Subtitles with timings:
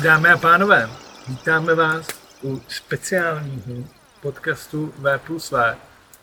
[0.00, 0.90] Takže dámy a pánové,
[1.28, 2.06] vítáme vás
[2.42, 3.84] u speciálního
[4.20, 5.76] podcastu V plus V.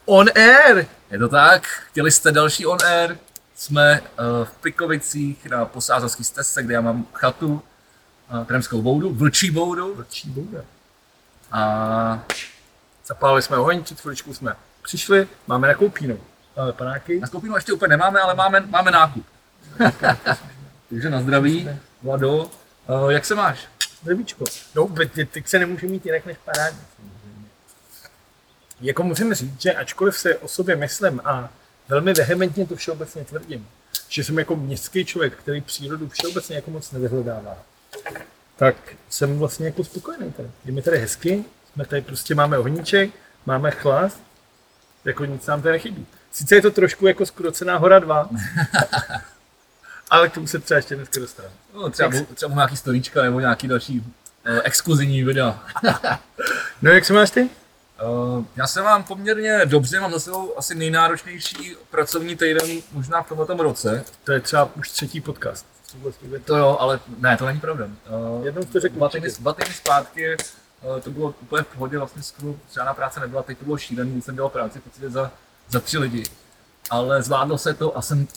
[0.05, 0.85] On Air!
[1.11, 3.17] Je to tak, chtěli jste další on air,
[3.55, 7.61] jsme uh, v Plikovicích na posázovský stezce, kde já mám chatu,
[8.31, 10.61] uh, kremskou boudu, vlčí boudu Vlčí bouda.
[11.51, 12.23] a
[13.05, 16.19] Zapálili jsme oheň, před chviličkou jsme přišli, máme nakoupínou.
[16.57, 17.19] Máme panáky.
[17.19, 19.25] na skupinu ještě úplně nemáme, ale máme, máme nákup.
[20.89, 21.69] Takže na zdraví,
[22.01, 22.51] Vlado,
[22.89, 23.67] uh, jak se máš?
[24.01, 24.45] Zdravíčko.
[24.75, 26.81] No, ty, teď se nemůže mít jinak než parádně.
[28.81, 31.49] Jako musím říct, že ačkoliv se o sobě myslím a
[31.87, 33.67] velmi vehementně to všeobecně tvrdím,
[34.09, 37.57] že jsem jako městský člověk, který přírodu všeobecně jako moc nevyhledává,
[38.55, 38.75] tak
[39.09, 40.49] jsem vlastně jako spokojený tady.
[40.65, 43.11] Je mi tady hezky, jsme tady prostě máme ohníček,
[43.45, 44.21] máme chlast,
[45.05, 46.05] jako nic nám tady nechybí.
[46.31, 48.29] Sice je to trošku jako skrocená hora 2,
[50.09, 51.53] ale k tomu se třeba ještě dneska dostaneme.
[51.73, 55.63] No, třeba, bu- třeba bu nějaký storíčka nebo nějaký další uh, exkluzivní videa.
[56.81, 57.49] No jak se máš ty?
[58.03, 63.27] Uh, já se mám poměrně dobře, mám za sebou asi nejnáročnější pracovní týden možná v
[63.27, 64.03] tomto roce.
[64.23, 65.65] To je třeba už třetí podcast.
[66.45, 67.85] To jo, ale ne, to není pravda.
[67.85, 70.37] Uh, Jednou jsi to řekl dva týdny, dva týdny zpátky
[70.81, 74.21] uh, to bylo úplně v pohodě, vlastně skoro žádná práce nebyla, teď to bylo šílený,
[74.21, 75.31] jsem dělal práci v za,
[75.69, 76.23] za tři lidi.
[76.89, 78.27] Ale zvládlo se to a jsem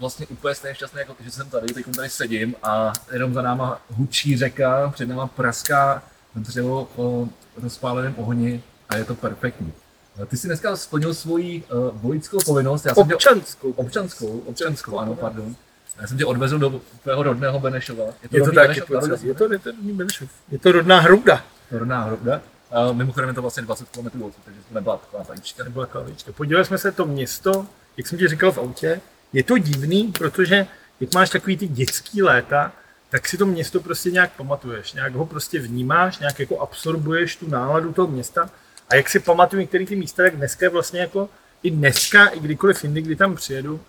[0.00, 3.80] vlastně úplně stejně šťastný, jako že jsem tady, teď tady sedím a jenom za náma
[3.90, 6.02] hučí řeka, před náma praská
[6.34, 7.28] dřevo o
[7.62, 9.72] rozpáleném ohni a je to perfektní.
[10.18, 13.70] Uh, Ty jsi dneska splnil svoji uh, vojickou povinnost, já jsem tě, Občanskou.
[13.70, 15.56] občanskou, občanskou, ano, pardon.
[16.00, 18.04] Já jsem tě odvezl do tvého rodného Benešova.
[18.22, 20.28] Je to je Benešov, to, narodil je to, je to, rodný Benešov.
[20.50, 21.44] je to rodná hruda.
[21.70, 22.40] Rodná hruda.
[22.70, 25.64] A mimochodem je to vlastně 20 km odsud, takže to nebyla taková tajíčka.
[25.64, 26.32] Nebyla klavička.
[26.32, 29.00] Podívali jsme se to město, jak jsem ti říkal v autě,
[29.32, 30.66] je to divný, protože
[31.00, 32.72] jak máš takový ty dětský léta,
[33.10, 37.48] tak si to město prostě nějak pamatuješ, nějak ho prostě vnímáš, nějak jako absorbuješ tu
[37.48, 38.50] náladu toho města
[38.88, 41.28] a jak si pamatuju některé ty místa, tak dneska je vlastně jako
[41.62, 43.80] i dneska, i kdykoliv jindy, kdy tam přijedu,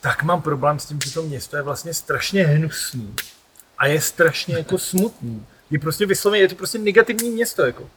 [0.00, 3.14] tak mám problém s tím, že to město je vlastně strašně hnusný
[3.78, 5.46] a je strašně jako smutný.
[5.70, 7.90] Je prostě vysloveně, je to prostě negativní město, jako.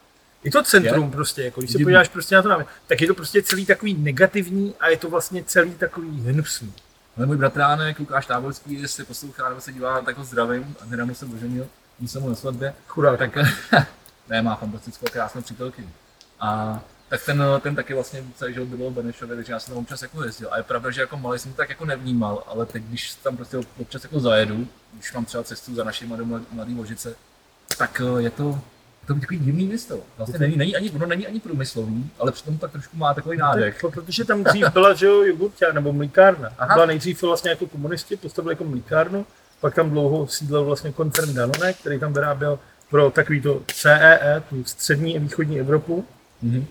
[0.44, 1.10] Je to centrum Je?
[1.10, 1.84] prostě, jako, když se Divný.
[1.84, 5.44] podíváš prostě na to tak je to prostě celý takový negativní a je to vlastně
[5.44, 6.72] celý takový hnusný.
[7.16, 10.76] Ale můj bratránek Lukáš Táborský, jestli poslouchá nebo se dívá, tak ho zdravím.
[10.80, 11.66] A nedávno jsem oženil,
[11.98, 12.74] byl jsem mu na svatbě.
[12.88, 13.18] Chudák.
[13.18, 13.38] Tak
[14.28, 15.88] ne, má fantastickou krásnou přítelkyni.
[16.40, 19.82] A tak ten, ten taky vlastně celý život byl v Benešově, takže já jsem tam
[19.82, 20.48] občas jako jezdil.
[20.52, 23.36] A je pravda, že jako malý jsem to tak jako nevnímal, ale teď, když tam
[23.36, 27.14] prostě občas jako zajedu, když mám třeba cestu za našimi do Mlad- Mladý Vožice,
[27.78, 28.60] tak eh, je to,
[29.06, 29.98] to takový divný město.
[30.16, 33.82] Vlastně není, není ani, ono není ani průmyslový, ale přitom tak trošku má takový nádech.
[33.82, 36.52] Tak, protože tam dřív byla, že jo, jogurťa, nebo mlíkárna.
[36.58, 36.74] Aha.
[36.74, 39.26] Byla nejdřív vlastně jako komunisti, postavili jako mlíkárnu,
[39.60, 42.58] pak tam dlouho sídlil vlastně koncern Danone, který tam vyráběl
[42.90, 46.04] pro takový to CEE, tu střední a východní Evropu,
[46.42, 46.66] Mhm.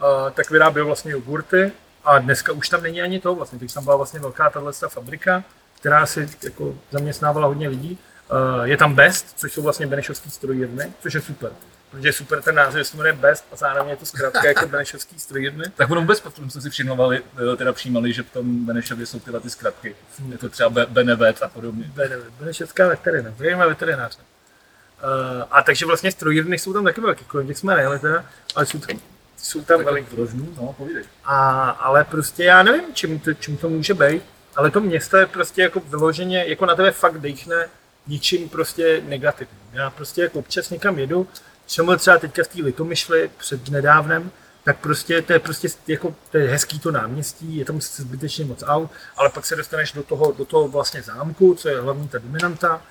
[0.00, 1.72] a, tak vyráběl vlastně jogurty
[2.04, 5.44] a dneska už tam není ani to, vlastně teď tam byla vlastně velká tahle fabrika,
[5.80, 7.98] která si jako zaměstnávala hodně lidí.
[8.30, 11.50] A, je tam Best, což jsou vlastně benešovský strojírny, což je super.
[11.90, 14.66] Protože je super ten název, že se jmenuje Best a zároveň je to zkrátka jako
[14.68, 15.64] benešovský strojírny.
[15.76, 19.20] Tak ono vůbec potom jsme si všimnovali, eh, teda přijímali, že v tom Benešově jsou
[19.20, 19.96] tyhle ty zkratky.
[20.28, 21.84] Je to třeba Be- Benevet a podobně.
[21.94, 24.18] Bene- Benešovská veterina, zajímavá veterinář.
[24.18, 28.24] Uh, a takže vlastně strojírny jsou tam taky velký, kolem těch jsme nejeli teda,
[28.54, 29.00] ale jsou tam,
[29.36, 30.16] jsou tam veliký.
[30.16, 31.04] Rožnů, no, povídej.
[31.24, 34.22] A, ale prostě já nevím, čím to, čím to může být,
[34.56, 37.68] ale to město je prostě jako vyloženě, jako na tebe fakt dejchne
[38.06, 39.58] ničím prostě negativním.
[39.72, 41.28] Já prostě jako občas někam jedu,
[41.66, 44.30] jsem třeba teďka v té Litomyšli před nedávnem,
[44.64, 48.62] tak prostě to je prostě jako, to je hezký to náměstí, je tam zbytečně moc
[48.66, 52.18] aut, ale pak se dostaneš do toho, do toho vlastně zámku, co je hlavní ta
[52.18, 52.82] dominanta,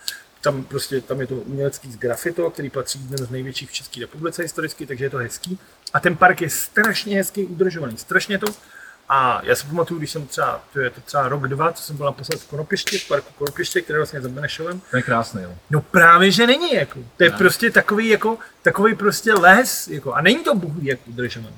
[0.41, 4.00] tam prostě, tam je to umělecký z grafito, který patří jedním z největších v České
[4.02, 5.59] republice historicky, takže je to hezký.
[5.94, 8.47] A ten park je strašně hezky udržovaný, strašně to.
[9.16, 11.97] A já si pamatuju, když jsem třeba, to je to třeba rok, dva, co jsem
[11.97, 15.49] byl naposled v Konopišti, v parku Konopiště, který vlastně za Benešovem, To je krásný, jo.
[15.70, 16.99] No právě, že není, jako.
[17.17, 17.38] To je Ne.
[17.38, 20.14] prostě takový, jako, takový prostě les, jako.
[20.14, 21.55] A není to bůh jak udržovaný.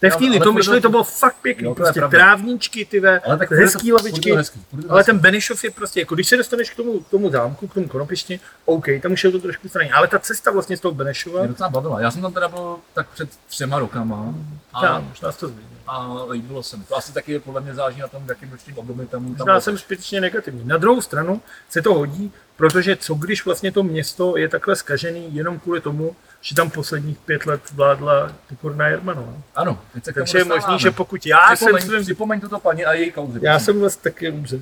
[0.00, 2.18] To je Litomyšli, furt to to- bylo fakt pěkný, Jo, to prostě pravda.
[2.18, 5.70] trávničky, ty ve, Ale tak hezký to- lavičky, to hezký, to ale ten Benešov je
[5.70, 9.12] prostě, jako když se dostaneš k tomu, k tomu zámku, k tomu konopišti, OK, tam
[9.12, 12.00] už je to trošku straně, ale ta cesta vlastně z toho Benešova, Mě docela bavila.
[12.00, 14.34] Já jsem tam teda byl tak před třema rokama
[14.74, 15.50] a, já, možná to
[15.86, 16.84] a líbilo se mi.
[16.84, 19.60] To asi taky podle mě záleží na tom, v jakém ročním období tam, tam Možná
[19.60, 20.64] jsem zbytečně negativní.
[20.64, 21.40] Na druhou stranu
[21.70, 26.16] se to hodí, protože co když vlastně to město je takhle skažený jenom kvůli tomu,
[26.40, 29.32] že tam posledních pět let vládla Pokorná Jermanová.
[29.54, 29.80] Ano,
[30.14, 33.38] Takže je možný, že pokud já jsem Připomeň, svým připomeň tuto paní a její kauzy.
[33.42, 34.60] Já jsem vlastně taky umřel.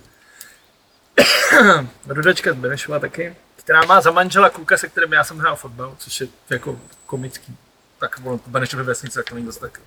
[2.06, 5.94] Rodačka z Benešova taky, která má za manžela kluka, se kterým já jsem hrál fotbal,
[5.99, 7.56] což je jako komický.
[8.00, 9.81] Tak ono, to Benešovy vesnice, tak to není dost tak.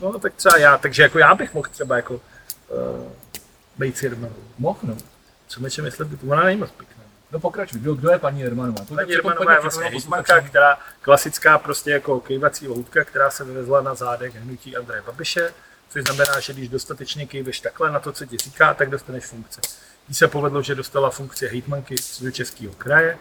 [0.00, 2.20] No tak třeba já, takže jako já bych mohl třeba jako uh,
[3.78, 4.44] být s Jermanovou.
[4.58, 4.96] Mohl, no.
[5.48, 6.95] Co mi myslet, by to ona není moc pěkná.
[7.32, 8.84] No pokračuj, kdo, kdo je paní Jermanová?
[8.94, 13.94] Paní Jermanová je vlastně hejtmanka, která klasická prostě jako kejvací loutka, která se vyvezla na
[13.94, 15.52] zádech hnutí Andreje Babiše,
[15.88, 19.60] což znamená, že když dostatečně kejveš takhle na to, co ti říká, tak dostaneš funkce.
[20.08, 23.18] Jí se povedlo, že dostala funkci hejtmanky z Českého kraje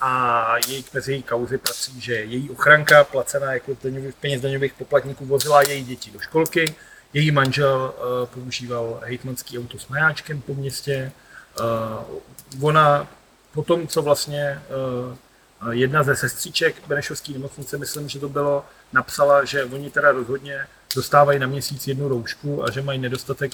[0.00, 5.26] a její, mezi její kauzy patří, že její ochranka, placená jako daňových, peněz daňových poplatníků,
[5.26, 6.74] vozila její děti do školky,
[7.12, 11.12] její manžel uh, používal hejtmanský auto s majáčkem po městě,
[12.60, 13.08] uh, ona
[13.54, 14.62] po tom, co vlastně
[15.62, 20.66] uh, jedna ze sestříček Benešovské nemocnice, myslím, že to bylo, napsala, že oni teda rozhodně
[20.94, 23.52] dostávají na měsíc jednu roušku a že mají nedostatek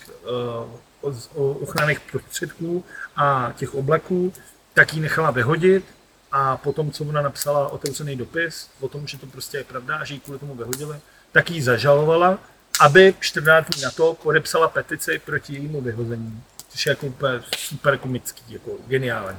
[1.03, 2.85] uh, ochranných prostředků
[3.17, 4.33] a těch obleků,
[4.75, 5.85] tak ji nechala vyhodit
[6.33, 10.05] a potom, co ona napsala otevřený dopis o tom, že to prostě je pravda a
[10.05, 10.97] že ji kvůli tomu vyhodili,
[11.33, 12.39] tak ji zažalovala,
[12.81, 16.43] aby 14 dní na to podepsala petici proti jejímu vyhození.
[16.69, 19.39] Což je jako úplně super komický, jako geniální.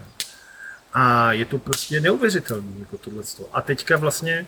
[0.93, 3.23] A je to prostě neuvěřitelné, jako tohle.
[3.53, 4.47] A teďka vlastně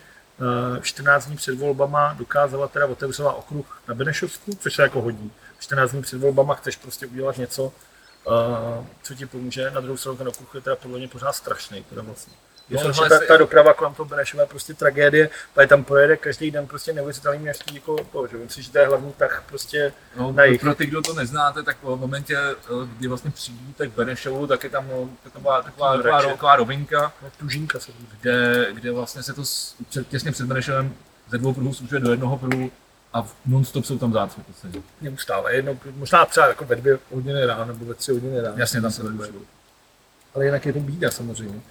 [0.81, 5.31] 14 dní před volbama dokázala teda otevřela okruh na Benešovsku, což se jako hodí.
[5.59, 9.71] 14 dní před volbama chceš prostě udělat něco, uh, co ti pomůže.
[9.71, 11.83] Na druhou stranu ten okruh je teda podle mě pořád strašný.
[11.83, 12.33] Teda vlastně.
[12.71, 16.51] No, Myslím, ta, ta, doprava kolem toho Benešova je prostě tragédie, protože tam projede každý
[16.51, 20.31] den prostě neuvěřitelný množství jako to, že myslím, že to je hlavní tak prostě no,
[20.31, 20.61] na jich.
[20.61, 22.37] Pro ty, kdo to neznáte, tak v momentě,
[22.97, 27.29] kdy vlastně přijdete k Benešovu, tak je tam no, taková, taková, taková, taková rovinka, no,
[27.39, 27.91] tužinka se
[28.21, 29.43] kde, kde vlastně se to
[29.89, 30.95] před, těsně před Benešovem
[31.29, 32.71] ze dvou pruhů slučuje do jednoho pruhu
[33.13, 34.41] a non-stop jsou tam zácpy.
[35.01, 38.55] Neustále, jedno, možná třeba jako ve dvě hodiny ráno nebo ve tři hodiny ráno.
[38.57, 39.03] Jasně, tam se
[40.35, 41.61] Ale jinak je to bída samozřejmě.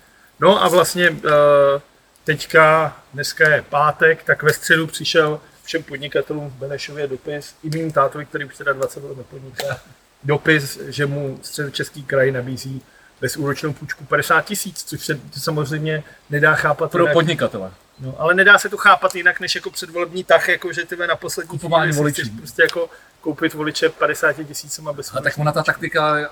[0.41, 1.81] No a vlastně eh,
[2.25, 7.93] teďka, dneska je pátek, tak ve středu přišel všem podnikatelům v Benešově dopis, i mým
[7.93, 9.81] tátovi, který už teda 20 let nepodniká,
[10.25, 12.83] dopis, že mu středočeský kraj nabízí
[13.21, 16.91] bezúročnou půjčku 50 tisíc, což se samozřejmě nedá chápat.
[16.91, 17.13] Pro jinak.
[17.13, 17.71] podnikatele.
[18.01, 21.17] No, ale nedá se to chápat jinak, než jako předvolební tah, jako že ty na
[21.17, 22.23] poslední Kupování voličů.
[22.39, 22.91] prostě jako
[23.21, 26.29] koupit voliče 50 tisícima bez A tak ona ta taktika eh,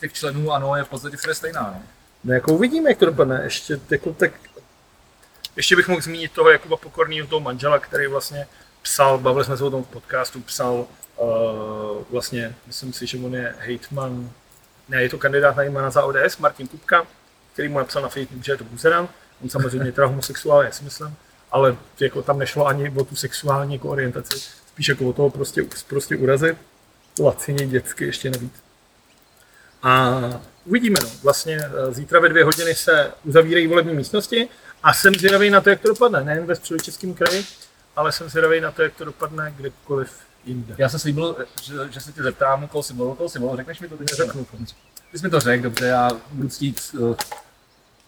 [0.00, 1.62] těch členů, ano, je v podstatě všude stejná.
[1.62, 1.82] No?
[2.24, 3.40] No jako uvidíme, jak to dopadne.
[3.44, 4.32] Ještě, jako, tak,
[5.56, 8.46] ještě bych mohl zmínit toho Jakuba Pokorného, toho manžela, který vlastně
[8.82, 10.86] psal, bavili jsme se o tom v podcastu, psal
[11.16, 11.28] uh,
[12.10, 14.30] vlastně, myslím si, že on je hejtman,
[14.88, 17.06] ne, je to kandidát na jména za ODS, Martin Kupka,
[17.52, 19.08] který mu napsal na Facebook, že je to buzeran.
[19.42, 21.16] On samozřejmě teda homosexuál, já si myslím,
[21.50, 25.62] ale jako tam nešlo ani o tu sexuální jako orientaci, spíš jako o toho prostě,
[25.88, 26.58] prostě urazit.
[27.20, 28.52] Lacině dětsky ještě navíc.
[29.82, 30.20] A
[30.68, 30.98] uvidíme.
[31.02, 31.08] No.
[31.22, 34.48] Vlastně eh, zítra ve dvě hodiny se uzavírají volební místnosti
[34.82, 36.24] a jsem zvědavý na to, jak to dopadne.
[36.24, 37.44] Nejen ve středočeském kraji,
[37.96, 40.10] ale jsem zvědavý na to, jak to dopadne kdekoliv
[40.44, 40.74] jinde.
[40.78, 43.80] Já jsem slíbil, že, že se tě zeptám, koho jsi volil, koho jsi volil, řekneš
[43.80, 44.08] mi to teď?
[44.08, 44.46] Řeknu.
[45.12, 47.16] Ty jsi mi to řekl, dobře, já budu ctít uh,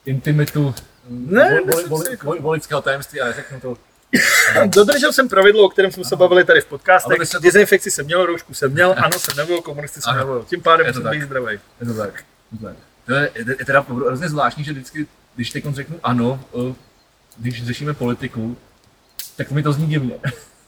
[0.07, 0.75] intimitu
[1.09, 3.77] ne, vol, vol, vol, volického tajemství a řeknu to
[4.67, 7.31] Dodržel jsem pravidlo, o kterém jsme se bavili tady v podcastech.
[7.31, 7.39] To...
[7.39, 10.45] Dezinfekci jsem měl, roušku jsem měl, ano, jsem nebyl, komunisty jsem nebyl.
[10.49, 11.61] Tím pádem musím být zdravý.
[11.81, 12.25] Je to tak.
[13.07, 16.75] To je, je teda hrozně zvláštní, že vždycky, když teď řeknu ano, eh,
[17.37, 18.57] když řešíme politiku,
[19.37, 20.15] tak mi to zní divně.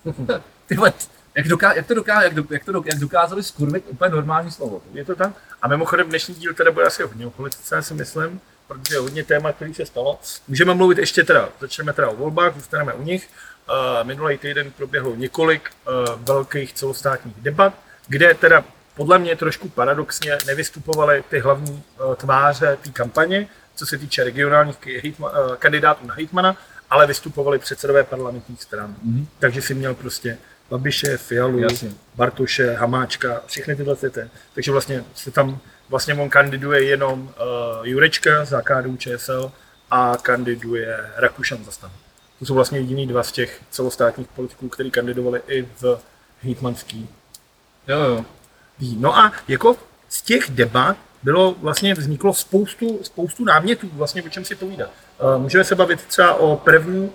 [0.67, 0.93] Tyhle,
[1.35, 4.83] jak, doká, jak, to doká, jak, do, jak, to jak dokázali skurvit úplně normální slovo.
[4.93, 5.33] Je to tak?
[5.62, 8.99] A mimochodem dnešní díl teda bude asi hodně o politice, já si myslím, protože je
[8.99, 10.21] hodně téma, který se stalo.
[10.49, 13.29] Můžeme mluvit ještě teda, začneme teda o volbách, zůstaneme u nich.
[13.69, 17.75] Uh, minulý týden proběhlo několik uh, velkých celostátních debat,
[18.09, 18.65] kde teda
[18.97, 24.77] podle mě trošku paradoxně nevystupovaly ty hlavní uh, tváře té kampaně, co se týče regionálních
[25.19, 26.57] uh, kandidátů na hejtmana,
[26.91, 28.97] ale vystupovali předsedové parlamentních stran.
[29.07, 29.27] Mm-hmm.
[29.39, 30.39] Takže si měl prostě
[30.71, 31.93] Babiše, Fialu, Jasně.
[32.15, 34.11] Bartoše, Hamáčka, všechny tyhle ty.
[34.55, 35.59] Takže vlastně se tam,
[35.89, 39.53] vlastně on kandiduje jenom uh, Jurečka za KDU ČSL
[39.91, 41.91] a kandiduje Rakušan za stan.
[42.39, 45.99] To jsou vlastně jediný dva z těch celostátních politiků, kteří kandidovali i v
[46.43, 47.09] Hitmanský.
[47.89, 48.25] Jo, jo.
[48.81, 49.76] No a jako
[50.09, 54.91] z těch debat bylo vlastně vzniklo spoustu, spoustu námětů, vlastně o čem si povídat.
[55.23, 57.11] Uh, můžeme se bavit třeba o první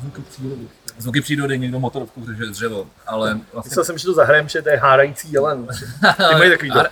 [0.00, 0.68] zvuky přírody.
[0.98, 3.70] Zvuky přírody, někdo motorovku řeže dřevo, ale vlastně...
[3.70, 5.66] Myslel jsem, že to zahrajem, že to je hárající jelen.
[6.16, 6.82] Ty mají takový to.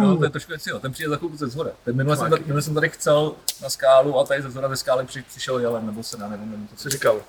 [0.00, 1.70] No, to je trošku věci, ten přijde za chvilku ze zhora.
[1.84, 4.76] Ten minule, jsem tady, minule jsem tady chcel na skálu a tady ze zhora ve
[4.76, 7.20] skále při, přišel jelen, nebo se dá, nevím, nevím, co jsi říkal.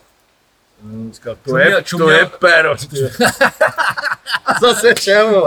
[0.83, 2.75] Hmm, říkal, to, je, čuměl, to je pero.
[4.45, 5.43] A zase čemu?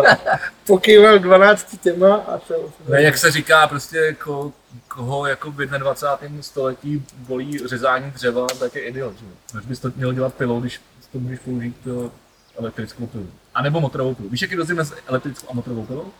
[0.67, 2.73] pokýval 12 těma a šel.
[2.89, 4.53] Ne, jak se říká, prostě ko,
[4.89, 6.43] koho jako v 21.
[6.43, 9.19] století bolí řezání dřeva, tak je idiot.
[9.19, 9.25] Že?
[9.53, 10.81] Proč bys to měl dělat pilou, když
[11.13, 12.11] to můžeš použít uh,
[12.59, 13.31] elektrickou pilu?
[13.55, 14.29] A nebo motorovou pilu.
[14.29, 16.13] Víš, jaký rozdíl mezi elektrickou a motorovou pilou?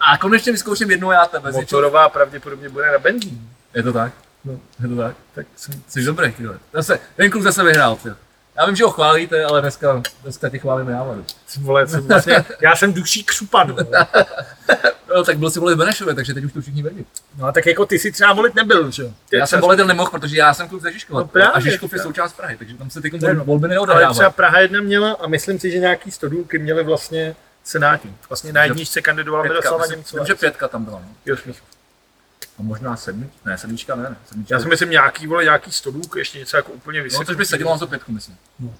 [0.00, 1.52] A konečně vyzkouším jednou já tebe.
[1.52, 3.48] Motorová pravděpodobně bude na benzín.
[3.74, 4.12] Je to tak?
[4.44, 4.60] No.
[4.82, 5.16] Je to tak?
[5.34, 6.58] Tak jsem, Jsi dobrý, tyhle.
[6.72, 8.08] Zase, ten kluk zase vyhrál, ty.
[8.56, 11.16] Já vím, že ho chválíte, ale dneska, dneska tě chválím já, ale.
[11.60, 13.72] vole, jsem vlastně, já jsem duší křupan.
[13.72, 13.86] vole.
[15.14, 17.06] No, tak byl si volit v Benešově, takže teď už to všichni vědí.
[17.38, 19.12] No a tak jako ty si třeba volit nebyl, že jo?
[19.28, 21.20] Ty Já jsem třeba- volitel nemohl, protože já jsem kluk ze Žižkova.
[21.20, 23.44] No právě, a Žižkov je součást Prahy, takže tam se ty no.
[23.44, 24.32] volby Ale třeba neodehrávají.
[24.32, 28.16] Praha jedna měla a myslím si, že nějaký stodůlky měly vlastně senátní.
[28.28, 30.22] Vlastně na jedničce kandidoval Pětka, Miroslava Němcová.
[30.22, 30.98] vím, že pětka tam byla.
[30.98, 31.08] No.
[31.26, 31.36] Jo.
[32.58, 34.16] A možná sedmička, ne, sedmička ne, ne.
[34.26, 34.54] Sedmička.
[34.54, 37.26] Já si myslím nějaký, vole, nějaký stodůlk, ještě něco jako úplně no, vysoký.
[37.26, 38.36] což by sedělo na to pětku, myslím.
[38.60, 38.74] No.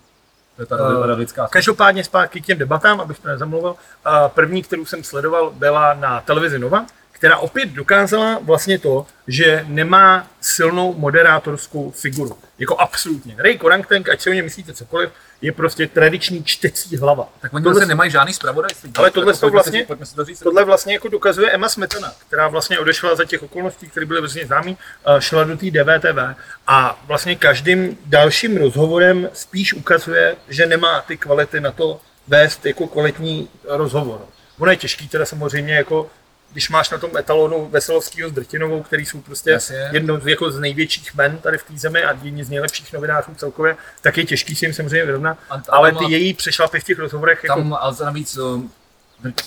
[0.57, 1.49] To je ta Eh, uh, lidská.
[1.49, 3.76] Každopádně zpátky k těm debatám, abych to nezamlouval.
[4.04, 9.64] A První, kterou jsem sledoval, byla na televizi Nova, která opět dokázala vlastně to, že
[9.68, 12.38] nemá silnou moderátorskou figuru.
[12.59, 13.35] Jako absolutně.
[13.38, 15.11] Ray Korangtank, ať si o něm myslíte cokoliv,
[15.42, 17.28] je prostě tradiční čtecí hlava.
[17.40, 18.92] Tak oni tohle- nemají žádný zpravodajství.
[18.97, 20.40] Ale tohle Jako si- vlastně- Pojďme si to říct.
[20.40, 24.47] Tohle vlastně jako dokazuje Emma Smetana, která vlastně odešla za těch okolností, které byly vlastně
[24.47, 26.35] známý, eh, šla do té DVTV
[26.66, 32.87] a vlastně každým dalším rozhovorem spíš ukazuje, že nemá ty kvality na to vést jako
[32.87, 34.21] kvalitní rozhovor.
[34.59, 36.11] Ono je těžký teda samozřejmě jako
[36.54, 39.88] když máš na tom etalonu Veselovského s Drtinovou, který jsou prostě Jasně.
[39.92, 43.34] jedno z, jako z největších men tady v té zemi a jedni z nejlepších novinářů
[43.37, 45.38] celkově, tak je těžký si jim samozřejmě vyrovnat.
[45.50, 48.38] A- a Ale ty její přešlapy v těch rozhovorech jako Tam ale navíc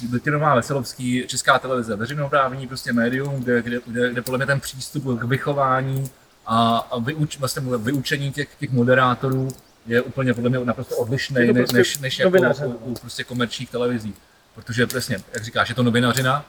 [0.10, 5.20] Drtinová Veselovský, Česká televize, veřejnoprávní prostě médium, kde, kde, kde, kde podle mě ten přístup
[5.20, 6.10] k vychování
[6.46, 9.48] a, a vyuč, vlastně vyučení těch, těch moderátorů
[9.88, 12.66] je úplně podle mě naprosto odlišný prostě než, než jako novinaře.
[12.66, 14.14] u, u, prostě komerčních televizí.
[14.56, 16.46] Protože přesně, jak říkáš, je to novinařina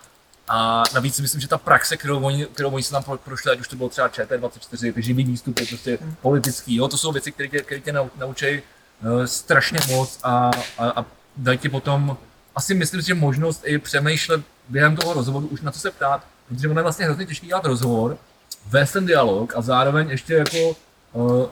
[0.49, 3.53] a navíc si myslím, že ta praxe, kterou oni, kterou oni se tam pro- prošli,
[3.53, 7.33] ať už to bylo třeba ČT24, ty živý výstupy, prostě politický, jo, to jsou věci,
[7.33, 8.63] které tě, které tě nau, naučí
[9.03, 11.05] uh, strašně moc a, a, a
[11.37, 12.17] dají ti potom,
[12.57, 16.25] asi myslím si, že možnost i přemýšlet během toho rozhovoru, už na co se ptát,
[16.49, 18.19] protože ono je vlastně hrozně těžký dělat rozhovor,
[18.67, 20.77] vést ten dialog a zároveň ještě jako
[21.13, 21.47] uh,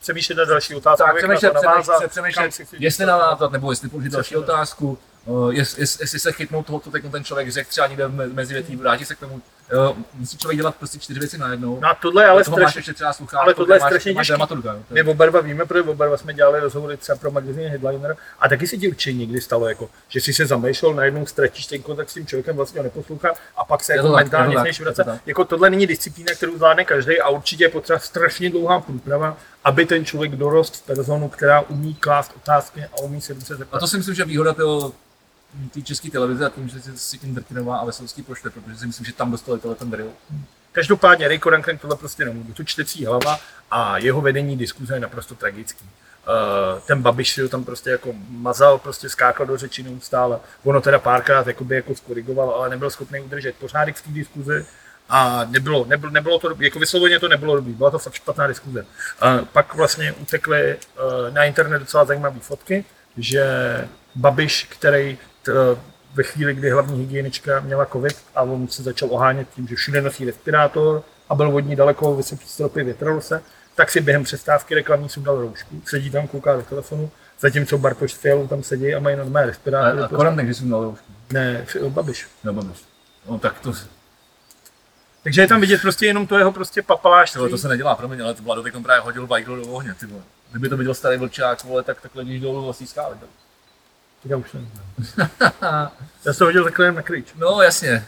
[0.00, 1.06] přemýšlet na další otázku.
[1.06, 4.98] tak přemýšlet, navázat, přemýšlet, přemýšlet jestli navázat, nebo jestli položit další otázku,
[5.50, 8.76] jest, jest, jestli se chytnout toho, co ten člověk řekl, třeba někde me- mezi větví,
[8.76, 9.40] vrátí se k tomu.
[9.90, 11.80] Uh, musí člověk dělat prostě čtyři věci najednou.
[11.80, 15.02] No a tohle je ale strašně, ještě třeba sluchátka, ale tohle je strašně to my
[15.02, 18.66] oba dva víme, protože oba dva jsme dělali rozhovory třeba pro magazín Headliner a taky
[18.66, 22.14] se ti určitě někdy stalo, jako, že jsi se zamýšlel, najednou ztratíš ten kontakt s
[22.14, 25.06] tím člověkem, vlastně ho neposlouchá a pak se jako tak, mentálně to vracet.
[25.26, 29.86] Jako tohle není disciplína, kterou zvládne každý a určitě je potřeba strašně dlouhá průprava, aby
[29.86, 33.78] ten člověk dorost v personu, která umí klást otázky a umí se dobře A zeptat.
[33.78, 34.92] to si myslím, že výhoda toho
[35.74, 39.06] té české televize a tím, že si- tím Drtinová a Veselský pošle, protože si myslím,
[39.06, 40.12] že tam dostali tohle ten drill.
[40.72, 42.52] Každopádně Ray Korankren tohle prostě nemůže.
[42.54, 43.38] To čtecí hlava
[43.70, 45.84] a jeho vedení diskuze je naprosto tragický.
[45.84, 50.40] Uh, ten Babiš si ho tam prostě jako mazal, prostě skákal do řeči neustále.
[50.64, 54.66] Ono teda párkrát jakoby jako skorigoval, ale nebyl schopný udržet pořádek v té diskuzi
[55.08, 58.80] a nebylo, nebylo, nebylo to, jako vysloveně to nebylo dobrý, byla to fakt špatná diskuze.
[58.82, 62.84] Uh, pak vlastně utekly uh, na internet docela zajímavé fotky,
[63.16, 63.44] že
[64.14, 65.18] Babiš, který
[66.14, 70.02] ve chvíli, kdy hlavní hygienička měla covid a on se začal ohánět tím, že všude
[70.02, 73.42] nosí respirátor a byl od ní daleko vysoký stropy, větralo se,
[73.74, 78.16] tak si během přestávky reklamní sundal roušku, sedí tam, kouká do telefonu, zatímco Bartoš s
[78.16, 80.02] Fialou tam sedí a mají normální respirátory.
[80.02, 81.12] A, a Koran jsem dal roušku.
[81.32, 82.26] Ne, Babiš.
[82.44, 82.84] No, Babiš.
[83.28, 83.72] No tak to,
[85.22, 87.42] Takže je tam vidět prostě jenom to jeho prostě papalášství.
[87.42, 90.06] to, to se nedělá, promiň, ale to Vlado teď právě hodil Weigl do ohně, ty
[90.06, 90.22] vole.
[90.50, 93.16] Kdyby to viděl starý vlčák, vole, tak takhle když dolů vlastní skály.
[93.20, 93.28] tak.
[94.24, 95.30] Já už neznám.
[96.26, 97.26] Já jsem to viděl takhle jen na kryč.
[97.38, 98.06] No jasně.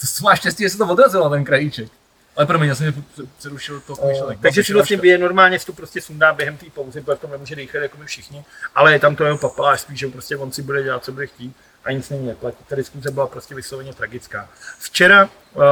[0.00, 1.88] To to máš štěstí, že se to odrazilo ten krajíček.
[2.36, 3.04] Ale promiň, já jsem
[3.38, 4.38] přerušil to myšlenek.
[4.40, 7.30] Takže si vlastně bije normálně si to prostě sundá během té pauzy, protože v tom
[7.30, 10.62] nemůže dýchat jako my všichni, ale je tam to jeho papalášství, že prostě on si
[10.62, 12.64] bude dělat, co bude chtít a nic není neplatí.
[12.68, 14.48] Ta diskuze byla prostě vysloveně tragická.
[14.78, 15.62] Včera, uh,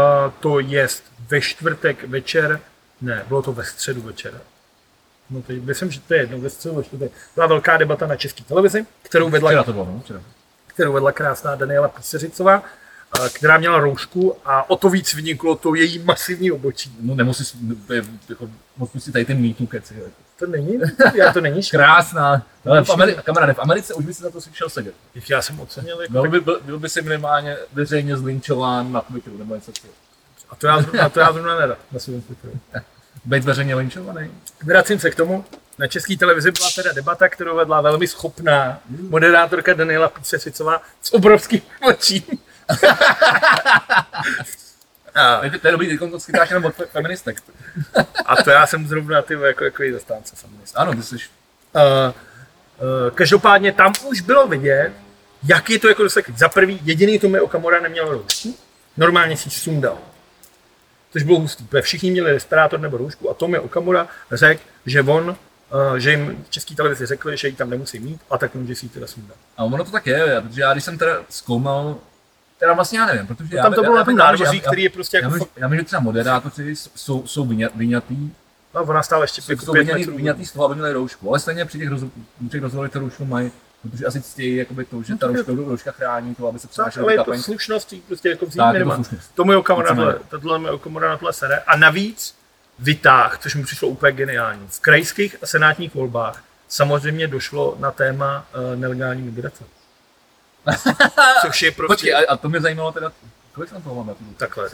[0.40, 0.88] to je
[1.28, 2.60] ve čtvrtek večer,
[3.00, 4.40] ne, bylo to ve středu večer.
[5.30, 7.12] No teď myslím, že to je jedno, středu ve čtvrtek.
[7.34, 10.20] Byla velká debata na české televizi, kterou vedla Včera to bylo, no, včera.
[10.66, 12.62] kterou vedla krásná Daniela Píseřicová,
[13.24, 16.96] eh, která měla roušku a o to víc vyniklo to její masivní obočí.
[17.00, 17.56] No nemusíš,
[18.28, 19.94] jako, moc si tady ten mýtů keci.
[19.94, 20.10] jako.
[20.38, 20.78] To není,
[21.14, 21.62] já to není.
[21.70, 22.46] Krásná.
[22.66, 24.94] Ale v Ameri- kamaráde, v Americe už by si na to šel sedět.
[25.28, 29.38] Já jsem ocenil, jako, Byl by, byl, byl by si minimálně veřejně zlinčován na Twitteru
[29.38, 29.94] nebo něco takového.
[30.50, 32.52] a to já, zrovna- a to já zrovna nerad na svém Twitteru.
[33.24, 34.30] Být veřejně linčovaný?
[34.62, 35.44] Vracím se k tomu,
[35.78, 41.62] na české televizi byla teda debata, kterou vedla velmi schopná moderátorka Daniela Písesicová s obrovským
[41.88, 42.22] očím.
[45.14, 47.42] A to je dobrý, teď to skytáš jenom od fe- feministek.
[48.26, 50.74] A to já jsem zrovna ty jako, jako zastánce feminist.
[50.76, 51.16] Ano, ty jsi
[51.74, 54.92] Uh, uh, každopádně tam už bylo vidět,
[55.42, 56.34] jak je to jako dosaky.
[56.36, 58.56] Za prvý, jediný Tomio Okamura neměl roušku,
[58.96, 59.98] normálně si sundal.
[61.12, 65.28] Což bylo hustý, všichni měli respirátor nebo roušku a Tomio Okamura řekl, že on,
[65.90, 68.74] uh, že jim v české televizi řekli, že ji tam nemusí mít a tak může
[68.74, 69.36] si ji teda sundat.
[69.56, 71.96] A ono to tak je, protože já když jsem teda zkoumal,
[72.58, 74.32] teda vlastně já nevím, protože já, No Tam to já- bylo já- na tom já-
[74.44, 77.26] já- já- který je prostě Já jako vím, fakt, já vím, že třeba moderátoři jsou,
[77.26, 78.30] jsou vyňa- vyňatý,
[78.74, 80.16] no, ona stála ještě jsou, jsou vyňatý, metrů.
[80.16, 82.00] vyňatý z toho, aby měli roušku, ale stejně při těch, roz,
[82.38, 83.50] při těch rozhovorech tu roušku mají,
[83.82, 86.66] protože asi ctějí jakoby to, že No ta je- rouška, rouška chrání to, aby se
[86.66, 89.04] Tak, přenášely ale je to slušnost, prostě jako vzít je to minimálně.
[89.04, 89.34] slušnost.
[89.34, 89.94] To moje okamura
[90.28, 91.58] tohle, moje okamura na tohle sere.
[91.58, 92.34] A navíc
[92.78, 94.66] vytáh, což mi přišlo úplně geniální.
[94.68, 99.64] V krajských a senátních volbách samozřejmě došlo na téma uh, nelegální migrace.
[101.46, 103.12] Což je prostě Počkej, a, a, to mě zajímalo teda,
[103.52, 104.14] kolik tam toho máme?
[104.36, 104.70] takhle.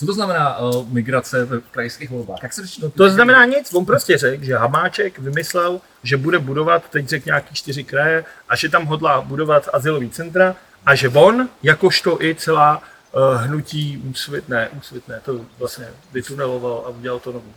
[0.00, 2.38] Co to znamená uh, migrace v krajských volbách?
[2.42, 2.82] Jak se řeší?
[2.94, 7.54] To znamená nic, on prostě řekl, že Hamáček vymyslel, že bude budovat, teď řekl nějaký
[7.54, 12.82] čtyři kraje, a že tam hodlá budovat asilový centra a že on, jakožto i celá
[13.12, 17.52] uh, hnutí úsvit, ne, úsvitné, to vlastně vytuneloval a udělal to nový,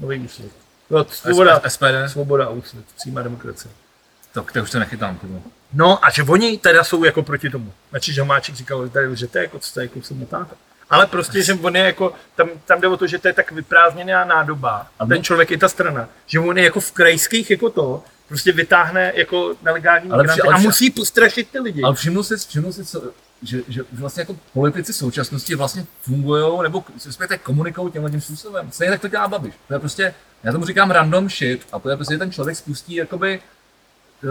[0.00, 0.52] nový úsvit.
[0.90, 2.08] No, svoboda, SPD?
[2.08, 3.72] svoboda a úsvit, přímá demokracie.
[4.32, 5.18] Tak to už se nechytám.
[5.18, 5.42] Tyvo.
[5.72, 7.72] No a že oni teda jsou jako proti tomu.
[7.90, 10.54] Znači, že Hamáček říkal, že tady lžete, jako co tady jako se motáte.
[10.90, 13.52] Ale prostě, že on je jako, tam, tam jde o to, že to je tak
[13.52, 14.86] vyprázdněná nádoba.
[14.98, 16.08] A ten člověk je ta strana.
[16.26, 20.46] Že on je jako v krajských jako to, prostě vytáhne jako nelegální Ale migranty při-
[20.48, 21.82] ale a při- musí postrašit ty lidi.
[21.82, 23.02] Ale všimnu si, všimnu si co,
[23.42, 28.70] že, že vlastně jako politici současnosti vlastně fungují nebo respektive komunikují tímhle tím způsobem.
[28.72, 29.54] Stejně tak to dělá Babiš.
[29.68, 32.56] To je prostě, já tomu říkám random shit a to je prostě že ten člověk
[32.56, 33.40] spustí jakoby
[34.24, 34.30] uh,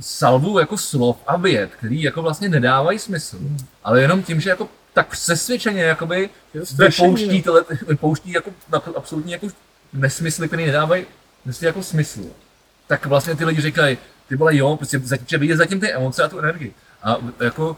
[0.00, 3.38] salvu jako slov a věd, který jako vlastně nedávají smysl,
[3.84, 6.30] ale jenom tím, že jako tak přesvědčeně jakoby
[6.78, 9.46] vypouští, tyhle, vypouští jako na- absolutní jako
[9.92, 11.06] nesmysly, které nedávají
[11.44, 12.20] prostě jako smysl.
[12.86, 16.22] Tak vlastně ty lidi říkají, ty vole jo, prostě zatím, že vidět zatím ty emoce
[16.22, 16.74] a tu energii.
[17.02, 17.76] A jako,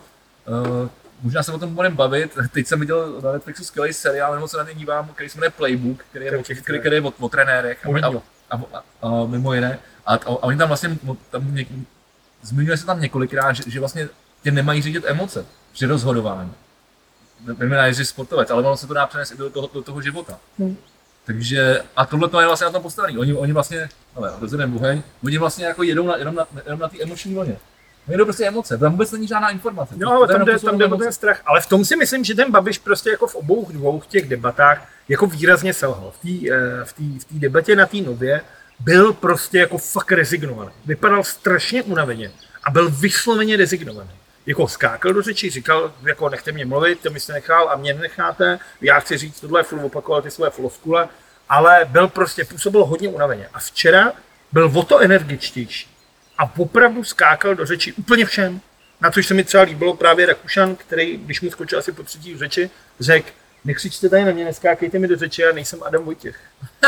[0.48, 0.88] uh,
[1.22, 4.56] možná se o tom budeme bavit, teď jsem viděl na Netflixu skvělý seriál, nebo se
[4.56, 7.28] na něj dívám, který se jmenuje Playbook, který je, o, který, který je o, o
[7.28, 9.78] trenérech a, a, a, a, a, mimo jiné.
[10.06, 10.98] A, a, a oni tam vlastně,
[11.30, 11.68] tam něk,
[12.42, 14.08] zmiňuje se tam několikrát, že, že vlastně
[14.42, 16.52] tě nemají řídit emoce při rozhodování.
[17.40, 20.38] Nevím, jestli sportovec, ale ono se to dá přenést i do toho, do toho života.
[20.58, 20.76] Hmm.
[21.24, 23.18] Takže, a tohle to je vlastně na tom postavený.
[23.18, 26.88] Oni, oni vlastně, ale rozhodneme buheň, oni vlastně jako jedou na, jenom na, jenom na
[26.88, 27.56] té emoční vlně.
[28.06, 29.94] Oni jedou prostě emoce, tam vůbec není žádná informace.
[29.96, 31.42] No, ale To je tam jde, prostě tam jde o ten strach.
[31.46, 34.88] Ale v tom si myslím, že ten Babiš prostě jako v obou dvou těch debatách
[35.08, 36.12] jako výrazně selhal.
[36.20, 38.40] V té eh, v v té debatě na té nově
[38.80, 40.70] byl prostě jako fakt rezignovaný.
[40.86, 42.30] Vypadal strašně unaveně
[42.64, 44.10] a byl vysloveně rezignovaný.
[44.46, 47.94] Jako skákal do řeči, říkal, jako nechte mě mluvit, to mi jste nechal a mě
[47.94, 51.08] nenecháte, já chci říct tohle, furt opakoval ty své floskule,
[51.48, 53.48] ale byl prostě, působil hodně unaveně.
[53.54, 54.12] A včera
[54.52, 55.94] byl o to energičtější
[56.38, 58.60] a opravdu skákal do řeči úplně všem.
[59.00, 62.34] Na což se mi třeba líbilo právě Rakušan, který, když mu skočil asi po třetí
[62.34, 63.28] v řeči, řekl,
[63.64, 66.40] nekřičte tady na mě, neskákejte mi do řeči, já nejsem Adam Vojtěch.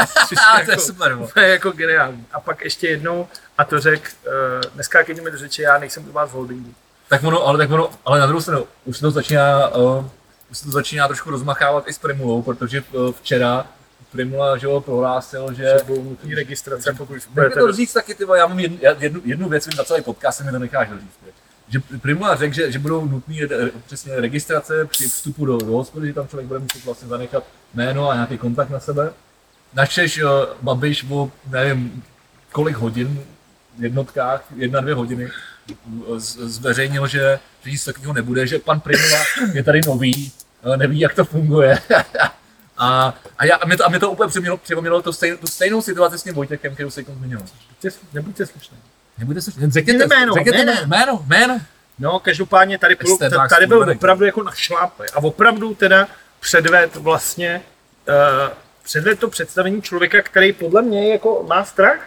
[0.52, 1.28] A to je super, bo.
[1.34, 2.26] to je jako geniální.
[2.32, 4.32] A pak ještě jednou, a to řekl, uh,
[4.76, 6.74] neskákejte mi do řeči, já nejsem u vás v holdingu.
[7.08, 10.04] Tak ono, ale tak ono, ale na druhou stranu, už se to začíná, uh,
[10.50, 13.66] už se to začíná trošku rozmachávat i s Primulou, protože uh, včera
[14.12, 17.60] Primula, že jo, prohlásil, že budou registrace, pokud budete...
[17.60, 20.50] to říct taky, ty já mám jednu, jednu, jednu věc, vím na celý podcast, mi
[20.50, 21.16] to necháš doříct.
[21.24, 21.30] ty.
[21.68, 23.36] Že Primula řekl, že, že budou nutné
[23.86, 28.10] přesně registrace při vstupu do, do hospody, že tam člověk bude muset vlastně zanechat jméno
[28.10, 29.12] a nějaký kontakt na sebe.
[29.74, 30.30] Načež uh,
[30.62, 32.02] Babiš o, nevím,
[32.52, 33.20] kolik hodin,
[33.78, 35.30] v jednotkách, jedna, dvě hodiny,
[36.18, 39.18] zveřejnil, že, že nic takového nebude, že pan Primula
[39.52, 40.32] je tady nový,
[40.76, 41.78] neví, jak to funguje.
[42.78, 45.46] A, a, já, a, mě to, a mě to úplně připomnělo, připomnělo tu, stejnou, tu
[45.46, 47.46] stejnou situaci s tím Vojtěkem, kterou se zmiňoval.
[47.68, 48.76] Buďte- Nebuďte slušný.
[49.18, 50.86] Nebude se řekněte, Jméno, jméno, řekněte jméno.
[50.86, 51.60] jméno, jméno.
[51.98, 52.96] No, každopádně tady,
[53.36, 55.06] Max tady byl opravdu jako na šlápe.
[55.14, 56.08] A opravdu teda
[56.40, 57.62] předved vlastně,
[58.08, 58.14] uh,
[58.82, 61.98] předved to představení člověka, který podle mě jako má strach.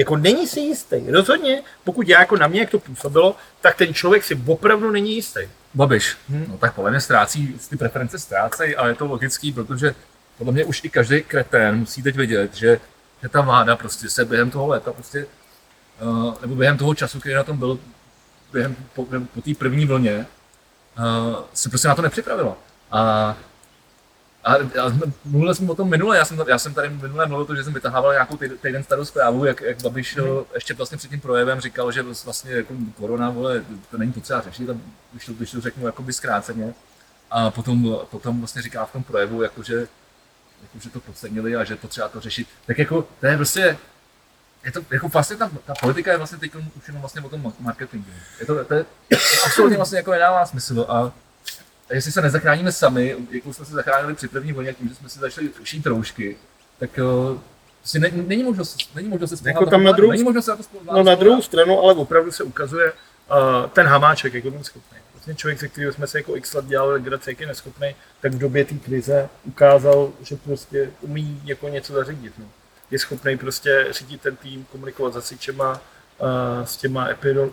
[0.00, 0.96] Jako není si jistý.
[1.10, 5.14] Rozhodně, pokud já jako na mě, jak to působilo, tak ten člověk si opravdu není
[5.14, 5.40] jistý.
[5.74, 6.44] Babiš, Hm.
[6.48, 9.94] no tak podle mě ztrácí, ty preference ztrácejí, ale je to logický, protože
[10.38, 12.80] podle mě už i každý kretén musí teď vědět, že,
[13.22, 15.26] že ta vláda prostě se během toho léta prostě,
[16.00, 17.78] uh, nebo během toho času, který na tom byl,
[18.52, 20.26] během, po, po té první vlně,
[20.98, 22.56] uh, se prostě na to nepřipravila.
[22.90, 23.36] A
[24.44, 24.92] A, a
[25.24, 27.64] mluvili jsme o tom minule, já jsem, já jsem tady minule mluvil o tom, že
[27.64, 30.22] jsem vytahával nějakou týden, starou zprávu, jak, jak Babiš mm.
[30.54, 34.70] ještě vlastně před tím projevem říkal, že vlastně jako korona, vole, to není potřeba řešit,
[34.70, 34.74] a
[35.12, 36.74] když to, když to řeknu jakoby zkráceně.
[37.30, 39.74] A potom, potom vlastně říká v tom projevu, jako, že,
[40.62, 42.48] jako, že to podcenili a že je potřeba to řešit.
[42.66, 43.78] Tak jako, to je prostě,
[44.64, 47.52] je to, jako vlastně ta, ta politika je vlastně teď už jenom vlastně o tom
[47.60, 48.10] marketingu.
[48.40, 51.12] Je to, to, je, to absolutně vlastně jako nedává smysl a
[51.90, 55.08] a jestli se nezachráníme sami, jako jsme se zachránili při první vlně tím, že jsme
[55.08, 56.36] si začali šít roušky,
[56.78, 57.38] tak uh,
[57.78, 60.50] prostě ne, není možnost, není možnost se spolu Jako tam na druhou- není možnost se
[60.50, 62.96] na to No na druhou stranu, ale opravdu se ukazuje uh,
[63.72, 64.98] ten hamáček, jak je schopný.
[65.14, 68.32] Vlastně člověk, se kterým jsme se jako x let dělali legraci, jak je neschopný, tak
[68.32, 72.32] v době té krize ukázal, že prostě umí jako něco zařídit.
[72.38, 72.44] No.
[72.90, 75.76] Je schopný prostě řídit ten tým, komunikovat s hasičema, uh,
[76.64, 77.08] s těma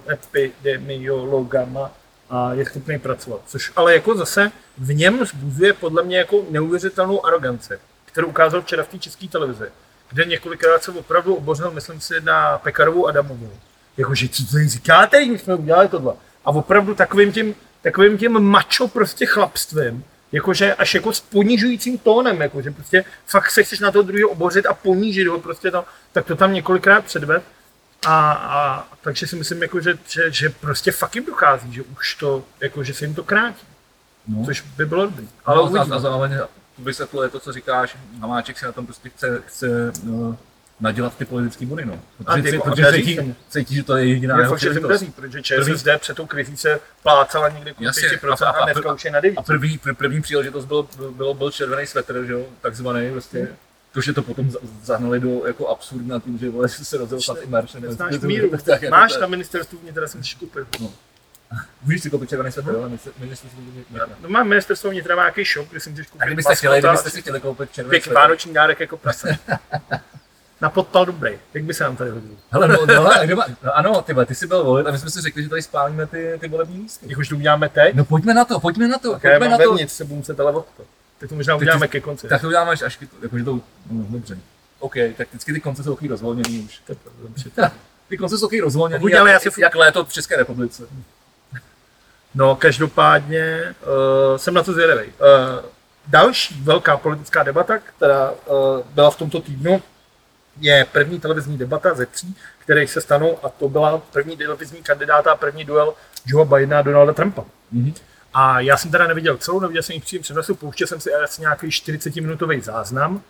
[0.10, 1.92] epidemiologama
[2.30, 3.42] a je schopný pracovat.
[3.46, 8.84] Což ale jako zase v něm zbuzuje podle mě jako neuvěřitelnou aroganci, kterou ukázal včera
[8.84, 9.66] v té české televizi,
[10.10, 13.52] kde několikrát se opravdu obořil, myslím si, na Pekarovou Adamovou.
[13.98, 16.14] Jakože, co tady říkáte, my jsme udělali tohle.
[16.46, 22.42] A opravdu takovým tím, takovým tím mačo prostě chlapstvím, jakože až jako s ponižujícím tónem,
[22.42, 26.26] jakože prostě fakt se chceš na toho druhého obořit a ponížit ho prostě to, tak
[26.26, 27.44] to tam několikrát předved.
[28.08, 32.16] A, a takže si myslím, jako, že, že, že prostě fakt jim dochází, že už
[32.16, 33.66] to, jako, že se jim to krátí,
[34.28, 34.46] no.
[34.46, 35.28] což by bylo dobrý.
[35.46, 35.96] ale a, uvidíme.
[35.96, 36.40] a zároveň
[36.78, 40.38] vysvětluje to, co říkáš, Hamáček si na tom prostě chce, chce no,
[40.80, 42.00] nadělat ty politické body, no.
[42.26, 45.04] A ty Protože, jako protože cítí, cítí, že to je jediná Je jeho příležitost.
[45.16, 48.94] protože ČSSD před tou krizí se plácala někde kolem Jasně, 5% a- a, a- dneska
[48.94, 49.38] už je na 9.
[49.38, 53.48] A první, pr- první příležitost byl, byl, byl červený svetr, že jo, takzvaný prostě.
[53.94, 57.20] To, že to potom za- zahnali do jako absurdna tím, že vole, se rozjel
[58.24, 60.68] míru, Tak, jako máš na ministerstvu vnitra, jsem si koupil.
[61.82, 64.08] Můžeš si koupit červený svetr, ale minister- ministerstvo vnitra.
[64.22, 67.10] No mám ministerstvo vnitra má nějaký shop, kde jsem si A koupil kdybyste chtěli, kdybyste
[67.10, 68.16] si chtěli koupit červený pěkný svetr.
[68.20, 69.38] vánoční dárek jako prase.
[70.62, 72.30] Na podpal dobrý, jak by se nám tady hodil.
[72.52, 72.86] Hele, no, no,
[73.26, 75.50] kdo má, no, ano, ty, ty jsi byl volit a my jsme si řekli, že
[75.50, 77.06] tady spálíme ty, ty volební lístky.
[77.10, 79.58] Jak už to uděláme teď, No pojďme na to, pojďme na to, já pojďme na
[79.58, 79.64] to.
[79.72, 80.84] vevnitř, se budu muset ale od to.
[81.20, 82.28] Tak to možná ty- uděláme ke konci.
[82.28, 83.54] Tak to uděláme až, až jakože to,
[83.92, 84.38] no, dobře.
[84.80, 86.82] OK, tak vždycky ty konce jsou takový rozvolněný už.
[86.90, 87.50] Je dobře.
[88.10, 90.84] Ty konce jsou takový rozvolněný, Pokud jak, já si furt- jak léto v České republice.
[92.36, 95.08] No, každopádně uh, jsem na to zvědavý.
[95.08, 95.14] Uh,
[96.08, 98.56] další velká politická debata, která uh,
[98.94, 99.82] byla v tomto týdnu,
[100.60, 105.32] je první televizní debata ze tří, které se stanou, a to byla první televizní kandidáta
[105.32, 105.94] a první duel
[106.26, 107.46] Joe Bidena a Donalda Trumpa.
[107.72, 107.94] Mhm.
[108.34, 111.14] A já jsem teda neviděl celou, neviděl jsem ji v přímém přenosu, pouštěl jsem si
[111.14, 113.22] asi nějaký 40-minutový záznam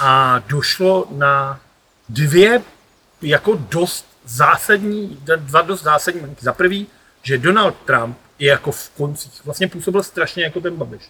[0.00, 1.60] a došlo na
[2.08, 2.62] dvě
[3.22, 6.44] jako dost zásadní, dva dost zásadní momenty.
[6.44, 6.86] Za prvý,
[7.22, 11.02] že Donald Trump je jako v koncích, vlastně působil strašně jako ten Babiš.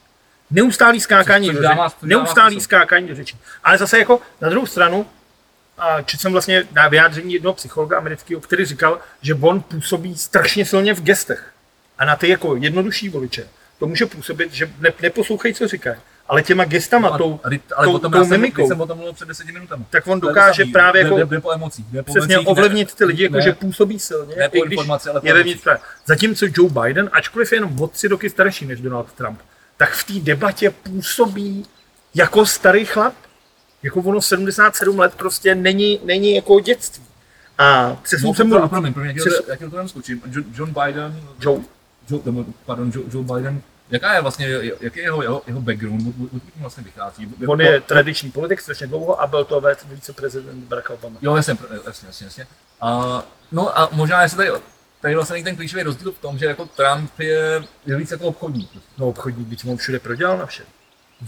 [0.50, 3.36] Neustálý skákání Což dává- řeči, což dává neustálý skákání do řeči.
[3.64, 5.06] Ale zase jako na druhou stranu,
[5.78, 10.64] a četl jsem vlastně na vyjádření jednoho psychologa amerického, který říkal, že on působí strašně
[10.66, 11.53] silně v gestech.
[11.98, 15.96] A na ty jako jednodušší voliče to může působit, že ne, neposlouchají, co říkají,
[16.28, 18.80] ale těma gestama, A- tou, a ty- ale tou, potom tou jsem, mimikou, když jsem
[18.80, 19.84] o tom mluvil před deseti minutami.
[19.90, 20.72] tak on dokáže samý.
[20.72, 21.84] právě jako jde, jde po emocích.
[21.92, 24.66] Jde po přesně emocích, ovlivnit ty lidi, jako ne, že působí silně, ne po i
[24.66, 25.66] když ale po je vevnitř.
[26.06, 29.40] Zatímco Joe Biden, ačkoliv je jenom o tři roky starší než Donald Trump,
[29.76, 31.66] tak v té debatě působí
[32.14, 33.14] jako starý chlap.
[33.82, 37.04] Jako ono 77 let prostě není, není jako dětství.
[37.58, 38.68] A přesně No, jsem to, mu...
[38.68, 40.22] promiň, promiň, jak, Přes- jak, to tam skočím.
[40.30, 41.60] Jo- John Biden, Joe,
[42.10, 44.48] Joe, nebo, pardon, Joe, Joe Biden, jaká je vlastně,
[44.80, 47.34] jaký je jeho, jeho, jeho background, od, od, odkud vlastně vychází?
[47.46, 51.16] on je tradiční politik strašně dlouho a byl to viceprezident Barack Obama.
[51.22, 52.46] Jo, jasně, jasně, jasně, jasně.
[52.80, 54.50] A, no a možná jestli tady,
[55.00, 58.70] tady vlastně ten klíčový rozdíl v tom, že jako Trump je, je víc jako obchodník.
[58.98, 60.62] No obchodník, byť on všude prodělal na vše.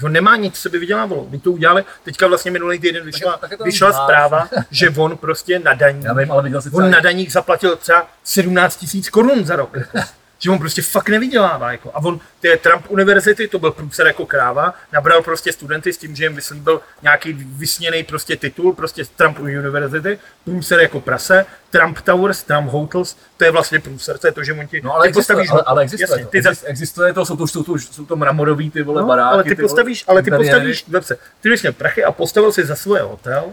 [0.04, 1.26] On nemá nic, co by vydělávalo.
[1.30, 5.16] My to udělali, teďka vlastně minulý týden vyšla, tak je to vyšla zpráva, že on
[5.16, 9.56] prostě na daní, Já vím, ale on na daních zaplatil třeba 17 tisíc korun za
[9.56, 9.76] rok.
[10.38, 11.72] že on prostě fakt nevydělává.
[11.72, 11.90] Jako.
[11.94, 16.16] A on, ty Trump univerzity, to byl průser jako kráva, nabral prostě studenty s tím,
[16.16, 22.00] že jim vyslíbil nějaký vysněný prostě titul, prostě z Trump univerzity, průser jako prase, Trump
[22.00, 25.02] Towers, Trump Hotels, to je vlastně průser, to je to, že on ti, No ale
[25.04, 26.30] ty existuje, postavíš, ale, ale existuje, jasně, to.
[26.30, 29.08] ty za, Exist- existuje to, jsou to, jsou to, jsou to mramorový ty vole No,
[29.08, 29.34] baráky.
[29.34, 32.66] ale ty vole, postavíš, ale ty postavíš, dobře, ty bys měl prachy a postavil si
[32.66, 33.44] za svoje hotel,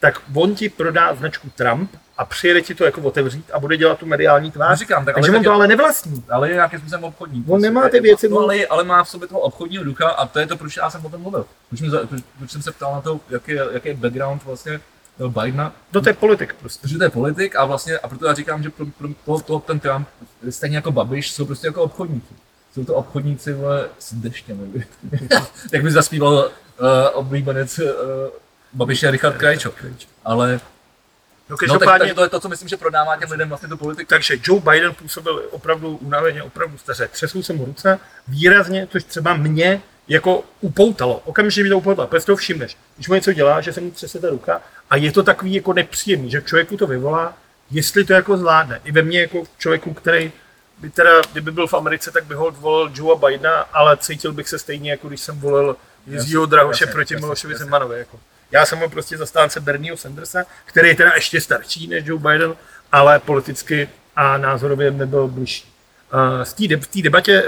[0.00, 3.98] tak on ti prodá značku Trump a přijede ti to jako otevřít a bude dělat
[3.98, 4.78] tu mediální No, tvář.
[4.78, 6.24] říkám, tak, ale, Takže on tak to ale nevlastní.
[6.30, 7.44] ale je nějakým způsobem obchodník.
[7.48, 10.08] On nemá Je- ty věci, no, on- ale, ale, má v sobě toho obchodního ducha
[10.08, 11.46] a to je to, proč já jsem o tom mluvil.
[11.68, 14.80] Proč, mi proč, proč jsem se ptal na to, jaký je, jaký je background vlastně
[15.18, 16.80] toho Bidena, No to je politik prostě.
[16.82, 19.58] protože to je politik a vlastně, a proto já říkám, že pro, pro to, to,
[19.58, 20.08] ten Trump,
[20.50, 22.34] stejně jako Babiš, jsou prostě jako obchodníci.
[22.74, 24.72] jsou to obchodníci vole, s deštěm.
[25.72, 27.84] Jak by zaspíval uh, oblíbenec uh,
[28.72, 29.72] Babiše Richard Krajčo.
[30.24, 30.60] Ale
[31.48, 33.76] No, no, tak, takže to je to, co myslím, že prodává těm lidem vlastně tu
[33.76, 34.08] politiku.
[34.08, 37.08] takže Joe Biden působil opravdu unaveně, opravdu staře.
[37.08, 41.22] Třesl se mu ruce výrazně, což třeba mě jako upoutalo.
[41.24, 42.76] Okamžitě mi to upoutalo, protože to všimneš.
[42.94, 45.72] Když mu něco dělá, že se mu třese ta ruka a je to takový jako
[45.72, 47.36] nepříjemný, že člověku to vyvolá,
[47.70, 48.80] jestli to jako zvládne.
[48.84, 50.32] I ve mně jako člověku, který
[50.78, 54.48] by teda, kdyby byl v Americe, tak by ho volil Joe Bidena, ale cítil bych
[54.48, 57.64] se stejně, jako když jsem volil Jiřího Drahoše jasně, proti jasně, Milošovi jasně.
[57.64, 57.98] Zemanovi.
[57.98, 58.20] Jako.
[58.50, 62.54] Já jsem byl prostě zastánce Bernieho Sandersa, který je teda ještě starší než Joe Biden,
[62.92, 65.72] ale politicky a názorově nebyl blížší.
[66.80, 67.44] V té debatě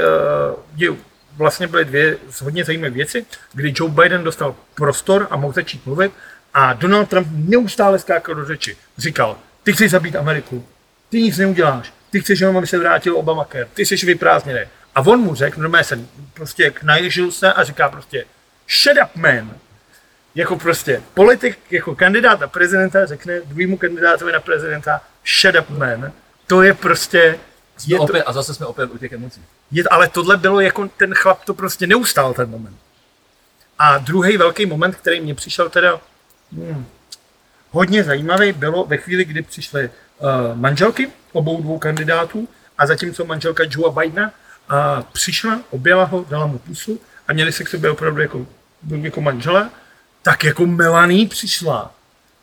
[0.76, 0.90] je,
[1.36, 6.12] vlastně byly dvě hodně zajímavé věci, kdy Joe Biden dostal prostor a mohl začít mluvit
[6.54, 8.76] a Donald Trump neustále skákal do řeči.
[8.98, 10.66] Říkal, ty chceš zabít Ameriku,
[11.08, 14.60] ty nic neuděláš, ty chceš jenom, aby se vrátil Obamacare, ty jsi vyprázdněný.
[14.94, 16.00] A on mu řekl, normálně se
[16.34, 18.24] prostě naježil se a říká prostě,
[18.82, 19.54] shut up man,
[20.34, 25.00] jako prostě politik, jako kandidát na prezidenta řekne druhému kandidátovi na prezidenta
[25.40, 26.12] shut up man,
[26.46, 27.38] to je prostě,
[27.76, 29.44] Jsme je to, opět, a zase jsme opět u těch emocí.
[29.70, 32.76] je, ale tohle bylo jako ten chlap to prostě neustál ten moment.
[33.78, 36.00] A druhý velký moment, který mě přišel teda
[36.52, 36.86] hmm,
[37.70, 43.64] hodně zajímavý, bylo ve chvíli, kdy přišly uh, manželky obou dvou kandidátů a zatímco manželka
[43.70, 48.20] Joea Bidena uh, přišla, objela ho, dala mu pusu a měli se k sobě opravdu
[48.20, 48.46] jako,
[48.90, 49.70] jako manžele,
[50.22, 51.94] tak jako Melanie přišla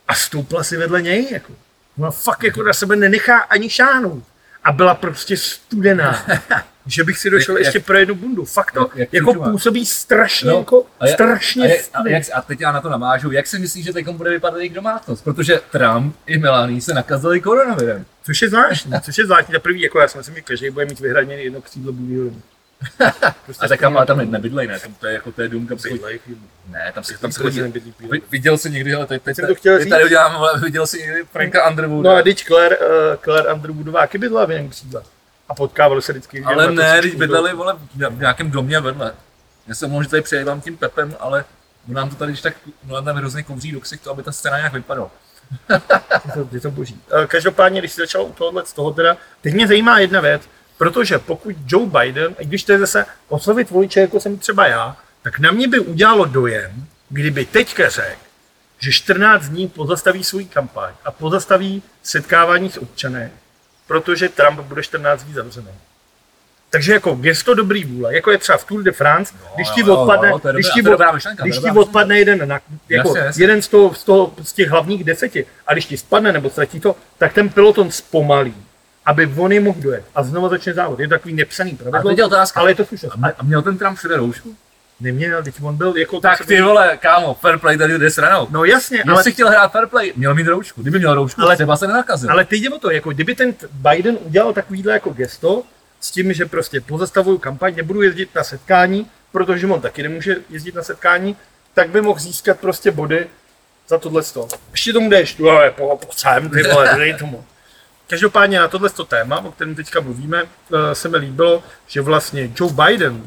[0.08, 1.28] a stoupla si vedle něj.
[1.32, 1.52] Jako.
[1.98, 4.24] Ona fakt jako na sebe nenechá ani šáhnout.
[4.64, 6.26] A byla prostě studená.
[6.86, 8.44] že bych si došel Jak- ještě pro jednu bundu.
[8.44, 9.50] Fakt to Jak- jak jako čučová.
[9.50, 12.14] působí strašně, No, jako, a, jak, strašně a, jak, a, studený.
[12.14, 14.74] jak, a teď já na to navážu, jak si myslíš, že teď bude vypadat jejich
[14.74, 15.24] domácnost?
[15.24, 18.04] Protože Trump i Melanie se nakazili koronavirem.
[18.24, 19.52] Což je zvláštní, což je zvláštní.
[19.52, 22.30] Za prvý, jako já si myslím, že každý bude mít vyhraněný jedno křídlo bílého.
[23.44, 24.80] Prostě A tak tam, ale tam nebydlej, ne?
[24.80, 25.94] Tam to je jako to je dům, kam se chodí.
[25.98, 26.20] Bydlej,
[26.68, 27.62] Ne, tam se tam tam se se chodí chodí.
[27.62, 29.90] nebydlí bílý Vi- Viděl jsi někdy, ale teď, teď, to chtěl teď říct.
[29.90, 32.10] tady udělám, ale viděl jsi někdy Franka Underwooda.
[32.10, 32.86] No a teď Claire, uh,
[33.24, 35.02] Claire Underwoodová taky bydlela v jiném křídle.
[35.48, 36.42] A potkávali se vždycky.
[36.44, 37.76] ale ne, když bydleli vole,
[38.10, 39.12] v nějakém domě vedle.
[39.66, 41.44] Já jsem mohl, že tady přejevám tím Pepem, ale
[41.88, 44.56] on nám to tady když tak, nám tam hrozně kouří do ksichtu, aby ta scéna
[44.58, 45.10] nějak vypadala.
[46.26, 47.00] Je to, je to boží.
[47.22, 50.42] Eh, Každopádně, když jsi začal u tohohle z toho teda, teď mě zajímá jedna věc,
[50.78, 54.96] protože pokud Joe Biden, i když to je zase oslovit voliče, jako jsem třeba já,
[55.22, 56.70] tak na mě by udělalo dojem,
[57.08, 58.20] kdyby teďka řekl,
[58.78, 63.30] že 14 dní pozastaví svůj kampaň a pozastaví setkávání s občany,
[63.86, 65.68] protože Trump bude 14 dní zavřený.
[66.70, 70.32] Takže jako gesto dobrý vůle, jako je třeba v Tour de France, když ti odpadne,
[70.42, 71.00] to je když ti od-
[71.42, 73.42] když ti odpadne jeden, na, jako Jasně, jasně.
[73.44, 76.80] jeden z, toho, z, toho, z těch hlavních deseti, a když ti spadne nebo ztratí
[76.80, 78.54] to, tak ten peloton zpomalí,
[79.08, 81.00] aby on je mohl dojet a znovu začne závod.
[81.00, 82.60] Je to takový nepsaný A pravidlo, je otázka.
[82.60, 83.16] ale je to slušnost.
[83.22, 84.54] A, a měl ten Trump všude roušku?
[85.00, 86.20] Neměl, teď on byl jako...
[86.20, 88.46] Tak ty vole, kámo, fair play tady jde stranou.
[88.50, 90.82] No jasně, Ale ale, si chtěl hrát fair play, měl mít roušku.
[90.82, 92.30] Kdyby měl roušku, Ale- ale, třeba se nenakazil.
[92.30, 95.62] ale teď jde o to, jako kdyby ten Biden udělal takovýhle jako gesto,
[96.00, 100.74] s tím, že prostě pozastavuju kampaň, nebudu jezdit na setkání, protože on taky nemůže jezdit
[100.74, 101.36] na setkání,
[101.74, 103.26] tak by mohl získat prostě body
[103.88, 104.48] za tohle sto.
[104.70, 107.44] Ještě tomu jdeš, tu ale po, po sem, ty vole, dej tomu.
[108.08, 112.72] Každopádně na tohle téma, o kterém teďka mluvíme, eh, se mi líbilo, že vlastně Joe
[112.72, 113.26] Biden,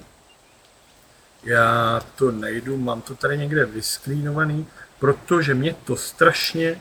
[1.44, 4.67] já to nejdu, mám to tady někde vyskrínovaný,
[5.00, 6.80] protože mě to strašně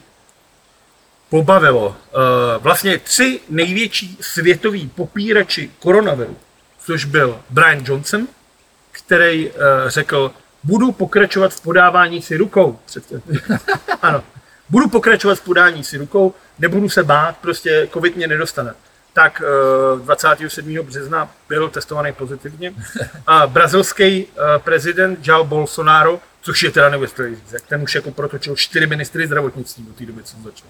[1.31, 1.97] pobavilo.
[2.09, 6.37] Eh, Vlastně tři největší světoví popírači koronaviru,
[6.79, 8.29] což byl Brian Johnson,
[8.93, 9.55] který eh,
[9.87, 10.33] řekl,
[10.65, 12.79] budu pokračovat v podávání si rukou.
[14.03, 14.25] Ano,
[14.71, 18.75] budu pokračovat v podání si rukou, nebudu se bát, prostě covid mě nedostane.
[19.13, 19.43] Tak
[19.97, 20.75] eh, 27.
[20.83, 22.75] března byl testovaný pozitivně.
[23.27, 28.57] A brazilský eh, prezident Jair Bolsonaro, což je teda neuvěřitelný řízek, ten už jako protočil
[28.57, 30.69] čtyři ministry zdravotnictví do té doby, co začal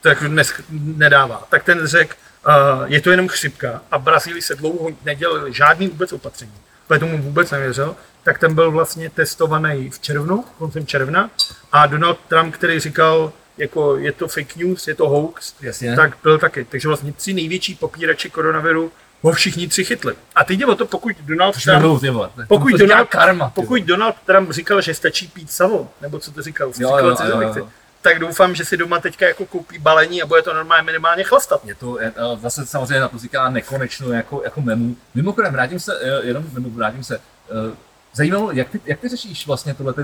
[0.00, 1.46] to jako dnes nedává.
[1.50, 2.14] Tak ten řekl,
[2.46, 6.52] uh, je to jenom chřipka a Brazílii se dlouho nedělali žádný vůbec opatření.
[6.88, 11.30] Protože tomu vůbec nevěřil, tak ten byl vlastně testovaný v červnu, koncem června
[11.72, 15.96] a Donald Trump, který říkal, jako je to fake news, je to hoax, Jasně.
[15.96, 16.64] tak byl taky.
[16.64, 20.14] Takže vlastně tři největší popírači koronaviru ho všichni tři chytli.
[20.34, 22.30] A teď jde o to, pokud Donald Už Trump ty vole.
[22.48, 23.50] pokud to Donald, karma.
[23.54, 27.42] pokud Donald Trump říkal, že stačí pít savo, nebo co to říkal, Jo, jo, říkal
[27.42, 27.68] jo, jo.
[28.02, 31.64] Tak doufám, že si doma teďka jako koupí balení a bude to normálně minimálně chlastat.
[31.64, 34.96] Je to je, eh, zase samozřejmě na to říká nekonečno jako, jako memu.
[35.14, 37.16] Mimochodem, vrátím se, eh, jenom nebo vrátím se.
[37.50, 37.76] eh,
[38.12, 40.00] Zajímalo, jak ty, jak ty řešíš vlastně tohle, ty,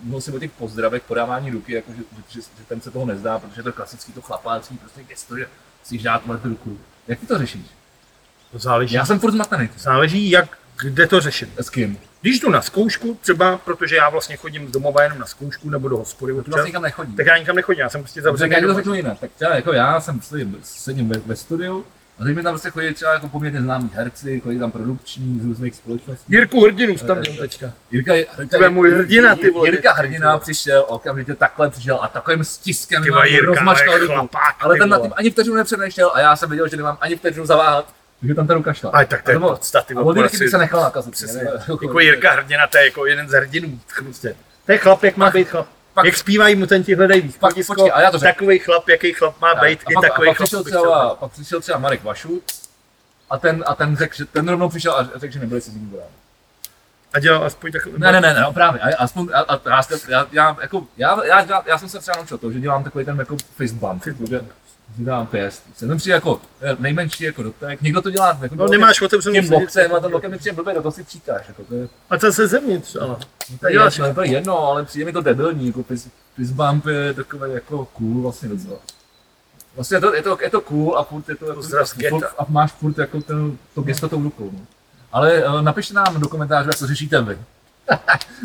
[0.00, 3.38] mluvil jsi o těch pozdravech, podávání ruky, jako že, že, že, ten se toho nezdá,
[3.38, 5.46] protože je to klasický to chlapácký prostě gesto, že
[5.84, 6.78] si dát tu ruku.
[7.08, 7.66] Jak ty to řešíš?
[8.52, 9.68] Záleží, Já jsem furt zmatený.
[9.76, 11.48] záleží jak, kde to řešit.
[11.56, 11.98] S kým?
[12.24, 15.88] Když jdu na zkoušku, třeba protože já vlastně chodím z domova jenom na zkoušku nebo
[15.88, 17.16] do hospody Tu občas, vlastně nikam nechodí.
[17.16, 19.18] tak já nikam nechodím, já jsem prostě Tak zavřený já ti to řeknu jinak.
[19.18, 21.84] Tak třeba jako já jsem sedím, sedím ve, ve studiu
[22.18, 25.44] a teď mi tam prostě chodí třeba jako poměrně známí herci, chodí tam produkční z
[25.44, 26.24] různých společností.
[26.32, 27.72] Jirku Hrdinu tam měl teďka.
[27.90, 29.68] Jirka, Jirka, je můj hrdina, ty vole.
[29.68, 34.28] Jirka Hrdina přišel, okamžitě takhle přišel a takovým stiskem Jirka, rozmačkal ale ruku.
[34.60, 37.46] Ale ten na tím ani vteřinu nepřemýšlel a já jsem věděl, že nemám ani vteřinu
[37.46, 38.90] zaváhat, takže tam ta ruka šla.
[38.90, 39.94] Ale tak to je podstaty.
[39.94, 41.12] A od Jirky bych se nechal nakazit.
[41.12, 41.42] Přesně.
[41.82, 43.80] Jako Jirka Hrdina, to je jako jeden z hrdinů.
[43.98, 44.36] Prostě.
[44.66, 45.66] To je chlap, jak má být chlap.
[45.94, 48.32] pak- jak zpívají mutanti hledají východisko, počkej, a já to řeknu.
[48.34, 50.46] takový chlap, jaký chlap má být, i pak, takový a pak, chlap.
[50.46, 52.42] přišel třeba, pak přišel třeba Marek Vašut
[53.30, 55.74] a ten, a ten řekl, že ten rovnou přišel a řekl, že nebyli si s
[55.74, 55.96] ním.
[57.14, 57.94] A dělal aspoň takový.
[57.98, 61.24] Ne, ne, ne, ne, no právě, a, aspoň, a, a, já, já, já, jako, já,
[61.24, 64.14] já, já, jsem se třeba naučil to, že dělám takový ten jako fist bump, že,
[64.28, 64.40] že
[64.98, 65.62] dám pěst.
[65.76, 69.52] Jsem přijde jako eh, nejmenší jako dotek, někdo to dělá jako No nemáš otevřenou tím
[69.52, 72.18] lokcem a ten lokem mi přijde blbě, do toho si příkáš, jako to je, A
[72.18, 73.08] to se zevnitř, ale.
[73.08, 73.18] no,
[73.60, 76.50] to je, Děláš- jedno, to je jedno, ale přijde mi to debilní, jako fist, fist
[76.50, 78.76] bump je takový jako cool vlastně docela.
[79.74, 81.62] Vlastně je to, je to, je to cool a furt je to jako,
[82.08, 84.50] furt, a máš furt jako ten, to gesto tou rukou.
[84.52, 84.58] No.
[85.12, 87.38] Ale uh, napište nám do komentářů, jak to řešíte vy.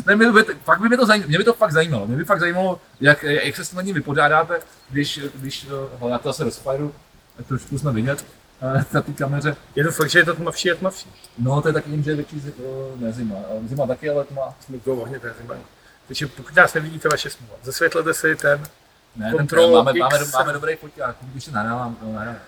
[0.06, 2.06] Ne, mě, by, fakt by mě to zajímalo, mě by to fakt zajímalo.
[2.06, 5.66] Mě by fakt zajímalo, jak, jak se s tím na ní vypořádáte, když, když
[6.00, 6.94] uh, já to rozfajru,
[7.36, 8.24] tak trošku jsme vidět
[8.62, 9.56] uh, na té kameře.
[9.76, 11.10] Je to fakt, že je to tmavší a tmavší.
[11.38, 12.42] No, to je taky že je větší
[12.96, 14.54] ne zima, uh, zima taky, ale tma.
[14.60, 15.60] Jsme do ohně, to je zajímavé.
[16.06, 17.58] Takže pokud nás nevidíte, vaše smůla.
[17.62, 18.62] Zasvětlete si ten.
[19.16, 20.32] Ne, Control ten, máme, máme, X.
[20.32, 21.96] máme dobrý foťák, když se nahrávám,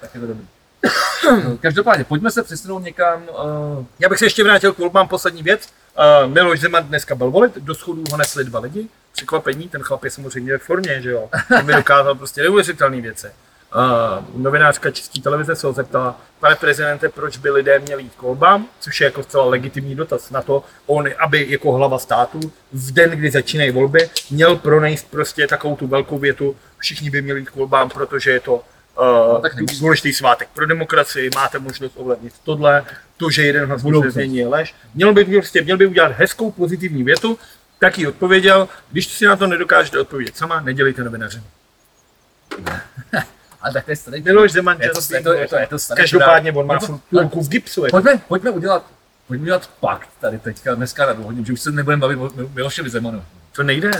[0.01, 0.47] tak je to dobrý.
[1.61, 5.69] Každopádně, pojďme se přesunout někam, uh, Já bych se ještě vrátil k volbám poslední věc.
[5.99, 8.89] Uh, Miloš Zeman dneska byl volit, do schodů ho nesli dva lidi.
[9.13, 11.29] Překvapení, ten chlap je samozřejmě ve formě, že jo.
[11.59, 13.27] On by dokázal prostě neuvěřitelné věci.
[13.27, 18.23] Uh, novinářka České televize se ho zeptala, pane prezidente, proč by lidé měli jít k
[18.23, 22.41] volbám, což je jako zcela legitimní dotaz na to, on, aby jako hlava státu
[22.73, 27.41] v den, kdy začínají volby, měl pronést prostě takovou tu velkou větu, všichni by měli
[27.41, 28.63] jít k volbám, protože je to
[29.03, 32.85] uh, tak důležitý svátek pro demokracii, máte možnost ovlivnit tohle,
[33.17, 34.75] to, že jeden hlas může změní je lež.
[34.95, 37.38] Měl by, prostě, měl by udělat hezkou pozitivní větu,
[37.79, 41.43] tak jí odpověděl, když si na to nedokážete odpovědět sama, nedělejte novinaři.
[43.62, 45.79] ale tak to je starý Miloš Zeman, je to, je to, je to, je to
[45.79, 46.79] starý Každopádně on má
[47.11, 47.85] půlku v gipsu.
[47.85, 47.97] jako.
[47.97, 48.87] Pojďme, pojďme udělat,
[49.27, 52.51] pojďme udělat pakt tady teďka, dneska na dlouhodně, že už se nebudeme bavit o Mil-
[52.55, 53.25] Milošovi Zemanu.
[53.53, 53.91] To nejde,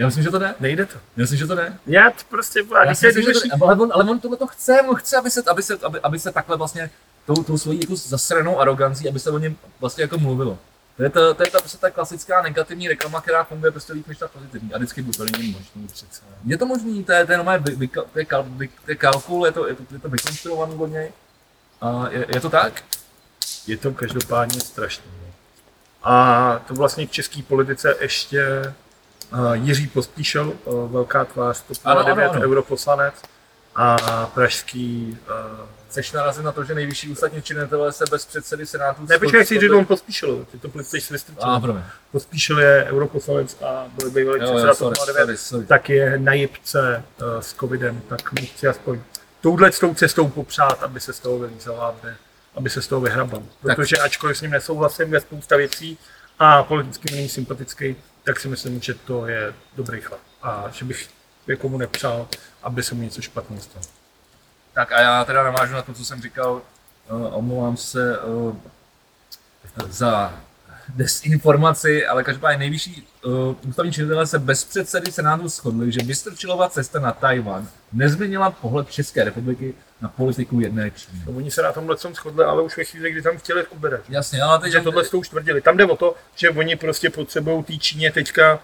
[0.00, 0.54] Já myslím, že to jde.
[0.60, 0.94] nejde to.
[0.94, 1.78] Já myslím, že to jde.
[1.86, 3.64] Já to prostě, Já si je myslím, že to jde.
[3.64, 6.18] Ale on, ale on tohle to chce, on chce, aby se, aby se, aby, aby
[6.18, 6.90] se takhle vlastně
[7.26, 10.58] tou, tou svojí jako zasranou arogancí, aby se o něm vlastně jako mluvilo.
[10.96, 14.08] To je, to, to je ta, prostě ta klasická negativní reklama, která funguje prostě líp
[14.08, 14.74] než ta pozitivní.
[14.74, 15.18] A vždycky bude.
[15.18, 16.22] to není možný přece.
[16.44, 18.90] Je to možný, to je, to je, normálně vy, vy, to je, kal, vy, to
[18.90, 21.12] je kalkul, je to, je to, je to vykonstruovaný od něj.
[21.80, 22.82] A je, je, to tak?
[23.66, 25.10] Je to každopádně strašný.
[26.02, 28.74] A to vlastně v české politice ještě
[29.52, 32.42] Jiří Pospíšil, uh, velká tvář, TOP Ano, ano, 09, ano.
[32.42, 33.14] europoslanec
[33.76, 33.96] a
[34.34, 35.18] pražský...
[35.30, 39.06] Uh, Chceš narazit na to, že nejvyšší ústavní činitelé se bez předsedy senátu...
[39.08, 41.50] ne, počkej, chci říct, on Pospíšil, ty to politický svističil.
[41.50, 41.82] A, promiň.
[42.12, 45.66] Pospíšil je europoslanec a byl bývalý předseda TOP sorry, 09, sorry, sorry.
[45.66, 49.00] tak je na jipce uh, s covidem, tak mu chci aspoň
[49.40, 52.14] touhle tou cestou popřát, aby se z toho vylízal, aby,
[52.54, 53.42] aby se z toho vyhrabal.
[53.66, 53.76] Tak.
[53.76, 55.98] Protože ačkoliv s ním nesouhlasím ve spousta věcí
[56.38, 60.20] a politicky není sympatický, tak si myslím, že to je dobrý chlap.
[60.42, 61.10] A že bych
[61.46, 62.28] jako mu nepřál,
[62.62, 63.84] aby se mu něco špatného stalo.
[64.72, 66.62] Tak a já teda navážu na to, co jsem říkal.
[67.10, 68.56] Uh, omlouvám se uh,
[69.88, 70.40] za
[70.94, 73.32] desinformaci, ale každopádně nejvyšší uh,
[73.68, 79.24] ústavní činitelé se bez předsedy Senátu shodli, že Vystrčilová cesta na Tajvan nezměnila pohled České
[79.24, 81.22] republiky na politiku jedné Číny.
[81.26, 84.00] No, oni se na tomhle tom shodli, ale už ve chvíli, kdy tam chtěli ubrat.
[84.08, 85.60] Jasně, ale teď že tohle tou už tvrdili.
[85.60, 88.60] Tam jde o to, že oni prostě potřebují té Číně teďka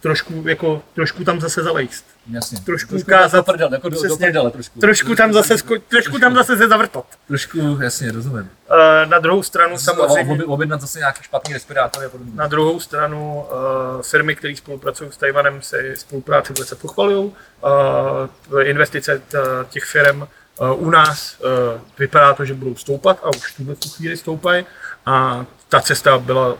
[0.00, 2.04] trošku, jako, trošku tam zase zalejst.
[2.30, 2.58] Jasně.
[2.60, 4.26] trošku trošku ukázat- do prdele, jako do, do Přesně.
[4.26, 4.80] prdele trošku.
[4.80, 7.04] Trošku tam zase, sko- trošku tam zase se zavrtat.
[7.28, 8.50] Trošku, jasně, rozumím.
[8.70, 10.44] Eh, Na druhou stranu samozřejmě, Samozřejmě.
[10.44, 12.32] Objednat zase nějaký špatný respirátor a podobně.
[12.34, 17.32] na druhou stranu eh, firmy, které spolupracují s Tajvanem, se spolupráci velice pochvalují.
[17.64, 19.22] Eh, Investice
[19.70, 20.26] těch firm eh,
[20.74, 24.66] u nás eh, vypadá to, že budou stoupat a už v tuhle tu chvíli stoupají.
[25.06, 26.56] A ta cesta byla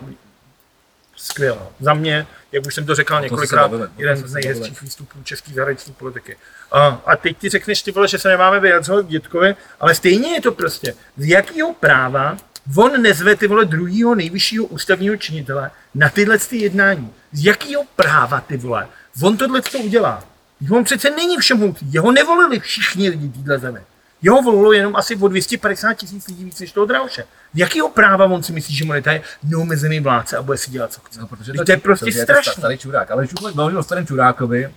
[1.20, 1.66] skvělá.
[1.80, 5.18] Za mě, jak už jsem to se několikrát, bavíme, o tom jeden z nejhezčích výstupů
[5.24, 6.36] české zahraniční politiky.
[6.72, 10.32] A, a teď ti řekneš, ty vole, že se nemáme vyjadřovat k dětkovi, ale stejně
[10.32, 10.94] je to prostě.
[11.16, 12.36] Z jakého práva
[12.76, 17.12] on nezve ty vole druhýho nejvyššího ústavního činitele na tyhle ty jednání?
[17.32, 18.88] Z jakého práva ty vole?
[19.22, 20.24] On tohle to udělá.
[20.70, 23.80] On přece není všemoutý, jeho nevolili všichni lidi téhle zemi.
[24.22, 27.24] Jeho volilo jenom asi o 250 tisíc lidí víc než toho Drauše.
[27.54, 31.00] Jakýho práva on si myslí, že on je neomezený vládce a bude si dělat co
[31.00, 31.20] chce?
[31.20, 32.52] No, protože Vždyť to je prostě strašný.
[32.52, 33.10] starý čurák.
[33.10, 34.74] Ale když už bavíme o starém čurákovi,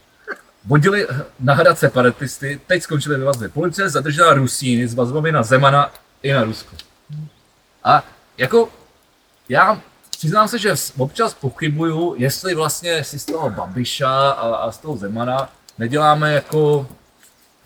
[0.66, 1.08] vodili
[1.40, 3.50] na hrad separatisty, teď skončili ve vazbě.
[3.50, 6.76] Policie zadržela Rusíny s vazbami na Zemana i na Rusko.
[7.84, 8.04] A
[8.38, 8.70] jako
[9.50, 14.78] já přiznám se, že občas pochybuju, jestli vlastně si z toho Babiša a, a z
[14.78, 16.88] toho Zemana neděláme jako,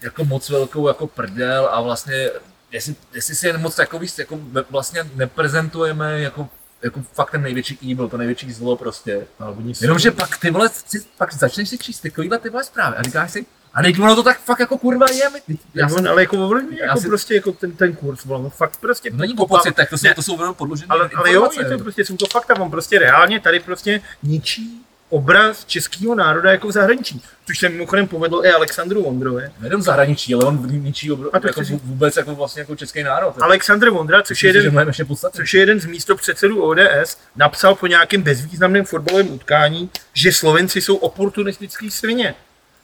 [0.02, 2.30] jako moc velkou jako prdel a vlastně
[2.72, 4.40] jestli, jestli si jen moc jako, víš, jako
[4.70, 6.50] vlastně neprezentujeme jako,
[6.82, 9.28] jako fakt ten největší evil, to největší zlo prostě.
[9.76, 13.02] Jsou- Jenomže pak ty vole, si, pak začneš si číst takovýhle ty vole zprávy a
[13.04, 15.30] říkáš si, a teď ono to tak fakt jako kurva je.
[15.48, 16.38] my- Já jsem, ale jako
[16.80, 19.90] já jako si- prostě jako ten, ten kurz, on fakt prostě to není po pocitech,
[19.90, 22.60] to jsou, to jsou velmi podložené ale, ale jo, je to prostě, jsou to fakta,
[22.62, 27.22] on prostě reálně tady prostě ničí obraz českého národa jako v zahraničí.
[27.48, 29.44] Což se mimochodem povedlo i Alexandru Vondrovi.
[29.60, 33.04] Nejenom zahraničí, ale on ničí obro, A to jako chci vůbec jako vlastně jako český
[33.04, 33.42] národ.
[33.42, 34.94] Aleksandr Vondra, což je jeden,
[35.32, 40.96] což je jeden z místopředsedů ODS, napsal po nějakém bezvýznamném fotbalovém utkání, že Slovenci jsou
[40.96, 42.36] oportunistický svině.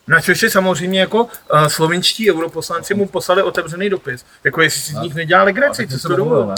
[0.08, 4.26] Na což je samozřejmě jako uh, slovenští europoslanci mu poslali otevřený dopis.
[4.44, 6.56] Jako jestli si z nich nedělá legraci, co to domluvil,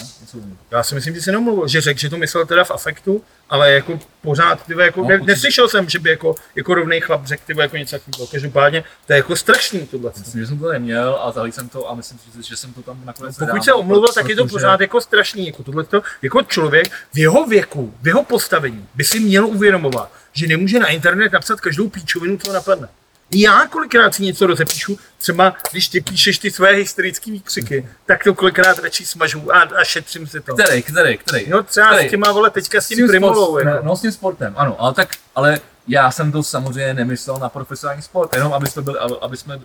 [0.72, 3.72] Já si myslím, že se nemluvil, že řekl, že to myslel teda v afektu, ale
[3.72, 7.44] jako pořád, tyhle, jako, No, ne, neslyšel jsem, že by jako, jako rovný chlap řekl
[7.46, 8.28] tyhle, jako něco takového.
[8.28, 10.12] Každopádně to je jako strašný tohle.
[10.20, 12.82] Myslím, že jsem to neměl a zahlíd jsem to a myslím si, že jsem to
[12.82, 15.46] tam nakonec Pokud nedal, se omluvil, tak je to pořád jako strašný.
[15.46, 20.48] Jako, tohleto, jako člověk v jeho věku, v jeho postavení by si měl uvědomovat, že
[20.48, 22.88] nemůže na internet napsat každou píčovinu, co napadne.
[23.32, 28.34] Já kolikrát si něco rozepíšu, třeba když ty píšeš ty své hysterické výkřiky, tak to
[28.34, 30.54] kolikrát radši smažu a, a šetřím si to.
[30.56, 31.50] Který, který, který?
[31.50, 32.08] No třeba Který?
[32.08, 33.56] s těma vole teďka s tím tím primolou.
[33.58, 33.86] sport- Jako.
[33.86, 38.02] No s tím sportem, ano, ale tak, ale já jsem to samozřejmě nemyslel na profesionální
[38.02, 39.60] sport, jenom aby jsme, byli, aby, jsme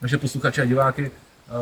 [0.00, 1.10] naše posluchače a diváky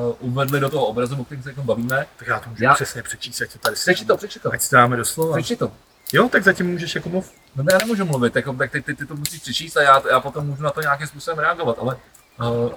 [0.09, 2.07] uh, uvedli do toho obrazu, o kterém se jako bavíme.
[2.17, 4.69] Tak já to můžu Já- přesně přečíst, ať to tady Přeči to, přeči to, Ať
[4.69, 5.37] to dáme do slova.
[5.37, 5.73] přeči to.
[6.13, 7.33] Jo, tak zatím můžeš jako mluv.
[7.57, 10.21] No já nemůžu mluvit, jako, tak ty, ty, ty to musíš přečíst a já, já
[10.21, 11.97] potom můžu na to nějakým způsobem reagovat, ale
[12.41, 12.73] uh,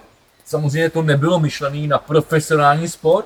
[0.46, 3.26] samozřejmě to nebylo myšlený na profesionální sport,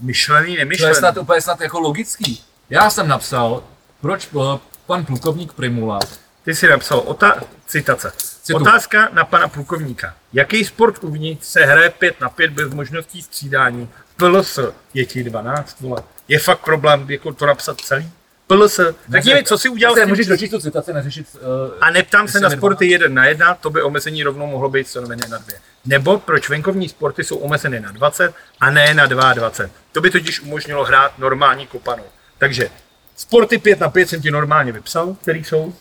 [0.00, 0.94] Myšlený, To je nemyšlený.
[0.94, 2.44] snad úplně snad jako logický.
[2.70, 3.62] Já jsem napsal,
[4.00, 5.98] proč eh, pan plukovník Primula,
[6.44, 8.12] Ty jsi napsal, ota- citace.
[8.42, 8.56] Citu.
[8.58, 10.14] Otázka na pana plukovníka.
[10.32, 13.88] Jaký sport uvnitř se hraje 5 na 5 bez možností střídání?
[14.16, 14.58] PLS
[14.94, 16.02] je ti 12, vole.
[16.28, 18.10] Je fakt problém jako to napsat celý?
[18.48, 18.80] PLS.
[19.12, 21.26] Řekni mi, co si udělal se s tím, můžeš dočíst tu citaci, neřešit...
[21.34, 24.88] Uh, a neptám se na sporty 1 na 1, to by omezení rovnou mohlo být
[24.88, 25.46] stanovené na 2.
[25.86, 29.70] Nebo proč venkovní sporty jsou omezeny na 20 a ne na 22.
[29.92, 32.04] To by totiž umožnilo hrát normální kopanou.
[32.38, 32.70] Takže
[33.16, 35.74] sporty 5 na 5 jsem ti normálně vypsal, který jsou,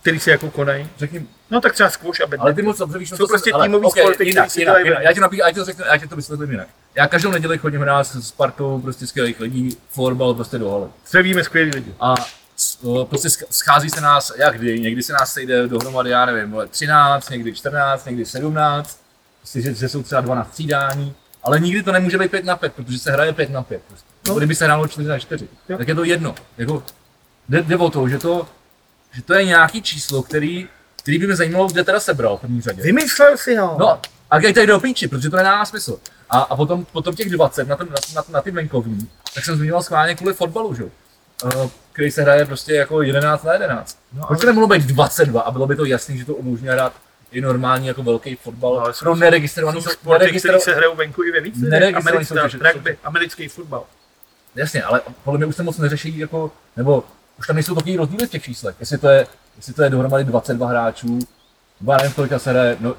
[0.00, 0.88] který se jako konají.
[0.98, 2.54] řekni, No tak třeba squash a ale badminton.
[2.54, 4.94] ty moc dobře víš, Jsou co jsem- prostě ale, týmový okay, sporty, jinak, jinak, jinak,
[4.98, 5.02] ven.
[5.06, 6.68] já ti, napí, já ti to řeknu, já ti to vysvětlím jinak.
[6.94, 10.86] Já každou neděli chodím hrát s Spartou, prostě skvělých lidí, fotbal prostě do haly.
[11.08, 11.94] Zdravíme skvělý lidi.
[12.00, 12.14] A
[13.04, 16.66] prostě sch- schází se nás, jak kdy, někdy se nás sejde dohromady, já nevím, vole,
[16.66, 19.00] 13, někdy 14, někdy 17,
[19.40, 22.56] prostě, že, že jsou třeba dva na střídání, ale nikdy to nemůže být 5 na
[22.56, 23.82] 5, protože se hraje 5 na 5.
[23.88, 24.06] Prostě.
[24.26, 24.34] No.
[24.34, 25.78] Kdyby se hrálo 4 na 4, Jo.
[25.78, 26.34] tak je to jedno.
[26.58, 26.82] Jako,
[27.48, 28.46] jde, jde o to, že to,
[29.12, 30.68] že to je nějaký číslo, který,
[31.08, 32.82] který by mě zajímalo, kde teda sebral v první řadě.
[32.82, 33.76] Vymyslel si ho.
[33.80, 34.00] No,
[34.30, 35.98] a když tady do píči, protože to nedává smysl.
[36.30, 39.56] A, a potom, potom těch 20 na, tom, na, na, na ty venkovní, tak jsem
[39.56, 40.82] zmiňoval schválně kvůli fotbalu, že?
[40.82, 40.88] jo.
[41.44, 43.98] Uh, který se hraje prostě jako 11 na 11.
[44.12, 46.92] No, Proč to nemohlo být 22 a bylo by to jasný, že to umožňuje hrát
[47.32, 50.62] i normální jako velký fotbal No, ale pro jsou- neregistrovaný jsou sporty, které neregistrovaný.
[50.62, 51.60] se hrajou venku i ve více.
[51.60, 53.84] Neregistrovaný Americký, rugby, americký fotbal.
[54.54, 57.04] Jasně, ale podle mě už se moc neřeší jako, nebo
[57.38, 58.76] už tam nejsou takový rozdíly v těch číslech.
[58.80, 59.26] Jestli to je,
[59.56, 61.18] jestli to je dohromady 22 hráčů,
[61.80, 62.94] nebo nevím, kolika se hraje, no,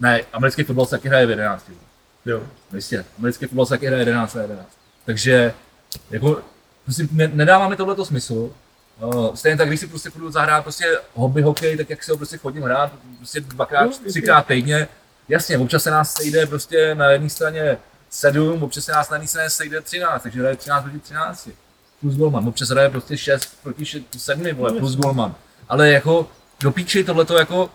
[0.00, 1.66] ne, americký fotbal se taky hraje v 11.
[1.68, 2.30] že?
[2.30, 2.42] Jo.
[2.72, 4.68] No Jistě, americký fotbal se taky hraje 11 na 11.
[5.04, 5.54] Takže,
[6.10, 6.42] jako,
[6.84, 8.50] prostě ne, nedává mi tohleto smysl.
[9.02, 12.16] Uh, stejně tak, když si prostě půjdu zahrát prostě hobby hokej, tak jak si ho
[12.16, 14.88] prostě chodím hrát, prostě dvakrát, třikrát týdně.
[15.28, 17.78] Jasně, občas se nás sejde prostě na jedné straně
[18.10, 21.48] 7, občas se nás na jedné straně sejde 13, takže hraje 13 proti 13.
[22.00, 23.84] Plus golman, občas hraje prostě 6 proti
[24.16, 25.34] 7, vole, plus golman.
[25.68, 26.28] Ale jako,
[26.62, 27.70] do píči tohleto jako,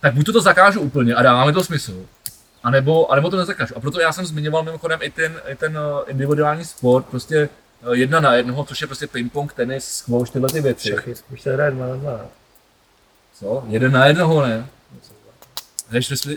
[0.00, 2.06] tak buď to, to zakážu úplně a dává mi to smysl,
[2.62, 3.76] a nebo, a nebo to nezakážu.
[3.76, 7.36] A proto já jsem zmiňoval mimochodem i ten, i ten eh, individuální sport, prostě
[7.92, 10.88] eh, jedna na jednoho, což je prostě ping-pong, tenis, squash, tyhle ty věci.
[10.88, 12.20] Šachy, už se hraje 2 na 2.
[13.34, 13.64] Co?
[13.68, 14.66] Jeden na jednoho, ne?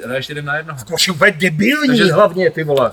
[0.05, 0.79] Hraješ, jeden na jednoho.
[0.85, 2.91] To je úplně debilní Takže- hlavně, ty vole.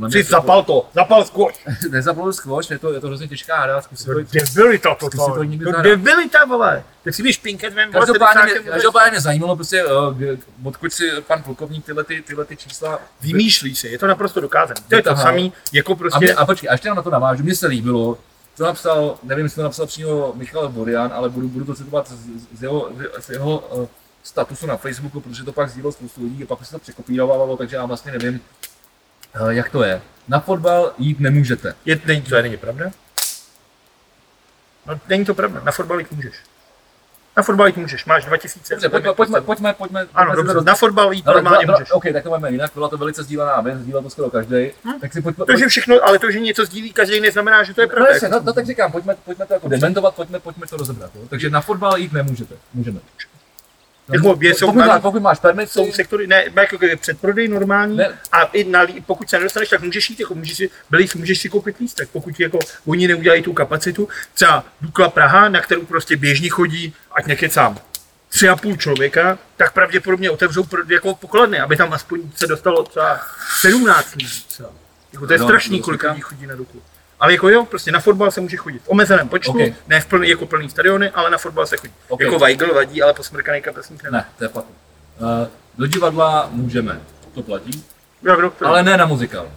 [0.00, 1.58] To- zapal to, zapal squash.
[1.90, 5.16] Nezapomeň squash, je to, je to hrozně těžká hra, zkus si to Debilita to, to
[5.16, 5.42] to,
[5.82, 6.84] debilita, vole.
[7.04, 10.18] Tak si víš, Pinket vem, vole, Každopádně, 70 mě, každopádně mě zajímalo prostě, uh,
[10.64, 14.80] odkud si pan plukovník tyhle, ty, tyhle ty čísla Vymýšlí si, je to naprosto dokázané.
[14.88, 17.42] To je to samý, jako A, mě, prostě, a počkej, a ještě na to navážu,
[17.42, 18.18] mně se líbilo,
[18.56, 22.58] to napsal, nevím, jestli to napsal přímo Michal Borian, ale budu, budu to citovat z,
[22.58, 22.88] z jeho,
[23.18, 23.86] z jeho uh,
[24.22, 27.76] statusu na Facebooku, protože to pak sdílelo spoustu lidí a pak se to překopírovalo, takže
[27.76, 28.40] já vlastně nevím,
[29.50, 30.02] jak to je.
[30.28, 31.74] Na fotbal jít nemůžete.
[31.84, 32.90] je, není, to není pravda.
[34.86, 36.34] No, není to pravda, na fotbal jít můžeš.
[37.36, 38.74] Na fotbal jít můžeš, máš 2000.
[38.74, 40.06] Dobře, pojďme, pojďme, pojďme, pojďme.
[40.14, 41.90] Ano, dobře, na fotbal jít Ale normálně můžeš.
[41.92, 44.70] OK, tak to máme jinak, byla to velice sdílená věc, sdílel to skoro každý.
[44.84, 45.00] Hm.
[45.00, 47.80] Tak si pojďme, To, že všechno, ale to, že něco sdílí každý, neznamená, že to
[47.80, 48.12] je No, pravda.
[48.12, 51.10] jasně, no, no, tak říkám, pojďme, pojďme to jako dementovat, pojďme, pojďme to rozebrat.
[51.14, 51.22] Jo?
[51.30, 52.54] Takže na fotbal jít nemůžete.
[52.74, 53.00] Můžeme.
[54.12, 58.18] Jako je- jsou pokud, má, pokud máš permit, jsou sektory, ne, jako předprodej normální, Ne.
[58.32, 61.48] a i na, pokud se nedostaneš, tak můžeš jít, jako můžeš si, byli, můžeš si
[61.48, 66.48] koupit lístek, pokud jako oni neudělají tu kapacitu, třeba Dukla Praha, na kterou prostě běžně
[66.50, 67.78] chodí, ať nekecám,
[68.28, 72.82] tři a půl člověka, tak pravděpodobně otevřou pro, jako pokladny, aby tam aspoň se dostalo
[72.82, 73.20] třeba
[73.60, 74.44] 17 lidí.
[75.12, 76.82] Jako to je No, strašný, kolik lidí chodí na Duklu.
[77.24, 79.74] Ale jako jo, prostě na fotbal se může chodit v omezeném počtu, Ok.
[79.86, 81.92] ne v plný, jako plný stadiony, ale na fotbal se chodí.
[82.08, 82.20] Ok.
[82.20, 84.10] Jako Weigl vadí, ale posmrkaný kapesník ne.
[84.10, 84.64] Ne, to je fakt.
[85.18, 85.28] Uh,
[85.78, 87.00] do divadla můžeme,
[87.34, 87.84] to platí,
[88.22, 88.68] Jak doktor.
[88.68, 89.48] ale ne na muzikál.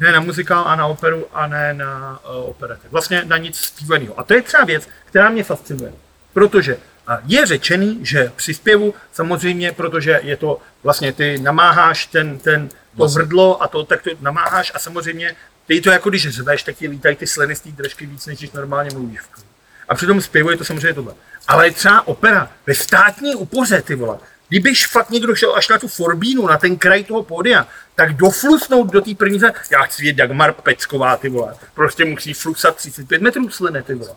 [0.00, 2.88] Ne na muzikál a na operu a ne na uh, operety.
[2.90, 4.20] Vlastně na nic zpívaného.
[4.20, 5.92] A to je třeba věc, která mě fascinuje.
[6.32, 6.76] Protože
[7.06, 12.68] a je řečený, že při zpěvu samozřejmě, protože je to vlastně ty namáháš ten, ten
[12.68, 13.22] to Vlastně.
[13.22, 16.88] hrdlo a to tak to namáháš a samozřejmě ty to jako když řveš, tak ti
[16.88, 19.20] lítají ty sliny z té držky víc, než když normálně mluvíš.
[19.20, 19.48] klidu.
[19.88, 21.14] A při tom zpěvu je to samozřejmě tohle.
[21.48, 24.18] Ale třeba opera ve státní upoře, ty vole,
[24.52, 28.92] Kdybyš fakt někdo šel až na tu Forbínu, na ten kraj toho pódia, tak doflusnout
[28.92, 31.54] do té první řady, já chci vidět Dagmar Pecková, ty vole.
[31.74, 34.14] Prostě musí flusat 35 metrů sliny, ty vole.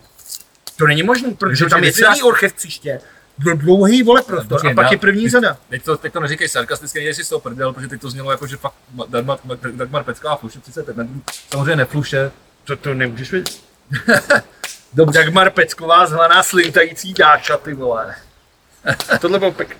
[0.76, 3.00] To není možné, protože tam je celý orchestřiště,
[3.38, 5.56] dlouhý vole prostor Počkej, a pak je první teď- řada.
[5.68, 8.46] Teď to, teď to neříkej sarkasticky, nejsi z toho prdel, protože teď to znělo jako,
[8.46, 8.74] že fakt
[9.08, 9.38] Dagmar,
[9.70, 11.22] Dagmar Pecková fluše 35 metrů.
[11.50, 12.30] Samozřejmě nefluše.
[12.64, 13.60] To, to nemůžeš vědět.
[14.92, 15.18] Dobře.
[15.18, 18.14] Dagmar Pecková zvaná slintající dáša, ty vole.
[19.12, 19.76] A tohle byl pek.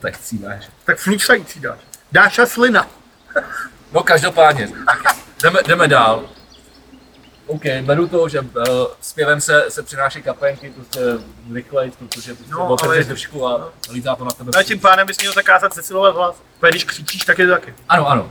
[0.00, 0.68] Tak cíváš.
[0.84, 1.82] Tak flusající dáša.
[2.12, 2.86] Dáša slina.
[3.92, 4.68] No každopádně,
[5.42, 6.28] jdeme, jdeme dál.
[7.46, 8.46] OK, beru to, že uh,
[9.00, 11.00] zpěvem se, se přináší kapenky, prostě
[11.52, 14.50] rychleji, protože prostě No, no, ale- držku a lítá to na tebe.
[14.54, 16.36] Ale tím pádem bys měl zakázat Cecilové hlas.
[16.60, 17.74] Protože když křičíš, tak je to taky.
[17.88, 18.30] Ano, ano.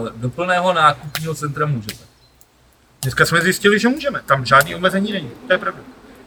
[0.00, 2.04] Uh, do plného nákupního centra můžete.
[3.02, 4.20] Dneska jsme zjistili, že můžeme.
[4.26, 5.30] Tam žádný omezení není.
[5.46, 5.80] To je pravda.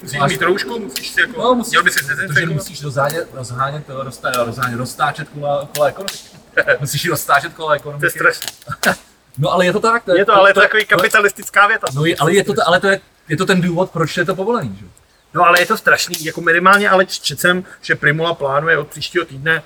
[0.04, 3.30] Musíš Máš- mít roušku, musíš si jako, No, musíš, měl by si protože musíš rozhánět,
[3.34, 6.20] rozhánět, roztá, rozhánět, roztáčet kola, kola ekonomiky.
[6.80, 8.10] musíš roztáčet kola To je ekonomiky.
[8.10, 8.52] strašné.
[9.38, 10.04] No ale je to tak.
[10.16, 11.88] Je to, ale je to takový kapitalistická věta.
[11.94, 14.36] No, je, ale je to, ale to je, je to ten důvod, proč je to
[14.36, 14.86] povolený, že?
[15.34, 19.26] No ale je to strašný, jako minimálně, ale četl jsem, že Primula plánuje od příštího
[19.26, 19.64] týdne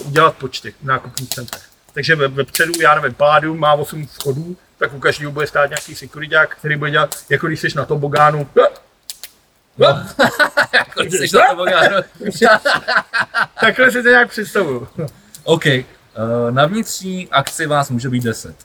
[0.00, 1.62] uh, udělat počty v nákupních centrech.
[1.92, 5.94] Takže ve, vepředu, já nevím, Palladium má 8 vchodů, tak u každého bude stát nějaký
[5.94, 8.48] sekuriták, který bude dělat, jako když jsi na tobogánu.
[9.78, 9.88] No.
[10.72, 12.02] Jako jsi na to bogáno.
[13.60, 14.88] Takhle si to nějak představuju.
[15.44, 15.64] OK.
[15.66, 15.82] Uh,
[16.50, 18.56] na vnitřní akci vás může být 10.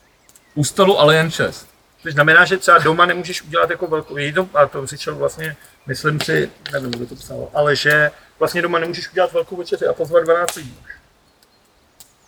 [0.55, 1.67] U stolu ale jen 6.
[2.03, 6.19] To znamená, že třeba doma nemůžeš udělat jako velkou, to, a to řečel vlastně, myslím
[6.21, 10.23] si, nevím, kdo to psal, ale že vlastně doma nemůžeš udělat velkou večeři a pozvat
[10.23, 10.77] 12 lidí.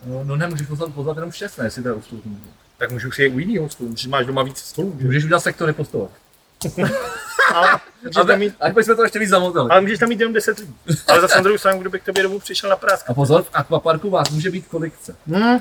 [0.06, 2.22] No, no nemůžeš pozvat, pozvat jenom 6, ne, jestli to je u stolu.
[2.78, 4.96] Tak můžu si je u jiného stolu, že máš doma víc stolů.
[5.00, 5.06] Že?
[5.06, 6.08] Můžeš udělat sektory po stole.
[7.54, 9.70] Ale, můžeš tam mít, bychom to ještě víc zamotali.
[9.70, 10.76] ale můžeš tam mít jenom 10 lidí.
[11.08, 13.12] Ale zase na druhou stranu, kdo by k tobě domů přišel na práska.
[13.12, 15.16] A pozor, v akvaparku vás může být kolik chce.
[15.28, 15.60] Hmm.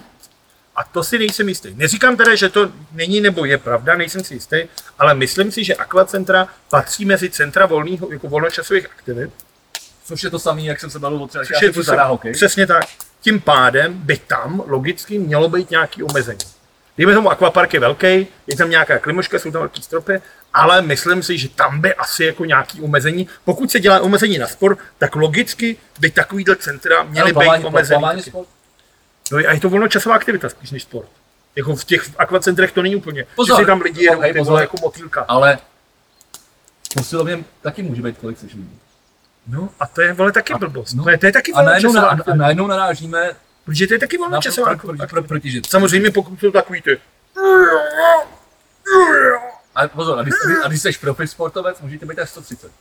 [0.81, 1.75] A to si nejsem jistý.
[1.75, 4.57] Neříkám teda, že to není nebo je pravda, nejsem si jistý,
[4.99, 9.31] ale myslím si, že akvacentra patří mezi centra volného, jako volnočasových aktivit.
[10.05, 12.33] Což je to samé, jak jsem se bavil o třeba, Což je já to hokej.
[12.33, 12.85] Přesně tak.
[13.21, 16.39] Tím pádem by tam logicky mělo být nějaký omezení.
[16.99, 20.21] Dejme tomu, akvapark je velký, je tam nějaká klimoška, jsou tam velký stropy,
[20.55, 23.29] ale myslím si, že tam by asi jako nějaký omezení.
[23.45, 27.99] Pokud se dělá omezení na sport, tak logicky by takovýhle centra měly být plavání- omezený.
[28.01, 28.31] plavání taky.
[28.31, 28.49] sport.
[29.31, 31.09] No a je to volnočasová aktivita spíš než sport.
[31.57, 33.27] Jako v těch akvacentrech to není úplně.
[33.37, 33.61] Pozor.
[33.61, 34.61] Že tam lidi jedou Okej, ty pozor.
[34.61, 35.25] jako motýlka.
[35.29, 35.59] Ale
[36.95, 38.79] posilovně taky může být kolik chceš lidí.
[39.47, 40.95] No a to je vole taky A- blbost.
[40.95, 41.05] no.
[41.05, 43.31] To, je, to je taky A najednou, na, a najednou narážíme
[43.65, 45.07] Protože to je taky volnočasová pro, aktivita.
[45.07, 45.67] pro, pro, protižit.
[45.67, 46.99] Samozřejmě pokud jsou takový ty.
[49.75, 52.73] A pozor, a když, a když jsi profi sportovec, můžete být až 130.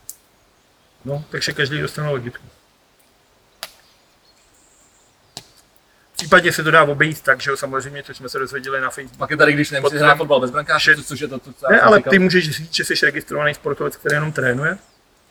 [1.06, 2.38] No, takže každý dostane logiku.
[6.20, 9.18] Případně se to dá obejít tak, že jo, samozřejmě, což jsme se dozvěděli na Facebooku.
[9.18, 11.54] Pak je tady, když nemůžeš hrát fotbal bez brankáře, že- což- což je to, to
[11.54, 12.12] co já Ne, ale říkal.
[12.12, 14.78] ty můžeš říct, že jsi registrovaný sportovec, který jenom trénuje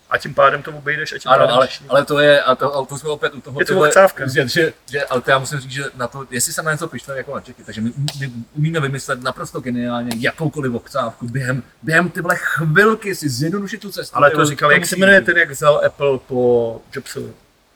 [0.09, 2.75] a tím pádem to obejdeš a tím Ano, pádem ale, ale to je, a to,
[2.75, 3.91] a to jsme opět u toho, Je to tyhle-.
[4.33, 6.87] Že, že, že, ale to já musím říct, že na to, jestli jsem na něco
[6.87, 12.09] pišnej jako na Čechy, takže my, my umíme vymyslet naprosto geniálně jakoukoliv ochcávku během, během
[12.09, 14.17] tyhle chvilky si zjednodušit tu cestu.
[14.17, 17.33] Ale to říkal, jak se jmenuje ten, jak vzal Apple po Jobsovi?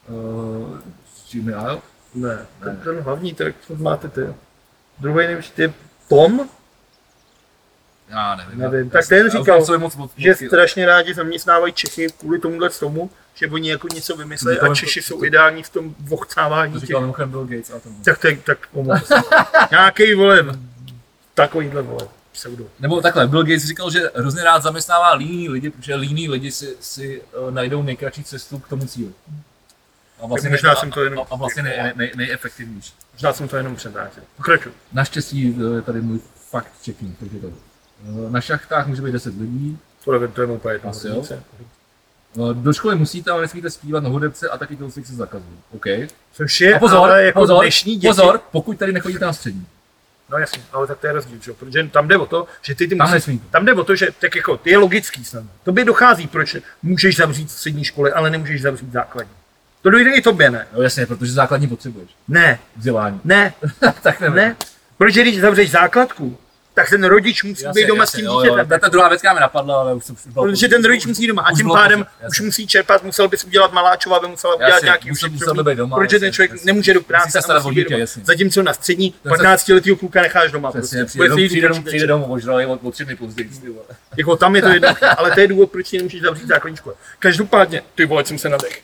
[0.07, 0.77] Uh,
[1.33, 1.77] Jimmy Isle?
[2.15, 4.21] Ne, ten, ten hlavní, tak co máte ty.
[4.99, 5.73] Druhý největší, ty je
[6.09, 6.49] Tom,
[8.09, 8.59] Já nevím.
[8.59, 12.39] Nevím, já- tak ten říkal, jsem moc, moc, že moc- strašně rádi zaměstnávají Čechy kvůli
[12.39, 15.95] tomuhle tomu, že oni jako něco vymysleli a Češi to- jsou to- ideální v tom
[15.99, 17.89] vochcávání To říkal mimochodem Bill Gates a to.
[18.05, 19.11] Tak, tak, tak pomoct.
[19.71, 20.45] Nějaký vole,
[21.33, 22.65] takovýhle vole, pseudo.
[22.79, 26.75] Nebo takhle, Bill Gates říkal, že hrozně rád zaměstnává líní lidi, protože líní lidi si,
[26.79, 29.11] si uh, najdou nejkratší cestu k tomu cíli.
[30.23, 32.93] A vlastně, možná a, jsem to jenom- a, vlastně nej, nej, nejefektivnější.
[33.13, 34.23] Možná jsem to jenom předátil.
[34.37, 34.71] Pokračuj.
[34.93, 36.19] Naštěstí eh, je tady můj
[36.49, 37.47] fakt checking, takže to.
[37.47, 40.89] Eh, Na šachtách může být 10 lidí, To, je- to je úplně jedno.
[40.89, 41.23] Asi jo.
[41.31, 45.57] Eh, do školy musíte, ale nesmíte zpívat na hudebce a taky tělocvik se zakazují.
[45.71, 45.85] OK.
[46.33, 48.07] Což je A pozor, ale jako pozor, dnešní děti.
[48.07, 49.65] pozor, pokud tady nechodíte na střední.
[50.29, 51.53] No jasně, ale tak to je rozdíl, jo?
[51.53, 54.07] protože tam jde o to, že ty, ty Tam musí, tam jde o to, že
[54.21, 55.43] tak jako, ty je logický snad.
[55.63, 59.31] Tobě dochází, proč můžeš zavřít střední školy, ale nemůžeš zavřít základní.
[59.83, 60.67] To dojde i tobě, ne?
[60.75, 62.09] No jasně, protože základní potřebuješ.
[62.27, 63.21] Ne, Vzdělání.
[63.23, 63.53] ne,
[64.01, 64.35] tak nevím.
[64.35, 64.55] ne.
[64.97, 66.37] Protože když zavřeš základku,
[66.73, 68.67] tak ten rodič musí být doma s tím dítětem.
[68.67, 71.27] Ta, ta druhá věc, která mi napadla, ale už, bylo Protože ten rodič musí být
[71.27, 72.45] doma a tím pádem pozdě, už jasně.
[72.45, 75.97] musí čerpat, musel bys udělat maláčova, aby musela udělat Jasně, nějaký musel- musel být doma,
[75.97, 76.65] protože ten jasně, člověk jasně.
[76.65, 78.23] nemůže do Musí práce se starat o dítě, jasně.
[78.25, 80.71] Zatímco na střední To je 15 letého kluka necháš doma.
[80.71, 81.05] Přesně, prostě.
[81.19, 83.49] přijde, domů, přijde, přijde možná je o, tři dny později.
[84.17, 86.95] Jako tam je to jedno, ale to je důvod, proč si nemůžeš zavřít základní školu.
[87.19, 88.81] Každopádně, ty vole, jsem se nadech.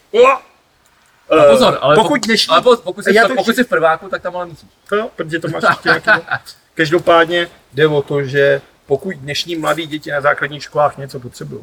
[1.29, 3.67] A pozor, ale, pokud dnešní- ale po- pokud, jsi, Já v- to pokud jsi v
[3.67, 4.69] prváku, tak tam ale musíš.
[4.89, 6.25] To jo, protože to máš ještě nějaký...
[6.75, 11.61] Každopádně jde o to, že pokud dnešní mladí děti na základních školách něco potřebují,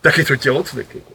[0.00, 0.94] tak je to tělocvik.
[0.94, 1.12] Jako.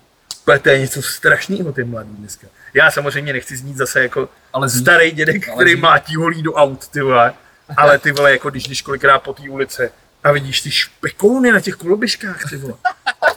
[0.48, 2.48] Ale To je něco strašného, ty mladí dneska.
[2.74, 6.41] Já samozřejmě nechci znít zase jako Ale zní- starý dědek, ale který zní- mlátí holí
[6.44, 7.34] do aut, ty vole.
[7.78, 9.89] Ale ty vole, jako když jdeš kolikrát po té ulici
[10.24, 12.74] a vidíš ty špekouny na těch koloběžkách, ty vole.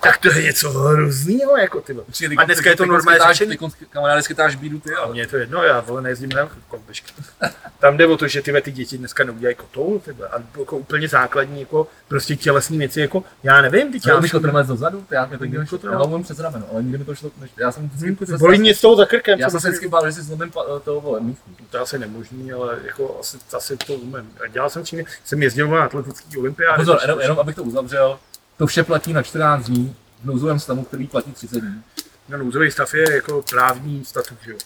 [0.00, 2.04] Tak to je něco hroznýho, jako ty vole.
[2.18, 3.56] Ty A dneska je to ty normálně řešení.
[3.78, 7.12] Ty kamarády skytáš bídu ty, ale mně je to jedno, já vole nejezdím na koloběžky.
[7.78, 11.08] Tam jde o to, že ty, ty děti dneska neudělají kotoul, tyhle, a jako úplně
[11.08, 15.26] základní, jako prostě tělesní věci, jako já nevím, ty já bych to trmec dozadu, já
[15.26, 16.00] mě to nikdy kotrmelec?
[16.06, 18.58] Já umím přes rameno, ale nikdy mi to šlo, než, já jsem vždycky, Hm, Bolí
[18.58, 19.38] mě z toho za krkem.
[19.38, 20.52] já jsem se bych- vždycky bál, že si zlomím
[20.84, 21.20] toho vole.
[21.70, 24.30] To je asi nemožný, ale jako asi, asi to umím.
[24.52, 26.75] Dělal jsem čím, jsem jezdil na atletický olympiády.
[26.76, 28.18] Pozor, jenom, jenom abych to uzavřel,
[28.56, 31.82] to vše platí na 14 dní, v nouzovém stavu, který platí 30 dní.
[32.28, 34.56] No, nouzový stav je jako právní statut, že jo.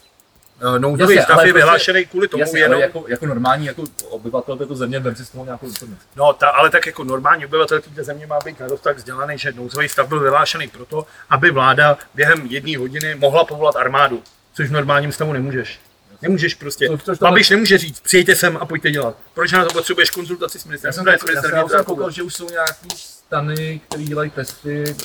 [0.76, 2.80] Eh, Nouzový Jasně, stav je prostě- vyhlášený kvůli tomu Jasně, jenom.
[2.80, 6.02] jako, jako normální jako obyvatel této země, vem si z toho nějakou informaci.
[6.16, 9.52] No, ta, ale tak jako normální obyvatel této země má být dost tak vzdělaný, že
[9.52, 14.22] nouzový stav byl vyhlášený proto, aby vláda během jedné hodiny mohla povolat armádu,
[14.54, 15.80] což v normálním stavu nemůžeš.
[16.22, 16.86] Nemůžeš prostě.
[16.88, 19.16] To- což tohle- Babiš nemůže říct, přijďte sem a pojďte dělat.
[19.34, 20.92] Proč na to potřebuješ konzultaci s Já ministrem?
[20.92, 24.96] jsem, vnitra, já jsem, já jsem koukal, že už jsou nějaký stany, které dělají testy.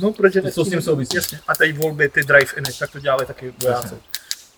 [0.00, 1.16] No, protože To, s tím souvisí.
[1.16, 1.40] Jasně.
[1.48, 3.94] A teď volby, ty drive-iny, tak to dělali taky vojáci.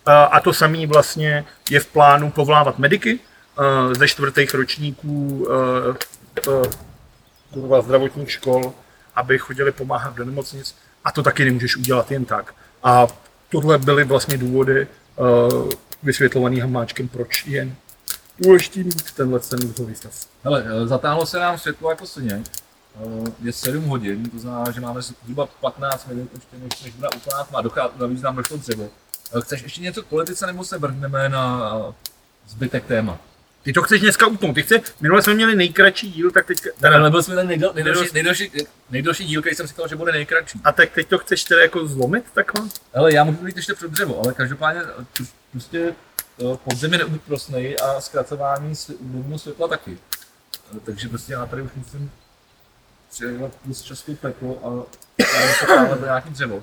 [0.06, 3.20] A, a to samé vlastně je v plánu povlávat mediky
[3.58, 5.46] uh, ze čtvrtých ročníků
[6.46, 6.56] uh,
[7.68, 8.72] uh, zdravotních škol,
[9.14, 10.74] aby chodili pomáhat do nemocnic.
[11.04, 12.54] A to taky nemůžeš udělat jen tak.
[12.82, 13.06] A
[13.50, 14.86] tohle byly vlastně důvody
[15.16, 15.70] uh,
[16.02, 17.68] vysvětlovaný Hamáčkem, proč je
[18.38, 20.12] důležitý mít tenhle ten nouzový stav.
[20.44, 22.42] Hele, eh, zatáhlo se nám světlo jako sně.
[22.96, 27.08] Eh, Je 7 hodin, to znamená, že máme zhruba 15 minut ještě, než, než bude
[27.16, 27.62] úplná tma.
[27.98, 28.90] Navíc nám došlo dřevo.
[29.36, 31.72] Eh, Chceš ještě něco k politice, nebo se vrhneme na
[32.48, 33.18] zbytek téma?
[33.62, 34.54] Ty to chceš dneska utnout.
[34.54, 38.00] Ty chce, minule jsme měli nejkratší díl, tak teď, Ale nebyl jsme ten nejdel, nejdelší,
[38.00, 38.50] Nejdel- nejdelší,
[38.90, 40.60] nejdelší díl, který jsem říkal, že bude nejkratší.
[40.64, 42.68] A tak teď to chceš teda jako zlomit takhle?
[42.94, 44.82] Ale já můžu jít ještě před dřevo, ale každopádně
[45.52, 45.94] prostě
[46.40, 49.98] eh, podzem je neúprostnej a zkracování dnevního světla taky.
[50.76, 52.10] Eh, Takže prostě já tady už musím
[53.10, 54.68] přijedat plus času peklo a
[55.90, 56.62] a do nějaký dřevo.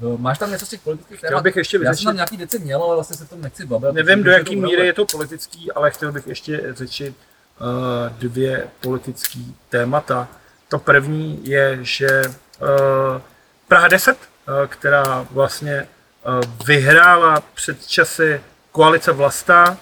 [0.00, 1.42] Eh, Máš tam něco z těch politických Chtěl témat?
[1.42, 3.66] bych ještě Já jsem vyřešit, tam nějaký věci měl, ale vlastně se v tom nechci
[3.66, 3.92] bavit.
[3.92, 7.14] nevím do jaký míry je to politický, ale chtěl bych ještě řešit
[7.60, 9.38] uh, dvě politické
[9.68, 10.28] témata.
[10.68, 12.68] To první je, že uh,
[13.68, 14.10] Praha 10,
[14.48, 15.88] uh, která vlastně
[16.66, 18.40] vyhrála před časy
[18.72, 19.78] koalice Vlasta,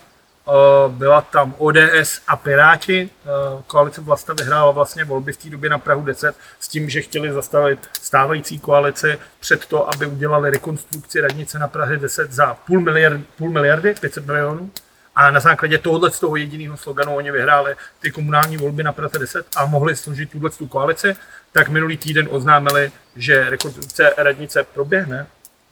[0.51, 3.11] Uh, byla tam ODS a Piráti.
[3.25, 7.03] Uh, Koalice Vlasta vyhrála vlastně volby v té době na Prahu 10 s tím, že
[7.03, 12.81] chtěli zastavit stávající koalici před to, aby udělali rekonstrukci radnice na Praze 10 za půl,
[12.81, 14.71] miliard, půl miliardy, 500 milionů.
[15.17, 19.19] A na základě tohohle z toho jediného sloganu oni vyhráli ty komunální volby na Praze
[19.19, 21.17] 10 a mohli složit tuhle tu koalici,
[21.53, 25.27] tak minulý týden oznámili, že rekonstrukce radnice proběhne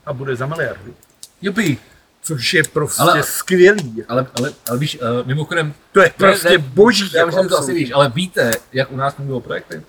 [0.08, 0.94] a bude za miliardu.
[1.42, 1.78] Jupi.
[2.22, 4.04] Což je prostě Ale- skvělý.
[4.08, 7.10] Ale, ale, ale víš, uh, mimochodem, To je prostě ne, boží.
[7.12, 9.82] já jako myslím, že to asi víš, ale víte, jak u nás fungují projekty?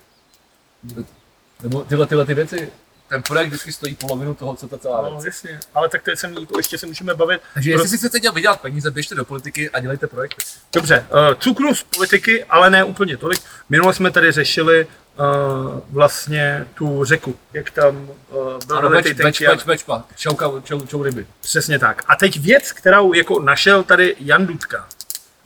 [1.62, 2.68] Nebo tyhle, tyhle ty věci.
[3.08, 5.24] Ten projekt vždycky stojí polovinu toho, co ta celá No, věc.
[5.24, 5.60] jasně.
[5.74, 7.40] Ale tak to jsem, to ještě se můžeme bavit.
[7.54, 10.42] Takže Pro- jestli si chcete dělat, vydělat peníze, běžte do politiky a dělejte projekty.
[10.72, 13.40] Dobře, uh, cukru z politiky, ale ne úplně tolik.
[13.68, 14.86] Minule jsme tady řešili
[15.18, 19.64] uh, vlastně tu řeku, jak tam uh, byl Ano, veletý beč, beč, tanky a- beč,
[19.64, 21.26] bečpa, čauka, čau, čau ryby.
[21.40, 22.02] Přesně tak.
[22.08, 24.88] A teď věc, kterou jako našel tady Jan Dudka.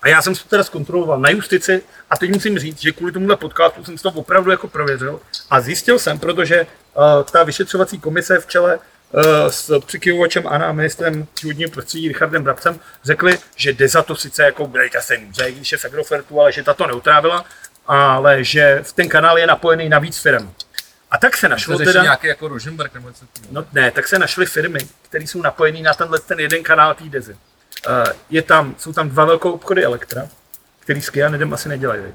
[0.03, 3.13] A já jsem si to teda zkontroloval na justici a teď musím říct, že kvůli
[3.13, 7.03] tomuhle podcastu jsem to opravdu jako prověřil a zjistil jsem, protože uh,
[7.33, 8.77] ta vyšetřovací komise v čele
[9.13, 14.67] uh, s přikyvovačem a ministrem životního prostředí Richardem Brabcem řekli, že Deza to sice jako
[14.67, 17.45] dejte se může, když je z Agrofertu, ale že ta to neutrávila,
[17.87, 20.53] ale že v ten kanál je napojený na víc firm.
[21.11, 22.03] A tak se našlo teda...
[22.03, 23.25] nějaký jako Rosenberg nebo něco.
[23.51, 27.05] No ne, tak se našly firmy, které jsou napojené na tenhle ten jeden kanál té
[27.05, 27.33] Dezy.
[27.33, 30.29] Uh, je tam, jsou tam dva velké obchody Elektra,
[30.81, 32.15] který s Kyanidem asi nedělají, veď.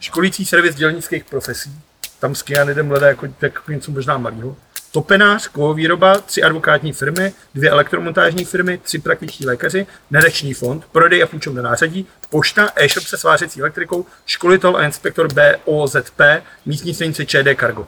[0.00, 1.80] Školící servis dělnických profesí,
[2.18, 4.56] tam s Kyanidem hledá jako tak něco možná malého.
[4.92, 11.26] Topenář, kovovýroba, tři advokátní firmy, dvě elektromontážní firmy, tři praktičtí lékaři, nadační fond, prodej a
[11.26, 16.20] půjčovné nářadí, pošta, e-shop se svářecí elektrikou, školitel a inspektor BOZP,
[16.66, 17.86] místní stanice ČD Cargo.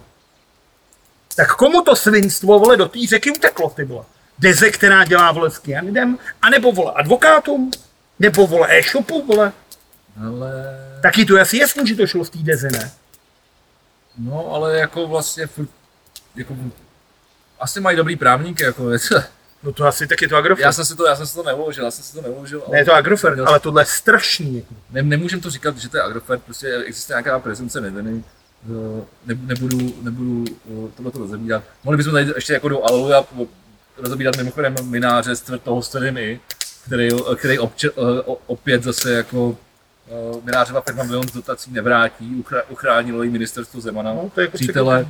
[1.36, 4.04] Tak komu to svinstvo, vole, do té řeky uteklo, ty vole?
[4.38, 7.70] Deze, která dělá, vole, s kyanidem, anebo, vole, advokátům,
[8.18, 9.52] nebo, vole, e-shopu, vole.
[10.26, 10.52] Ale,
[11.02, 12.90] Taky to asi jasný, že to šlo z té Deze, ne?
[14.18, 15.48] no ale jako vlastně,
[16.36, 16.56] jako,
[17.60, 18.90] asi mají dobrý právníky, jako,
[19.62, 20.64] No to asi taky to Agrofert.
[20.64, 22.62] já jsem si to, já jsem si to neuložil, já jsem si to neuložil.
[22.70, 24.56] Ne, je to Agrofert, ale tohle je strašný.
[24.56, 24.74] Jako.
[24.90, 28.24] Ne, nemůžem to říkat, že to je Agrofert, prostě existuje nějaká prezence neviny.
[28.70, 30.44] Eh, Ne, nebudu, nebudu
[30.96, 31.62] tohle to rozebírat.
[31.84, 33.24] Mohli bychom tady ještě jako do Aleluja
[33.96, 36.40] rozebírat mimochodem mináře z toho Střediny,
[36.86, 39.69] který, který obče, eh, opět zase jako eh,
[40.44, 44.14] minářova firma milion z dotací nevrátí, uchránilo jí ministerstvo Zemana.
[44.14, 45.06] No, to je jako Přítele,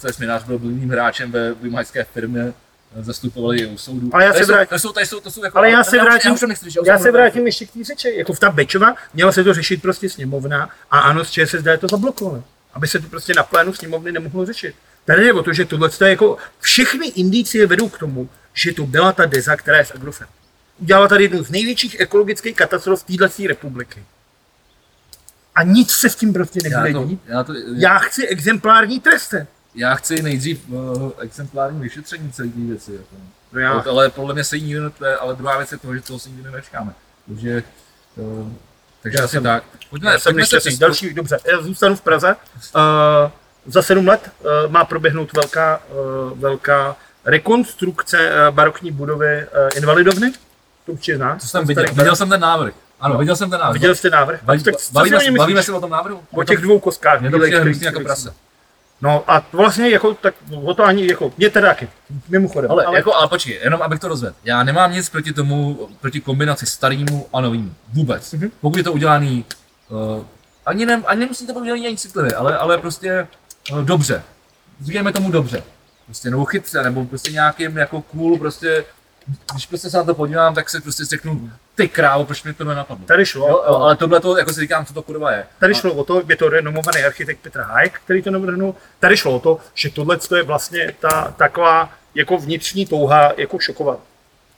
[0.00, 2.52] to je minář byl blbým hráčem ve vymahačské firmě,
[2.96, 4.10] eh, zastupovali je u soudu.
[4.12, 5.98] Ale já Tady se vrátím- To jsou, tady jsou, to jsou jako, Ale já se
[5.98, 8.14] vrátím, já nechci, já to se vrátím ještě k té řeči.
[8.16, 11.88] Jako v ta Bečova měla se to řešit prostě sněmovna a ano, z ČSSD to
[11.88, 12.42] zablokovali.
[12.74, 14.74] Aby se to prostě na plénu sněmovny nemohlo řešit.
[15.04, 18.86] Tady je o to, že tohle je jako všechny indicie vedou k tomu, že to
[18.86, 20.30] byla ta Deza, která je z Agrofert.
[20.78, 24.04] Udělala tady jednu z největších ekologických katastrof téhle republiky.
[25.54, 27.20] A nic se s tím prostě já nebude to, dít.
[27.26, 29.46] já, to, Já chci exemplární tresty.
[29.74, 32.92] já chci nejdřív uh, exemplární vyšetření celé té věci.
[32.92, 33.16] Jako.
[33.52, 34.76] No já, Ale, ale podle mě se jí
[35.20, 36.92] ale druhá věc je to, že toho se nikdy nečekáme.
[37.28, 37.62] Takže,
[38.16, 38.52] uh,
[39.02, 39.64] takže Já asi jsem- tak.
[39.90, 42.36] Pojďme, já jsem se přes- Další, dobře, já zůstanu v Praze.
[42.74, 42.80] Uh,
[43.66, 45.82] za sedm let uh, má proběhnout velká,
[46.32, 50.32] uh, velká rekonstrukce uh, barokní budovy uh, Invalidovny.
[50.86, 51.36] To určitě zná.
[51.40, 52.74] To jsem viděl, viděl jsem ten návrh.
[53.00, 53.20] Ano, No.
[53.20, 53.72] viděl jsem ten návrh.
[53.72, 54.42] Viděl jste návrh?
[54.42, 56.22] Baví, tak bavíme, se, bavíme se o tom návrhu?
[56.30, 57.20] O těch dvou kostkách.
[57.20, 58.34] Mě to přijde hnusně jako prase.
[59.00, 61.88] No a vlastně jako, tak o to ani, jako, mě teda taky,
[62.28, 62.70] mimochodem.
[62.70, 64.34] Ale, ale, jako, ale počkej, jenom abych to rozvedl.
[64.44, 67.74] Já nemám nic proti tomu, proti kombinaci starýmu a novýmu.
[67.92, 68.32] Vůbec.
[68.32, 68.50] Mhm.
[68.60, 69.44] Pokud je to udělaný,
[69.88, 70.24] uh,
[70.66, 73.26] ani, ne, ani nemusí to být udělaný ani citlivě, ale, ale prostě
[73.72, 74.22] uh, dobře.
[74.84, 75.62] Říkejme tomu dobře.
[76.04, 78.84] Prostě nebo chytře, nebo prostě nějakým jako cool, prostě
[79.52, 82.64] když prostě se na to podívám, tak se prostě řeknu, ty krávo, proč mi to
[82.64, 83.06] nenapadlo.
[83.06, 85.46] Tady šlo, Jo, jo, ale tohle to, jako si říkám, co to kurva je.
[85.60, 88.74] Tady šlo o to, je to renomovaný architekt Petr Hájek, který to navrhnul.
[89.00, 93.98] Tady šlo o to, že tohle je vlastně ta taková jako vnitřní touha jako šokovat.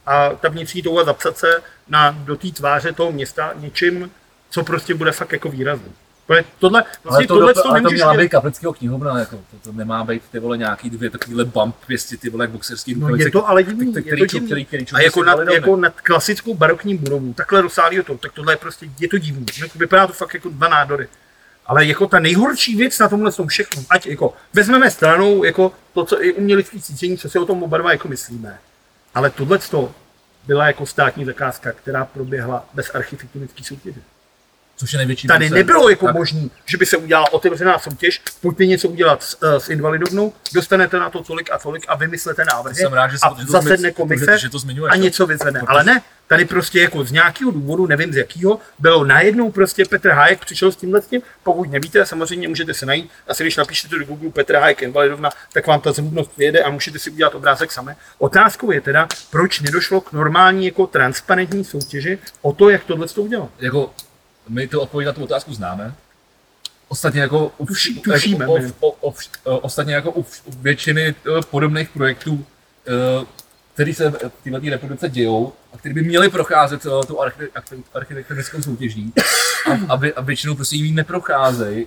[0.07, 4.11] A ta vnitřní touha zapsat se na, do té tváře toho města něčím,
[4.51, 5.93] co prostě bude fakt jako výrazný.
[6.59, 9.37] Tohle, Ale vlastně to, tohle to, to ale to nemůžeš měla být kaplického knihovna, jako,
[9.37, 12.95] to, to, nemá být ty vole nějaký dvě takovýhle bump pěsti, ty vole jak boxerský
[12.95, 14.47] No, je to ale divný, který- je to který- divný.
[14.47, 18.33] který- který A člověk jako nad, jako nad klasickou barokní budovou, takhle rozsáhlýho to, tak
[18.33, 19.47] tohle je prostě, je to divný.
[19.61, 21.09] No, Vypadá to fakt jako dva nádory.
[21.67, 26.05] Ale jako ta nejhorší věc na tomhle tom všechno, ať jako vezmeme stranou jako to,
[26.05, 28.59] co je umělecké cítění, co si o tom oba dva jako myslíme.
[29.15, 29.59] Ale tohle
[30.47, 34.01] byla jako státní zakázka, která proběhla bez architektonické soutěže.
[34.77, 35.57] Což je největší Tady nonsens.
[35.57, 39.61] nebylo jako Tak možný, že by se udělala otevřená soutěž, pojďte něco udělat s, eh,
[39.61, 43.35] s invalidovnou, dostanete na to tolik a tolik a vymyslete návrhy Jsem rád, že, a
[43.35, 44.93] to zasedne komise že, že to zmiňuješ.
[44.93, 45.63] a něco vyzvedne.
[45.67, 50.09] Ale ne, Tady prostě jako z nějakého důvodu, nevím z jakého, bylo najednou prostě Petr
[50.09, 51.23] Hájek přišel s tímhle tím.
[51.43, 53.11] Pokud nevíte, samozřejmě můžete se najít.
[53.29, 56.99] Asi když napíšete do Google Petr Hájek invalidovna, tak vám ta zrůdnost vyjede a můžete
[56.99, 57.93] si udělat obrázek sami.
[58.19, 63.23] Otázkou je teda, proč nedošlo k normální jako transparentní soutěži o to, jak tohle to
[63.23, 63.49] udělal.
[63.59, 63.91] Jako,
[64.49, 65.95] my to odpověď na tu otázku známe.
[66.89, 70.51] Ostatně jako u, vš- tušíme, jako, o, o, o, o, ostatně jako u, vš- u
[70.53, 72.45] většiny eh, podobných projektů,
[73.75, 78.63] které se v této republice dějou a které by měly procházet tu archi- archi- architektonickou
[78.63, 79.13] soutěží
[79.71, 81.87] a, a, vě- a většinou prostě jim neprocházejí,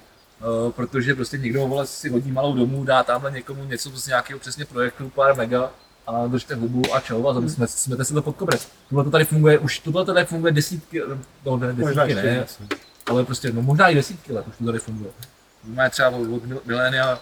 [0.71, 4.65] protože prostě někdo vole, si hodí malou domů, dá tamhle někomu něco z nějakého přesně
[4.65, 5.71] projektu, pár mega
[6.09, 8.67] a držte hubu a čau a jsme, smete si to pod koberec.
[8.89, 11.01] Tohle to tady funguje, už tohle to tady funguje desítky,
[11.45, 12.45] no ne, desítky ne,
[13.09, 15.11] ale prostě, no možná i desítky let už to tady funguje.
[15.63, 17.19] Má třeba od, od mil- milénia,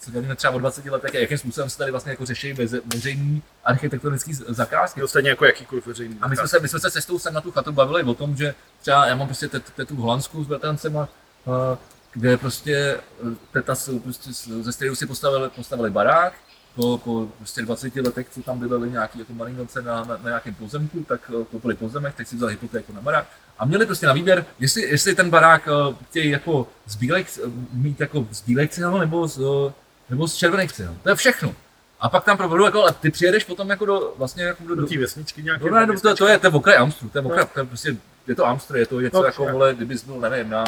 [0.00, 2.52] se bavíme třeba o 20 letech, a jakým způsobem se tady vlastně jako řeší
[2.94, 5.02] veřejný architektonický zakázky.
[5.02, 6.18] Ostatně jako jakýkoliv veřejný.
[6.20, 8.36] A my jsme, se, my jsme se cestou sem na tu chatu bavili o tom,
[8.36, 11.08] že třeba já mám prostě tetu v Holandsku s bratrancema,
[11.46, 11.78] a
[12.12, 14.30] kde prostě eh, teta se prostě
[14.60, 16.32] ze kterou si postavili, postavili barák,
[16.74, 20.54] po, po prostě 20 letech, co tam bydleli nějaký jako malingonce na, na, na, nějakém
[20.54, 23.26] pozemku, tak eh, koupili pozemek, teď si vzali hypotéku na barák
[23.58, 27.26] a měli prostě na výběr, jestli, jestli ten barák eh, chtějí jako z bílek,
[27.72, 29.72] mít jako z bílek cihel nebo z, eh,
[30.10, 30.94] nebo z červených cihel.
[31.02, 31.54] To je všechno.
[32.00, 34.82] A pak tam provedou, jako, ale ty přijedeš potom jako do, vlastně jako do, Do
[34.82, 35.64] do, té vesničky nějaké.
[35.64, 37.66] No, ne, no, to, to, je, to je okraj Amstru, to je okraj, to je
[37.66, 37.96] prostě,
[38.26, 40.64] je to Amstr, je to něco No, jako, vole, kdybys byl, nevím, na,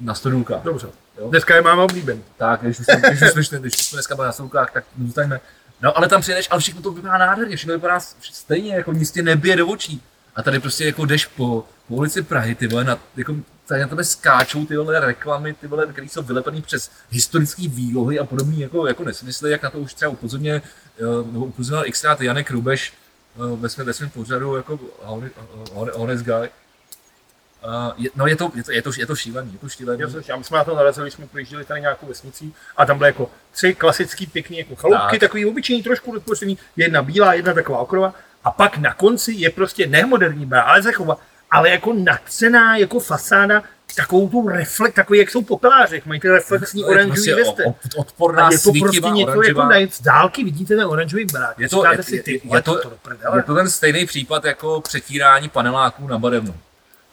[0.00, 0.62] na stodůlkách.
[0.62, 0.88] Dobře.
[1.20, 1.28] Jo.
[1.28, 2.24] Dneska je máma oblíbený.
[2.36, 4.84] Tak, když už, jsme, když, už jsme, když už jsme dneska byli na stodůlkách, tak
[4.98, 5.40] zůstaňme.
[5.82, 8.00] No, ale tam přijedeš, ale všechno to vypadá nádherně, všechno vypadá
[8.32, 10.02] stejně, jako nic tě nebije do očí.
[10.36, 13.88] A tady prostě jako jdeš po, po ulici Prahy, ty vole, na, jako, tady na
[13.88, 18.60] tebe skáčou ty vole reklamy, ty vole, které jsou vylepené přes historické výlohy a podobný
[18.60, 21.02] jako, jako nesmysly, jak na to už třeba upozorně, eh,
[21.32, 22.92] nebo upozornil xkrát Janek Rubeš
[23.36, 24.80] eh, ve svém, ve svém pořadu jako
[25.94, 26.48] honest Guy.
[27.64, 30.02] Uh, je, no je to, je to, je to, je to šílený, je to šílený.
[30.28, 33.08] Já, my jsme na to narazili, když jsme projížděli tady nějakou vesnicí a tam byly
[33.08, 35.20] jako tři klasický pěkný jako chaloupky, Tak.
[35.20, 39.86] takový obyčejný, trošku rozpočtený, jedna bílá, jedna taková okrová a pak na konci je prostě
[39.86, 41.18] ne moderní bará, ale zachova,
[41.50, 43.62] ale jako natřená jako fasáda,
[43.96, 47.34] takovou tu reflex, takový jak jsou popeláři, jak mají ty reflexní To je oranžový prostě
[47.34, 47.64] vesty.
[47.64, 51.24] o- o- odporná, A je to prostě něco jako ne, z dálky vidíte ten oranžový
[51.32, 51.58] barák.
[51.58, 53.38] Je to- je- si, je- ty, je vole, to- to prdele.
[53.38, 56.54] Je to ten stejný případ jako přetírání paneláků na barevnu.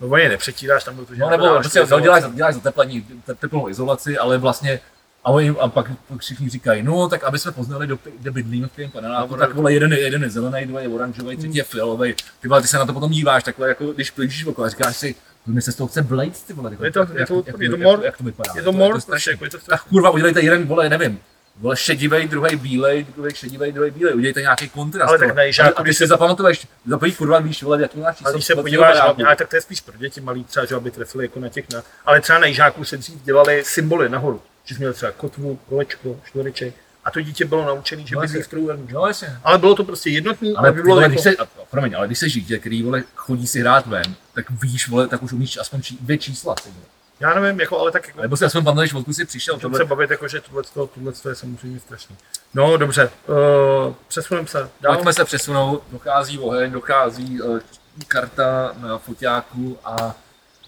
[0.02, 4.18] No oni nepřetíráš tam, protože No nebo prostě, no, děláš, děláš zateplení, te- teplnou izolaci,
[4.18, 4.80] ale vlastně
[5.24, 8.76] a, oni, a pak všichni říkají, no tak aby jsme poznali, do, kde bydlíme v
[8.76, 11.64] tom paneláku, No, tak vole, jeden, je- jeden je zelený, druhý je oranžový, třetí je
[11.64, 12.16] fialový.
[12.41, 14.98] Ty vole, ty se na to potom díváš takhle, jako když plížíš okolo a říkáš
[14.98, 17.60] si, mi se z toho chce blejt, ty vole, Je to- jak, je to- jak,
[17.62, 18.54] je to jak, mor- jak, to vypadá.
[18.56, 19.32] Je to mor, prostě, strašný.
[19.32, 19.89] jako je to Tak strašný.
[19.89, 21.20] kurva, udělejte jeden, vole, nevím,
[21.60, 25.10] vole, šedivej, druhý bílej, druhý šedivej, druhý bílej, udělejte nějaký kontrast.
[25.10, 28.18] Ale tak a, a když když si zapamatuješ, za první kurva víš, vole, jaký máš
[28.18, 28.30] číslo.
[28.30, 30.76] A když se podíváš, hlavně, ale tak to je spíš pro děti malý třeba, že
[30.76, 34.41] aby trefili jako na těch na, ale třeba na jižáku se dřív dělali symboly nahoru,
[34.66, 36.74] že jsi měl třeba kotvu, kolečko, čtvereček
[37.05, 38.43] a to dítě bylo naučené, že No, jasně.
[38.43, 38.91] v.
[38.91, 39.38] No jasně.
[39.43, 42.08] Ale bylo to prostě jednotný, Ale ty bylo vole, jako, když se, a- promiň, ale
[42.08, 45.58] když se dítě, který vole, chodí si hrát ven, tak víš, vole, tak už umíš
[45.58, 46.55] aspoň či, dvě čísla.
[46.55, 46.86] Ty, vole.
[47.20, 49.59] Já nevím, jako, ale tak jako, Nebo si aspoň pamatuješ, odkud jsi přišel.
[49.59, 52.15] Tohle, se bavit jako, že tohle, tohle je samozřejmě strašný.
[52.53, 54.93] No dobře, uh, přesuneme se dál.
[54.93, 57.59] Pojďme se přesunout, dochází oheň, dochází uh,
[58.07, 60.15] karta na foťáku a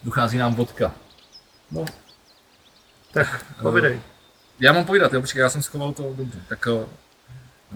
[0.03, 0.93] dochází nám vodka.
[1.71, 1.85] No.
[3.13, 4.01] Tak, povidej.
[4.59, 6.39] Já mám povídat, jo, počkej, já jsem schoval to dobře.
[6.49, 6.73] Tak, uh,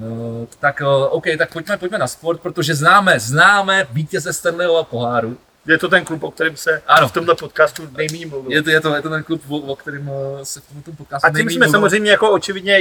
[0.07, 5.37] uh, tak uh, OK, tak pojďme, pojďme na sport, protože známe, známe vítěze Stanleyova poháru.
[5.65, 7.07] Je to ten klub, o kterém se Ano.
[7.07, 8.53] v tomhle podcastu nejméně mluvilo.
[8.53, 10.91] Je to, je to, je to ten klub, o, o kterém uh, se v tomto
[10.91, 11.71] podcastu A tím jsme mluvilo.
[11.71, 12.79] samozřejmě jako očividně,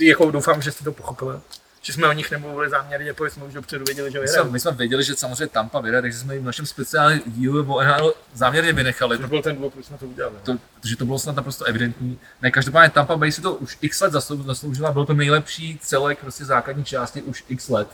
[0.00, 1.36] jako doufám, že jste to pochopili,
[1.82, 4.50] že jsme o nich nemluvili záměrně, protože jsme už dopředu věděli, že My jsme, vyhrajou.
[4.52, 7.82] my jsme věděli, že samozřejmě Tampa vyhraje, takže jsme jim v našem speciálním dílu o
[7.82, 10.34] NHL záměrně vynechali, To byl ten důvod, proč jsme to udělali.
[10.42, 12.18] to, protože to bylo snad naprosto evidentní.
[12.42, 16.18] Ne, každopádně Tampa Bay si to už x let zaslou- zasloužila, byl to nejlepší celek
[16.18, 17.88] prostě základní části už x let.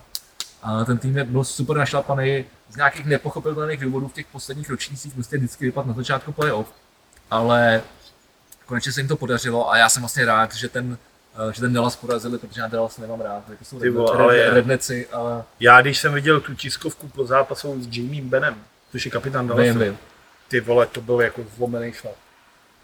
[0.66, 5.36] A ten tým byl super našlapaný z nějakých nepochopitelných důvodů v těch posledních ročnících, prostě
[5.36, 6.72] vždycky vypadl na začátku playoff,
[7.30, 7.82] ale
[8.66, 10.98] konečně se jim to podařilo a já jsem vlastně rád, že ten,
[11.50, 14.36] eh, že ten Dallas porazili, protože já Dallas nemám rád, jako jsou Ty vole, ale
[14.36, 14.50] je.
[14.50, 18.54] redneci, ale Já, když jsem viděl tu tiskovku po zápasu s Jamiem Benem,
[18.92, 19.98] což je kapitán vím, Dallasu, vím.
[20.48, 22.14] ty vole, to byl jako zlomený chlap.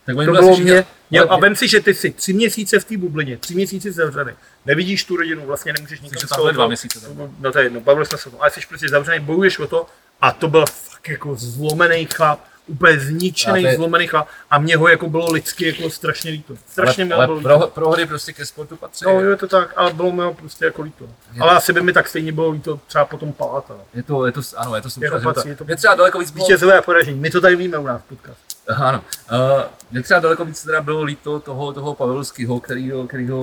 [0.06, 0.84] Tak To byli bylo mě,
[1.20, 4.32] ale a vem si, že ty jsi tři měsíce v té bublině, tři měsíce zavřený,
[4.66, 7.34] nevidíš tu rodinu, vlastně nemůžeš nikam že z toho dva to- měsíce tam.
[7.40, 9.66] No to je jedno, bavili jsme se o tom, ale jsi prostě zavřený, bojuješ o
[9.66, 9.86] to
[10.20, 14.76] a to byl fakt jako zlomený chlap, úplně zničený, to je- zlomený chlap a mě
[14.76, 16.54] ho jako bylo lidsky jako strašně líto.
[16.70, 17.48] Strašně ale, ale bylo líto.
[17.58, 19.04] pro, prohody prostě ke sportu patří.
[19.04, 21.04] No, je to tak, ale bylo mi ho prostě jako líto.
[21.32, 23.74] Je- Ale asi by mi tak stejně bylo líto třeba potom Paláta.
[23.74, 23.84] no.
[23.94, 25.06] Je to, je to, ano, je to slušné.
[25.06, 27.20] Jako že to- patří, je to- Mě třeba daleko víc bylo, Vítězové a poražení.
[27.20, 28.49] My to tady víme u nás v podcastu.
[28.76, 33.40] Ano, uh, mě třeba daleko víc teda bylo líto toho, toho Pavelského, kterýho, kterýho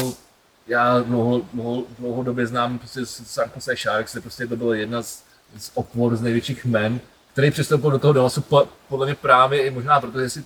[0.67, 5.01] já dlouho, dlouho, dlouhodobě znám prostě z San Jose Sharks, kde prostě to bylo jedna
[5.01, 5.23] z,
[5.57, 6.99] z opor z největších men,
[7.31, 10.43] který přestoupil do toho Dallasu po, podle mě právě i možná protože si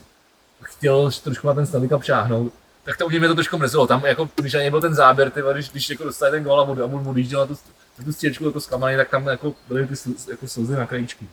[0.64, 2.54] chtěl trošku na ten Stanley Cup šáhnout,
[2.84, 3.88] tak to u mě to trošku mrzelo.
[3.88, 6.66] Tam jako, když ani byl ten záběr, ty, když, když jako dostali ten gól a
[6.66, 7.58] mu, mu, mu na tu,
[8.06, 9.94] tu stěčku jako zklamaný, tak tam jako byly ty
[10.32, 11.26] jako slzy na krajíčku.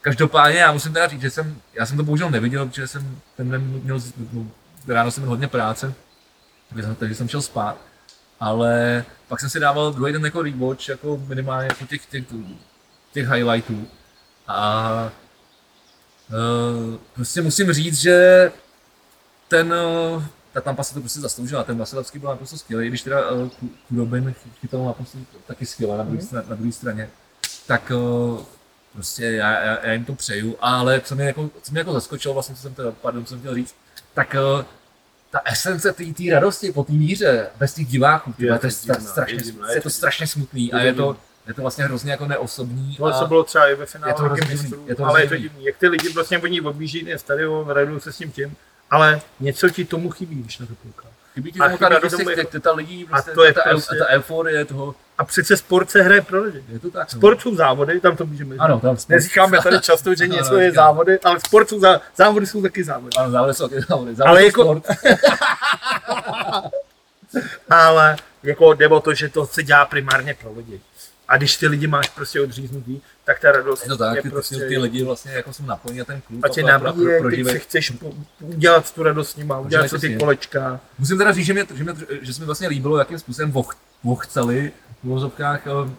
[0.00, 3.50] Každopádně já musím teda říct, že jsem, já jsem to bohužel neviděl, protože jsem ten
[3.50, 4.00] den měl,
[4.32, 4.46] no,
[4.88, 5.94] ráno jsem měl hodně práce,
[6.98, 7.76] takže jsem, šel spát.
[8.40, 12.24] Ale pak jsem si dával druhý den jako rewatch, jako minimálně jako těch, těch,
[13.12, 13.88] těch highlightů.
[14.48, 15.10] A
[16.28, 18.52] uh, prostě musím říct, že
[19.48, 19.72] ten,
[20.14, 23.50] uh, ta Tampa se to prostě zasloužila, ten Vasilevský byl naprosto skvělý, když teda uh,
[23.88, 27.10] Kudobin chytal naprosto taky skvěle na druhé straně, na druhé straně.
[27.66, 28.40] Tak uh,
[28.92, 32.34] prostě já, já, já, jim to přeju, ale co mě jako, co mě jako zaskočilo,
[32.34, 33.74] vlastně, co jsem teda, pardon, co jsem chtěl říct,
[34.14, 34.64] tak uh,
[35.30, 38.70] ta esence té radosti po té míře, bez těch diváků, Je je, to to je,
[38.70, 41.06] stra, divná, strašně, je divná, je, je to to strašně smutný a Je to je
[41.06, 41.16] to,
[41.46, 42.96] je to vlastně hrozně jako neosobní.
[42.96, 45.22] Tohle se bylo třeba i ve finále je to hrozně divný, mistrů, je to ale
[45.22, 45.64] je to divný.
[45.64, 48.56] Jak ty lidi vlastně oni objíždí stadion, radují se s tím tím,
[48.90, 51.19] ale něco ti tomu chybí, když na to koukáš.
[51.34, 53.60] Chybí ti a tomu ta radost, těch- jako- těch- ta lidí, prostě, to je ta,
[53.70, 56.64] prostě- ta euforie toho, A přece sport se hraje pro lidi.
[56.68, 57.12] je to tak.
[57.14, 57.18] no.
[57.18, 58.60] Sport jsou závody, tam to můžeme říct.
[58.60, 59.14] Ano, tam sport.
[59.14, 62.84] Neříkáme tady často, že Ano, něco je závody, ale sport jsou zá, závody jsou taky
[62.84, 63.10] závody.
[63.18, 64.08] Ano, závody jsou taky závody.
[64.10, 64.84] Ale Závody jako- sport.
[67.70, 70.80] Ale jako jde to, že to se dělá primárně pro lidi.
[71.28, 73.00] A když ty lidi máš prostě odříznutý,
[73.30, 74.56] tak ta radost Je to tak, je ty, prostě...
[74.56, 77.90] ty, lidi vlastně jako jsou naplní na ten klub a tě nabíje, pro- si chceš
[77.90, 80.80] po- udělat tu radost s nima, udělat si ty kolečka.
[80.98, 83.76] Musím teda říct, že, mě, že, mě, že se mi vlastně líbilo, jakým způsobem voch,
[84.04, 84.72] vochceli
[85.02, 85.90] v uvozovkách eh,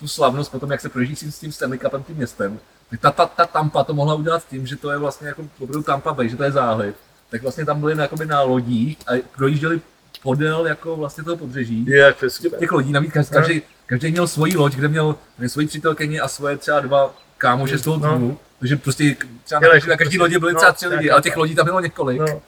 [0.00, 2.58] tu slavnost potom, jak se projíždí s tím- Stanley Cupem tím městem.
[2.90, 5.82] Tak ta, ta, ta Tampa to mohla udělat tím, že to je vlastně jako opravdu
[5.82, 6.96] Tampa Bay, že to je záhled.
[7.30, 9.80] Tak vlastně tam byli na, jakoby na lodích a projížděli
[10.22, 11.84] podél jako vlastně toho pobřeží.
[11.88, 12.58] Je super.
[12.58, 15.14] těch lodí, navíc každý, každý, každý měl svoji loď, kde měl,
[15.46, 18.14] svoji přítelkyni a svoje třeba dva kámoše z toho No.
[18.14, 18.38] týmu.
[18.58, 21.32] Takže prostě třeba na na každý lodě byly no, třeba tři tak, lidi, ale těch
[21.32, 21.36] tak.
[21.38, 22.20] lodí tam bylo několik.
[22.20, 22.42] No,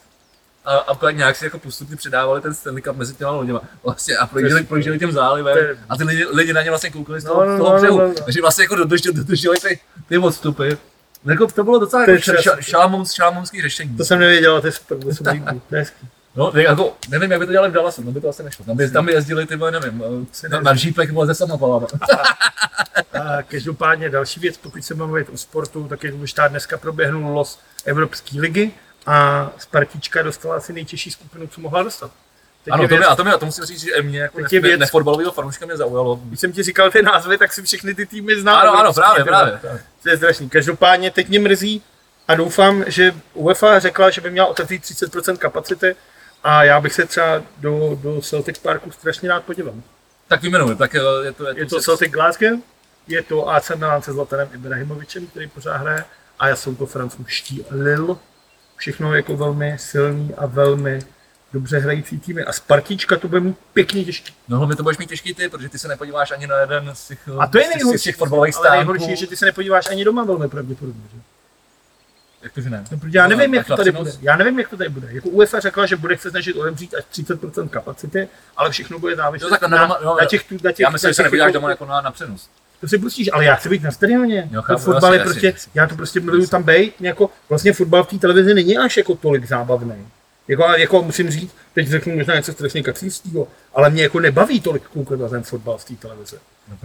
[0.64, 3.60] A, a pak nějak si jako postupně předávali ten Stanley Cup mezi těma loděma.
[3.84, 5.58] Vlastně a projížděli, projížděli tím zálivem
[5.88, 7.78] a ty lidi, lidi na ně vlastně koukali z No, toho, no, z toho no,
[7.80, 7.98] břehu.
[7.98, 8.14] no, no.
[8.24, 10.68] Takže vlastně jako dodrželi, dodrželi ty, ty odstupy.
[11.24, 12.62] No, Jako to bylo docela jako ša, ša, přesně.
[13.12, 13.96] šalamounský, řešení.
[13.96, 15.84] to jsem nevěděl, to je super, to jsem to je.
[16.36, 18.64] No, jako, nevím, jak by to dělali v Dallasu, no by to asi nešlo.
[18.64, 20.04] Tam by, tam by jezdili ty, nevím,
[20.44, 21.86] eh, na, na žípek vole, ze samopalama.
[23.48, 27.58] Každopádně další věc, pokud se máme mluvit o sportu, tak už tady dneska proběhnul los
[27.84, 28.70] Evropské ligy
[29.06, 32.10] a Spartička dostala asi nejtěžší skupinu, co mohla dostat.
[32.64, 34.36] Teď Ano, je to, mě, a to, mě, a to musím říct, že mě jako
[34.36, 36.16] Teď ne, je ne, věc- nefotbalového fanouška mě zaujalo.
[36.24, 38.56] Když jsem ti říkal ty názvy, tak si všechny ty týmy znám.
[38.56, 39.58] Ano, ano, právě, právě.
[39.60, 39.82] právě.
[40.02, 40.50] To je strašný.
[40.50, 41.82] Každopádně teď mě mrzí
[42.28, 45.96] a doufám, že UEFA řekla, že by měla otevřít 30% kapacity
[46.44, 49.74] a já bych se třeba do, do Celtic Parku strašně rád podíval.
[50.28, 51.46] Tak vyjmenuji, tak eh, je to...
[51.48, 52.58] Je to Celtic Glasgow,
[53.08, 56.04] je to AC Milan se Zlatanem Ibrahimovičem, který pořád hraje,
[56.38, 58.16] a jsou to francouzští Lille.
[58.76, 60.98] Všechno jako velmi silný a velmi
[61.52, 62.44] dobře hrající týmy.
[62.44, 64.34] A Spartička to bude mít pěkně těžký.
[64.48, 67.08] No hlavně to budeš mít těžký ty, protože ty se nepodíváš ani na jeden z
[67.08, 68.04] těch, A to je z nejhorší.
[68.04, 68.76] těch fotbalových Ale stánků.
[68.92, 71.02] nejhorší je, že ty se nepodíváš ani doma velmi pravděpodobně.
[71.14, 71.20] Že?
[72.44, 72.84] Jak to, že ne?
[72.90, 74.10] No, já nevím, No, jak to tady bude.
[74.22, 75.08] Já nevím, jak to tady bude.
[75.10, 79.50] Jako UEFA řekla, že bude se snažit otevřít až 30% kapacity, ale všechno bude záviset
[79.50, 81.70] No, tak na, no, na, těch, na těch, Já myslím, že se nepodíváš jako- doma
[81.70, 82.48] jako na, na přenos.
[82.80, 84.48] To si pustíš, ale já chci být na stadioně.
[84.52, 85.70] Jo, chápu, fotbal je prostě, jasně.
[85.74, 89.14] já to prostě miluju tam být, jako, vlastně fotbal v té televizi není až jako
[89.14, 90.06] tolik zábavný.
[90.48, 94.82] Jako, jako musím říct, teď řeknu možná něco strašně kacířského, ale mě jako nebaví tolik
[94.82, 96.36] koukat na ten fotbal v té televizi.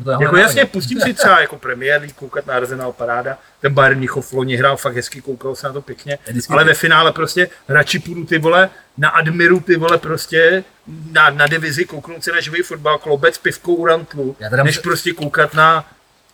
[0.06, 3.98] No, Jako jasně, pustím si třeba jako Premier League, koukat na Arsenal paráda, ten Bayern
[3.98, 6.18] Mnichov loni hrál fakt hezky, koukal se na to pěkně,
[6.50, 10.64] ale ve finále prostě radši půjdu ty vole na Admiru ty vole prostě
[11.12, 15.14] na, na divizi kouknout si na živý fotbal, klobec, pivkou u rantlu, než musím- prostě
[15.14, 15.86] koukat na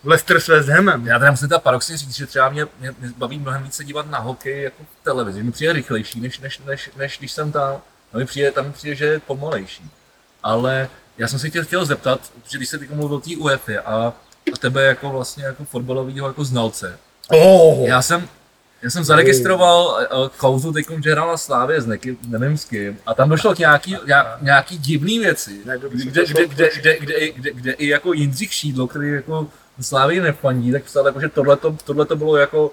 [0.03, 1.07] Leicester s West Hamem.
[1.07, 4.09] Já teda musím teda paradoxně říct, že třeba mě, mě, mě baví mnohem více dívat
[4.09, 5.43] na hokej jako v televizi.
[5.43, 7.81] Mi přijde rychlejší, než, než, než, než když jsem tam.
[8.11, 9.89] Tam mi přijde, tam mi přijde, že je pomalejší.
[10.43, 13.81] Ale já jsem se tě chtěl zeptat, protože když se teď mluvil o té UEFA
[13.85, 13.95] a,
[14.53, 16.97] a tebe jako vlastně jako fotbalového jako znalce.
[17.29, 18.27] Oh, Já jsem,
[18.81, 22.97] já jsem zaregistroval uh, kauzu teď, že hrál na Slávě s nekým, nevím s kým,
[23.05, 27.33] a tam došlo k nějaký, nějak, nějaký divný věci, kde, kde, kde, kde, kde, i-
[27.33, 29.47] kde, kde, i jako Jindřich Šídlo, který jako
[29.81, 31.29] Slávy nefandí, tak psal jako, že
[31.85, 32.71] tohle to bylo jako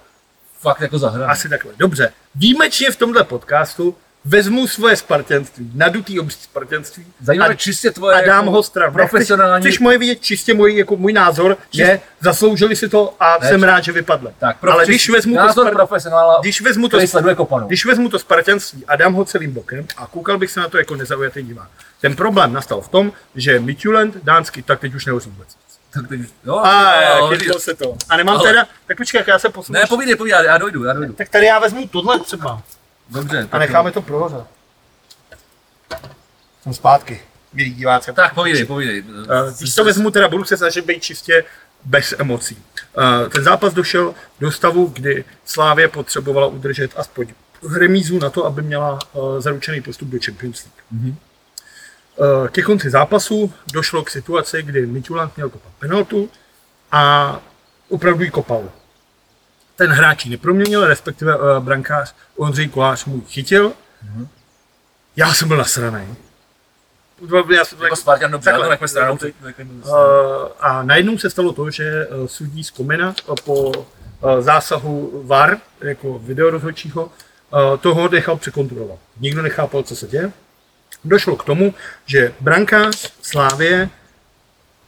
[0.60, 1.24] fakt jako zahraný.
[1.32, 1.72] Asi takhle.
[1.76, 2.12] Dobře.
[2.34, 8.26] Výjimečně v tomhle podcastu vezmu svoje spartanství, nadutý obří spartanství Zajímavé a, čistě tvoje a
[8.26, 8.92] dám jako ho stranou.
[8.92, 9.62] profesionální...
[9.62, 13.48] Chceš, chceš moje vidět čistě můj, jako můj názor, že zasloužili si to a Ne,
[13.48, 14.32] jsem rád, že vypadle.
[14.38, 15.74] Tak, Ale když vezmu, to názor spar...
[15.74, 17.66] profesionála, když, vezmu to, sleduje kopanu.
[17.66, 20.78] když vezmu to spartanství a dám ho celým bokem a koukal bych se na to
[20.78, 21.68] jako nezaujatý divák.
[22.00, 25.48] Ten problém nastal v tom, že Midtjylland dánsky tak teď už nehoří vůbec.
[25.94, 27.96] Tak teď, jo, A jo, chytlo se to.
[28.08, 29.78] A nemám Ale- teda, tak počkej, jak já se posunu.
[29.78, 31.12] Ne, povídej, povídej, já dojdu, já dojdu.
[31.12, 32.62] tak tady já vezmu tohle třeba
[33.12, 34.44] Dobře, a tak, necháme to prohořet.
[36.62, 37.20] Jsem zpátky,
[37.52, 38.12] milí diváci.
[38.12, 39.04] tak povídej, povídej.
[39.24, 41.44] Eh, Když to vezmu, teda budu se snažit být čistě
[41.84, 42.58] bez emocí.
[42.98, 47.26] Eh, Ten zápas došel do stavu, kdy Slávě potřebovala udržet aspoň
[47.78, 50.82] remízu na to, aby měla eh, zaručený postup do Champions League.
[50.90, 51.16] Mhm.
[52.18, 56.30] Eh, Ke konci zápasu došlo k situaci, kdy Mitchuland měl kopat penaltu
[56.92, 57.40] a
[57.88, 58.70] opravdu ji kopal.
[59.76, 63.72] Ten hráč ji neproměnil, respektive eh, brankář Ondřej Kolář mu chytil.
[65.16, 66.16] Já jsem byl nasraný.
[67.56, 68.88] Já jsem to Jako Spartan dobře, takhle.
[68.88, 69.18] stranou.
[69.84, 69.92] Uh,
[70.60, 73.74] a najednou se stalo to, že uh, sudí z Komina uh, po uh,
[74.40, 78.98] zásahu VAR, jako videorozhodčího, uh, toho nechal překontrolovat.
[79.20, 80.32] Nikdo nechápal, co se děje.
[81.04, 81.74] Došlo k tomu,
[82.06, 83.88] že brankář Slávě,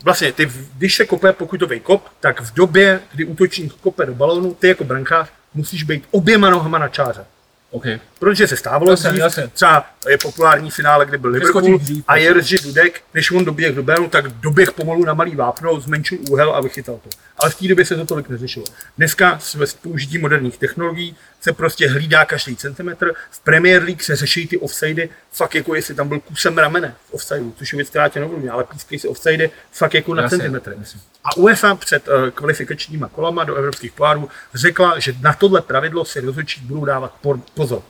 [0.04, 4.54] vlastně ty, když se kope pokutový kop, tak v době, kdy útočník kope do balónu,
[4.54, 7.24] ty jako brankář musíš být oběma nohama na čáře.
[7.70, 7.84] OK.
[8.18, 9.48] Protože se stávalo Jasně, dřív, jasně.
[9.48, 13.82] třeba je populární finále, kde byl Liverpool dřív, a Jerzy Dudek, než on doběh do
[13.82, 17.08] Bénu, tak doběh pomalu na malý vápno, zmenšil úhel a vychytal to.
[17.38, 18.66] Ale v té době se to tolik neřešilo.
[18.98, 23.12] Dneska s s použití moderních technologií se prostě hlídá každý centimetr.
[23.30, 27.14] V Premier League se řeší ty offsidy, fakt jako jestli tam byl kusem ramene v
[27.14, 30.38] offsideu, což je věc, která tě neovlivňuje, ale pískají se offsidy fakt jako na Jasně,
[30.38, 30.74] centimetry.
[30.78, 31.00] jasně.
[31.24, 36.20] A UEFA před uh, kvalifikačníma kolama do evropských pohárů řekla, že na tohle pravidlo si
[36.20, 37.14] rozhodčí budou dávat
[37.54, 37.82] pozor.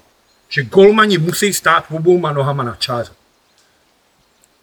[0.48, 3.12] Že golmani musí stát obouma nohama na čáře.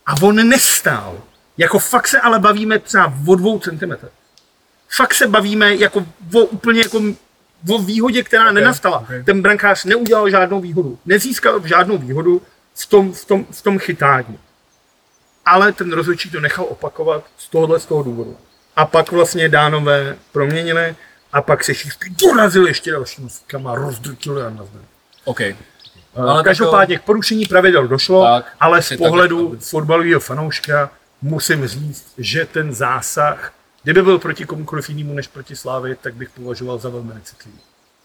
[0.06, 1.22] A on nestál.
[1.58, 4.12] Jako fakt se ale bavíme třeba o dvou centimetrech.
[4.90, 7.02] Fakt se bavíme jako o úplně jako
[7.70, 9.00] o výhodě, která okay, nenastala.
[9.00, 9.08] ok.
[9.26, 11.00] Ten brankář neudělal žádnou výhodu.
[11.06, 12.42] Nezískal žádnou výhodu
[12.76, 14.40] v tom, v tom, v tom chytání.
[15.46, 18.38] Ale ten rozhodčí to nechal opakovat z tohohle z toho důvodu.
[18.76, 20.96] A pak vlastně dánové proměnili
[21.34, 24.82] a pak se všichni dorazili ještě dalšíma fukama a rozdrtili a nazdar.
[25.26, 25.42] OK.
[25.42, 25.56] Ale
[26.16, 30.90] Ale Každopádně k porušení pravidel došlo, Tak, ale z pohledu tak- fotbalového fanouška
[31.22, 33.54] musím říct, že ten zásah,
[33.84, 37.60] kdyby byl proti komukoliv jinému než proti Slávy, tak bych považoval za velmi necitlivý.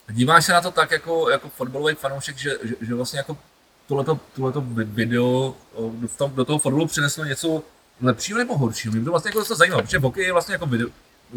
[0.09, 3.39] Díváš se na to tak jako, jako fotbalový fanoušek, že, že, že vlastně jako
[3.87, 5.55] tohleto, tohleto vi- video
[6.01, 7.63] do, tom, do toho fotbalu přineslo něco
[8.03, 8.93] lepšího nebo horšího?
[8.93, 10.89] Mě by to vlastně jako docela zajímalo, protože hokej je vlastně jako video,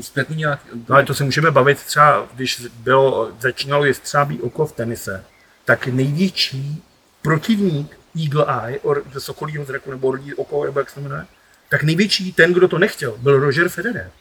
[0.02, 0.60] zpětný nějak,
[0.90, 5.24] No ale to se můžeme bavit třeba, když bylo, začínalo jestřábí oko v tenise,
[5.66, 6.84] tak největší
[7.22, 11.26] protivník Eagle Eye, or, Sokolího zraku, nebo Orlí oko, nebo jak se jmenuje,
[11.70, 14.12] tak největší, ten, kdo to nechtěl, byl Roger Federer.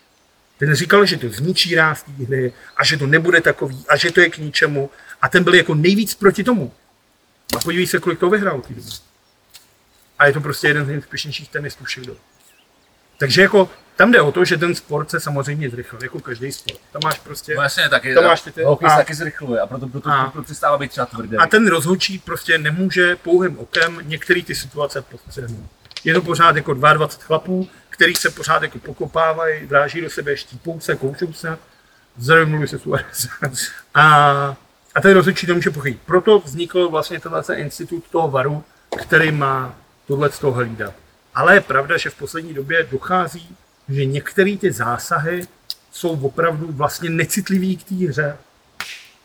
[0.59, 4.13] Ten říkal, že to zničí ráz té hry a že to nebude takový a že
[4.13, 4.91] to je k ničemu.
[5.23, 6.73] A ten byl jako nejvíc proti tomu.
[7.57, 8.87] A podívej se, kolik to vyhrál té doby.
[10.19, 12.19] A je to prostě jeden z nejúspěšnějších tenistů všech dob.
[13.19, 16.79] Takže jako tam jde o to, že ten sport se samozřejmě zrychlil, jako každý sport.
[16.93, 17.55] Tam máš prostě...
[17.55, 20.31] No jasně, taky, To máš ty- ty- hokej se taky zrychluje a proto, proto, a-
[20.31, 21.37] proto přestává být třeba tvrdý.
[21.37, 25.67] A ten rozhodčí prostě nemůže pouhým okem některé ty situace postřehnout.
[26.05, 27.69] Je to pořád jako 22 chlapů,
[27.99, 31.59] který se pořád jako pokopávají, dráží do sebe, štípou se, koušou se,
[32.45, 33.29] mluví se Suarez.
[33.95, 34.57] A,
[34.95, 36.01] a ten rozhodčí to může pochybit.
[36.07, 38.65] Proto vznikl vlastně tenhle ten institut toho varu,
[38.99, 39.75] který má
[40.07, 40.95] tohle z toho hlídat.
[41.35, 43.57] Ale je pravda, že v poslední době dochází,
[43.89, 45.43] že některé ty zásahy
[45.93, 48.37] jsou opravdu vlastně necitlivý k té hře.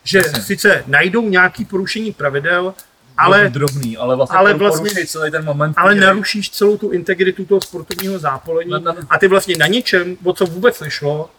[0.03, 0.41] Že Jasně.
[0.41, 2.74] sice najdou nějaké porušení pravidel,
[3.18, 5.74] ale, drobný, ale vlastně, ale vlastně- celý ten moment.
[5.78, 9.68] ale kdy- narušíš celou tu integritu toho sportovního zápolení Na- na- a ty vlastně na
[9.68, 11.30] něčem, o co vůbec nešlo,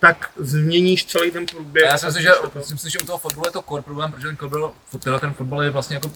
[0.00, 1.86] tak změníš celý ten průběh.
[1.86, 3.82] A já si myslím, že, a si myslím, že u toho fotbalu je to core
[3.82, 6.10] problém, protože ten, fotbal, teda ten fotbal je vlastně jako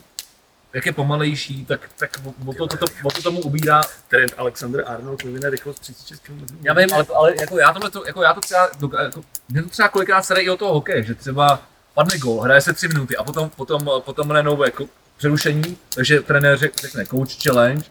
[0.73, 2.11] jak je pomalejší, tak, tak
[2.47, 3.83] o, to, to, to, o to tomu ubírá.
[4.09, 6.47] Trent Alexander Arnold vyvine rychlost 36 km.
[6.63, 8.71] Já vím, ale, ale jako já, tohle to, jako já to třeba,
[9.05, 11.63] jako, mě to třeba kolikrát se i o toho hokeje, že třeba
[11.95, 14.85] padne gol, hraje se tři minuty a potom, potom, potom renou jako
[15.25, 17.83] přerušení, takže trenér řek, řekne coach challenge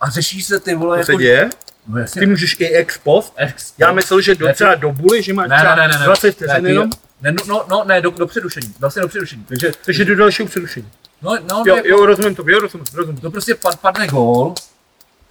[0.00, 1.12] a řeší se ty vole To jako...
[1.12, 1.50] se děje?
[1.88, 2.20] No jasně.
[2.20, 3.32] Ty můžeš i ex post.
[3.36, 6.04] Ex, Já myslel, že docela do buly, že máš ne, třeba ne, ne, ne, ne,
[6.06, 6.90] 20 ne, vteřin jenom,
[7.22, 10.48] ne, no, no, no, ne, do, do přerušení, vlastně do přerušení, takže, takže do dalšího
[10.48, 10.88] přerušení.
[11.22, 13.20] no, no, Jo, jako- jo, rozumím to, jo, rozumím, rozumím.
[13.20, 14.54] to prostě pad, padne gól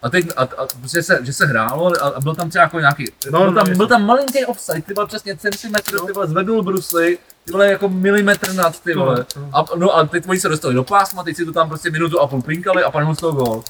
[0.02, 2.80] a teď, a, a prostě se, že se hrálo a, a byl tam třeba jako
[2.80, 3.76] nějaký, No, byl, no, tam, jasně.
[3.76, 6.06] byl tam malinký offside, ty byl přesně centimetr, No.
[6.06, 9.26] ty byl zvednul brusly ty vole, jako milimetr nad, ty vole.
[9.36, 11.92] No, A, no a teď oni se dostali do pásma, teď si to tam prostě
[11.92, 13.64] minutu a půl plinkali a pan z toho gol.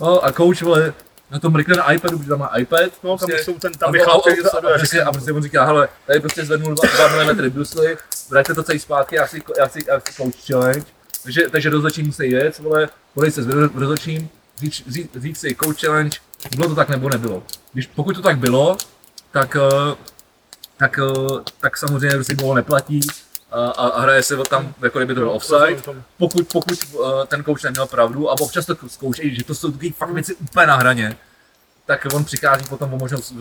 [0.00, 0.94] No a coach, vole,
[1.30, 2.92] na tom mrkne na iPadu, protože tam má iPad.
[3.02, 4.74] No, tam jsou ten, tam a, který sleduje.
[4.78, 7.96] prostě, a prostě on říká, hele, tady prostě zvednul 2 mm brusly,
[8.30, 10.84] vraťte to celý zpátky, já si, já si, já si coach challenge.
[11.22, 15.80] Takže, takže rozhodčí musí jet, vole, podej se s rozhodčím, říct, říct, říct si coach
[15.80, 16.18] challenge,
[16.56, 17.42] bylo to tak nebo nebylo.
[17.72, 18.76] Když, pokud to tak bylo,
[19.30, 19.94] tak, eh,
[20.82, 23.00] tak, eh, tak samozřejmě prostě gól neplatí
[23.50, 25.82] a, a, a hraje se tam, jako kdyby to byl offside.
[26.18, 29.90] Pokud, pokud uh, ten coach neměl pravdu, a občas to zkoušejí, že to jsou takové
[29.90, 31.16] fakt věci úplně na hraně,
[31.98, 33.32] tak on přichází potom o možnost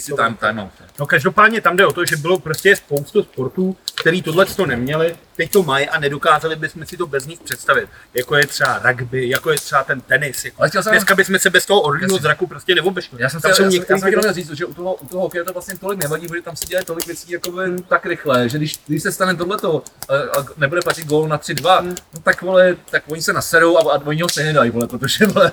[0.00, 0.70] si time, timeout.
[0.98, 5.16] No každopádně tam jde o to, že bylo prostě spoustu sportů, který tohle to neměli,
[5.36, 7.88] teď to mají a nedokázali bychom si to bez nich představit.
[8.14, 10.44] Jako je třeba rugby, jako je třeba ten tenis.
[10.44, 10.62] Jako.
[10.62, 13.18] Ale jsem- Dneska bychom se bez toho orlího zraku prostě neobešli.
[13.22, 15.52] Já jsem se, já, některý já jsem říct, že u toho, u toho hokeje to
[15.52, 17.52] vlastně tolik nevadí, protože tam se děje tolik věcí jako
[17.88, 21.80] tak rychle, že když, když se stane tohleto a, a nebude platit gól na 3-2,
[21.80, 21.94] Hmm.
[22.14, 25.26] no tak vole, tak oni se naserou a, a oni ho stejně dají, vole, protože
[25.26, 25.52] vole,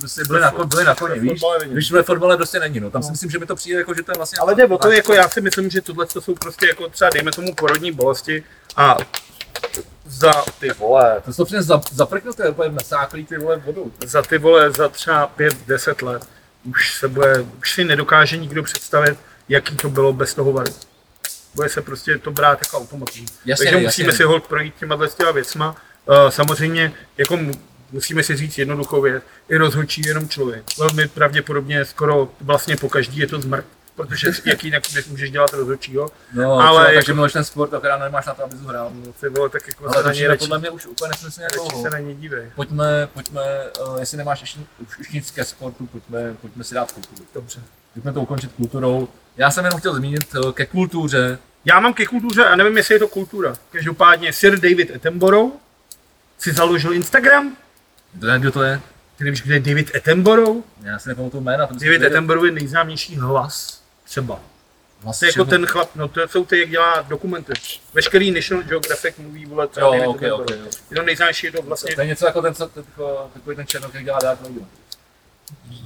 [0.00, 1.40] prostě byli na, byli na koni, víš?
[1.66, 4.02] Když ve fotbale prostě není, no, tam si myslím, že mi to přijde jako, že
[4.02, 4.38] to je vlastně...
[4.38, 7.10] Ale jde o to, jako já si myslím, že tohle to jsou prostě jako třeba
[7.10, 8.44] dejme tomu porodní bolesti
[8.76, 8.96] a
[10.06, 13.92] za ty vole, To jsou přesně za, zaprknuté, úplně nasáklý ty vole vodou.
[14.06, 16.26] za ty vole, za třeba 5-10 let
[16.66, 19.18] už se bude, už si nedokáže nikdo představit,
[19.48, 20.72] jaký to bylo bez toho varu.
[21.54, 23.24] Bude se prostě to brát jako automatem.
[23.44, 23.86] Jasně, Takže jasně.
[23.86, 25.76] musíme si hold projít těma těma věcma.
[26.06, 27.38] Uh, samozřejmě jako
[27.92, 30.64] musíme si říct jednoduchou věc, i rozhodčí je jenom člověk.
[30.78, 33.64] Velmi pravděpodobně skoro vlastně po každý je to zmrt,
[33.94, 36.10] protože jak jinak můžeš dělat rozhodčího.
[36.34, 38.92] No, Ale ale jako- takže miluješ ten sport, akorát nemáš na to, abys ho hrál.
[38.94, 41.90] No, Ty vole, tak jako Ale to je podle mě už úplně nesmyslně jako se
[41.90, 42.50] na ně dívej.
[42.56, 43.42] Pojďme, pojďme,
[43.88, 47.26] uh, jestli nemáš ještě, už, už nic ke sportu, pojďme, pojďme si dát kulturu.
[47.34, 47.60] Dobře.
[47.94, 49.08] Pojďme to ukončit kulturou.
[49.36, 52.94] Já jsem jenom chtěl zmínit uh, ke kultuře, Já mám ke kultuře a nevím, jestli
[52.94, 53.54] je to kultura.
[53.72, 55.52] Každopádně Sir David Attenborough
[56.38, 57.56] si založil Instagram.
[58.18, 58.80] Kdo kdo to je,
[59.16, 60.64] Ty nevíš, kde je David Attenborough?
[60.82, 61.68] já si nepamatuju jména.
[61.72, 64.40] Myslím, David Attenborough je nejznámější hlas třeba.
[65.02, 67.52] Vlastně To je jako ten chlap, no to jsou ty, jak dělá dokumenty.
[67.94, 70.50] Veškerý National Geographic mluví, vole, třeba Jo, David ok, Attenborough.
[70.50, 70.56] ok.
[70.56, 70.70] jo.
[70.90, 72.70] Je to nejznámější, je to vlastně To je něco jako ten, co,
[73.34, 74.62] takový ten černok, jak dělá Darth Vader.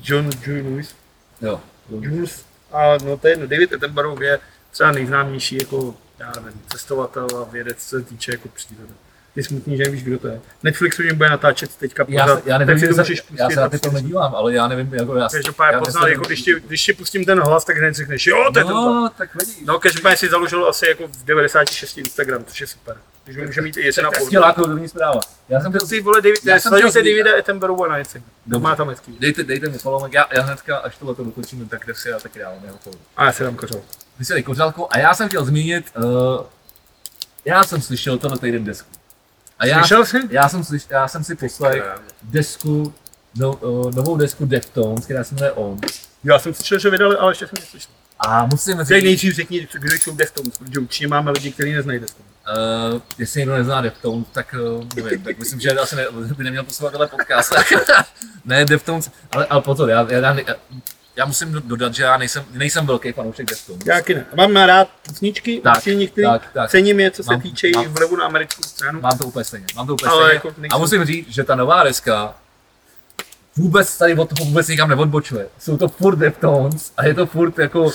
[0.03, 0.95] John Joy Lewis.
[1.41, 1.61] Jo.
[2.01, 2.45] Jules.
[2.73, 4.39] A no to je, no, David Attenborough je
[4.71, 8.93] třeba nejznámější jako, já nevím, cestovatel a vědec, co se týče jako přírody.
[9.41, 10.41] Je smutný, že nevíš, kdo to je.
[10.63, 13.01] Netflix už jim bude natáčet teďka Já, pořád, se- já nevím, tak si to se-
[13.01, 13.39] můžeš pustit.
[13.43, 13.89] já se na ty prostě.
[13.91, 16.93] filmy dívám, ale já nevím, jako já, Každopádně já poznal, jako když ti, když ti
[16.93, 18.65] pustím ten hlas, tak hned řekneš, jo, to je.
[18.65, 19.57] No, tak vidíš.
[19.65, 22.97] No, každopádně si založil asi jako v 96 Instagram, což je super.
[23.25, 24.27] Když může mít i jeden na půl.
[24.27, 25.21] skvělá kulturní zpráva.
[25.49, 28.31] Já jsem To chtěl si vole David, Já jsem zmínit- Davida Attenborough na Instagram.
[28.59, 29.17] Má tam hezký.
[29.21, 32.19] Dejte, dejte mi follow, já, já hnedka, až tohle to dokončíme, tak kde si já
[32.21, 32.99] taky dávám jeho follow.
[33.17, 33.81] A já si dám kořel.
[34.19, 36.45] Vy jste kořálku a já jsem chtěl zmínit, uh,
[37.45, 38.89] já jsem slyšel tenhle týden desku.
[39.61, 40.17] A já, Slyšel jsi?
[40.31, 41.85] já, jsem, slyš, já jsem si poslech
[42.23, 42.95] desku,
[43.37, 45.79] no, uh, novou desku Deftones, která se jmenuje On.
[46.25, 47.91] Já jsem slyšel, že vydali, ale ještě jsem neslyšel.
[48.19, 52.01] A musím Tak říct, nejdřív řekni, kdo jsou Deftones, protože určitě máme lidi, kteří neznají
[52.01, 52.33] Deftones.
[52.93, 56.07] uh, jestli někdo nezná Deftones, tak uh, nevím, tak myslím, že asi ne,
[56.37, 57.53] by neměl poslouchat tenhle podcast.
[58.45, 60.55] ne, Deftones, ale, ale pozor, já, já, já,
[61.21, 63.83] já musím do- dodat, že já nejsem, nejsem velký fanoušek Deftones.
[63.87, 64.27] Já taky ne.
[64.37, 66.27] Mám rád písničky, Tak, určitě některý.
[66.27, 66.71] tak, tak.
[66.71, 69.01] Cením je, co se Mám- týče mám- vlevu na americkou stranu.
[69.01, 70.35] Mám to úplně stejně, mám to úplně Ale stejně.
[70.35, 72.35] jako nejsem- A musím říct, že ta nová deska
[73.57, 75.47] vůbec tady od toho vůbec nikam neodbočuje.
[75.59, 77.91] Jsou to furt Deftones a je to furt jako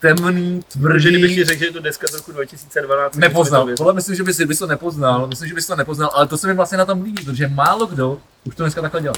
[0.00, 3.68] temný, Protože kdybych ti tvrdý, řekl, že je to deska z roku 2012, tak nepoznal.
[3.76, 6.46] Podle myslím, že bys, bys to nepoznal, myslím, že bys to nepoznal, ale to se
[6.46, 9.14] mi vlastně na tom líbí, protože málo kdo už to dneska takhle dělá.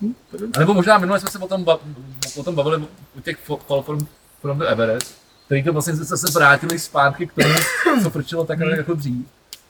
[0.00, 0.48] Věděl.
[0.56, 1.78] A nebo možná minule jsme se o tom, ba-
[2.36, 2.84] o tom bavili
[3.16, 4.06] u těch Fall from,
[4.40, 5.14] from the Everest,
[5.46, 7.54] který to vlastně zase se vrátili zpátky k tomu,
[8.02, 9.26] co frčilo takhle jako dřív.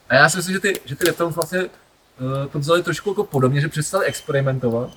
[0.09, 1.68] A já si myslím, že ty, že ty Deftones vlastně uh,
[2.52, 4.90] to vzali trošku jako podobně, že přestali experimentovat.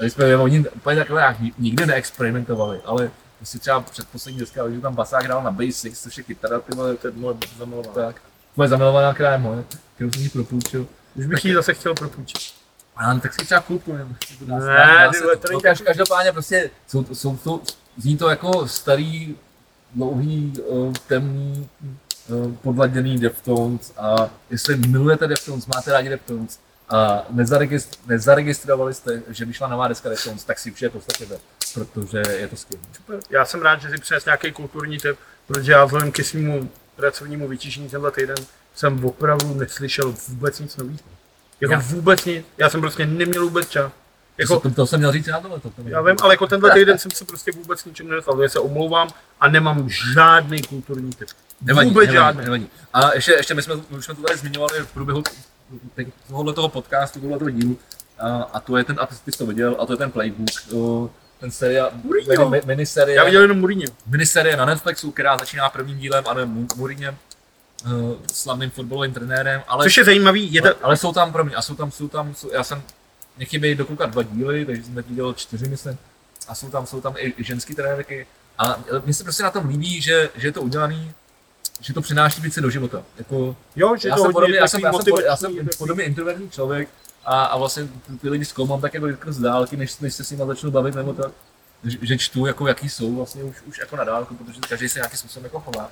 [0.00, 3.10] A jsme oni úplně takhle jak ni- nikdy neexperimentovali, ale
[3.42, 6.76] si třeba před poslední deska, že tam basák hrál na basics, což je kytara, ty
[6.76, 7.94] vole, To je moje zamilovaná.
[7.94, 8.22] tak.
[8.56, 9.64] Moje zamilovaná, která je moje,
[9.94, 10.86] kterou jsem jí propůjčil.
[11.14, 12.52] Už bych ji zase chtěl propůjčit.
[12.96, 15.52] A tak si třeba nevím, jestli to Ne, dá ty se to.
[15.52, 17.60] No, kaž- Každopádně prostě jsou, to- jsou to,
[17.96, 19.36] zní to jako starý,
[19.94, 21.68] dlouhý, uh, temný,
[22.28, 26.58] uh, podladěný Deftones a jestli milujete Deftones, máte rádi Deftones
[26.88, 31.38] a nezaregistr- nezaregistrovali jste, že vyšla nová deska Deftones, tak si určitě poslechněte,
[31.74, 32.84] protože je to skvělé.
[32.96, 33.20] Super.
[33.30, 35.16] Já jsem rád, že si přines nějaký kulturní tip,
[35.46, 38.36] protože já vzhledem ke svému pracovnímu vytížení tenhle týden
[38.74, 40.98] jsem opravdu neslyšel vůbec nic nového.
[41.62, 42.46] Jako Já- vůbec nic.
[42.58, 43.92] Já jsem prostě neměl vůbec čas.
[44.38, 45.60] Jako, to, to, jsem měl říct já tohle.
[45.60, 48.48] To, to já vím, ale jako tenhle týden jsem se prostě vůbec ničem nedostal, já
[48.48, 49.08] se omlouvám
[49.40, 51.28] a nemám žádný kulturní typ.
[51.62, 52.44] Nevadí, vůbec nevadí, žádný.
[52.44, 52.68] nevadí.
[52.94, 55.22] A ještě, ještě my jsme, už jsme to tady zmiňovali v průběhu
[56.28, 57.78] tohohle toho podcastu, tohoto dílu,
[58.18, 60.48] a, a to je ten, a ty, jsi to viděl, a to je ten playbook,
[60.74, 61.10] o,
[61.40, 63.86] ten seriál, mini, miniserie, Já viděl jenom Mourinho.
[64.06, 67.14] miniserie na Netflixu, která začíná prvním dílem, ano, Mourinho,
[67.84, 71.44] uh, slavným fotbalovým trenérem, ale, Což je zajímavý, je to, ale, ale jsou tam pro
[71.44, 72.82] mě, a jsou tam, jsou tam, jsou, já jsem,
[73.36, 75.98] mě chybějí dokoukat dva díly, takže jsem viděl čtyři, myslím,
[76.48, 78.26] a jsou tam, jsou tam i, i ženský trenérky,
[78.58, 81.12] a mně se prostě na tom líbí, že, že je to udělaný,
[81.80, 83.02] že to přináší více do života.
[83.18, 86.50] Jako, jo, že já, to jsem podobně, já, jsem, já, jsem, já jsem podobně introvertní
[86.50, 86.88] člověk
[87.24, 90.24] a, a vlastně ty- ty lidi zkoumám tak jako vždycky z dálky, než, než se
[90.24, 91.32] s nimi začnu bavit, nebo tak,
[91.84, 94.98] že, že čtu, jako, jaký jsou vlastně už, už jako na dálku, protože každý se
[94.98, 95.90] nějakým způsobem jako chová.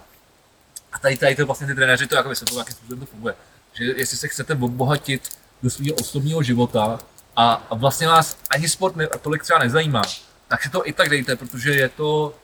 [0.93, 3.35] A tady, tady to vlastně ty trenéři to jako vysvětlují, jakým způsobem to funguje.
[3.73, 5.29] Že jestli se chcete obohatit
[5.63, 6.99] do svého osobního života
[7.37, 10.03] a, a vlastně vás ani sport ne, tolik třeba nezajímá,
[10.49, 12.35] tak si to i tak dejte, protože je to,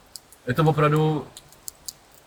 [0.46, 1.26] je to opravdu,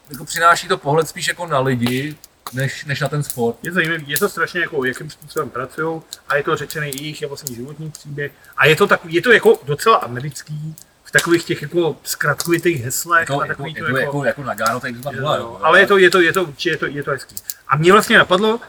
[0.09, 2.15] jako přináší to pohled spíš jako na lidi,
[2.53, 3.57] než, než na ten sport.
[3.63, 7.27] Je zajímavý, je to strašně jako, jakým způsobem pracují a je to řečený i jejich
[7.27, 10.75] vlastně životní příběh a je to takový, je to jako docela americký,
[11.09, 14.79] v takových těch jako zkratkovitých heslech Jako, a jako, takový jako, to jako, jako Nagano,
[14.79, 17.03] tady to byla, Jo, ale je to, je to, je to, určitě je to, je
[17.03, 17.35] to hezký.
[17.67, 18.59] A mě vlastně napadlo, uh,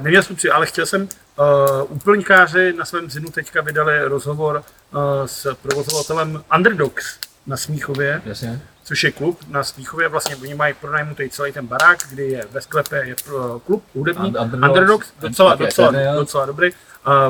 [0.00, 1.46] neměl jsem při, ale chtěl jsem, uh,
[1.88, 4.56] úplňkáři na svém zinu teďka vydali rozhovor
[4.92, 8.60] uh, s provozovatelem Underdogs na Smíchově, Jasně.
[8.84, 12.60] což je klub na Smíchově, vlastně oni mají pronajmutý celý ten barák, kdy je ve
[12.60, 13.14] sklepě je
[13.66, 16.14] klub hudební, Und- Underdogs, Underdogs, docela, docela, Eternal.
[16.16, 16.70] docela dobrý.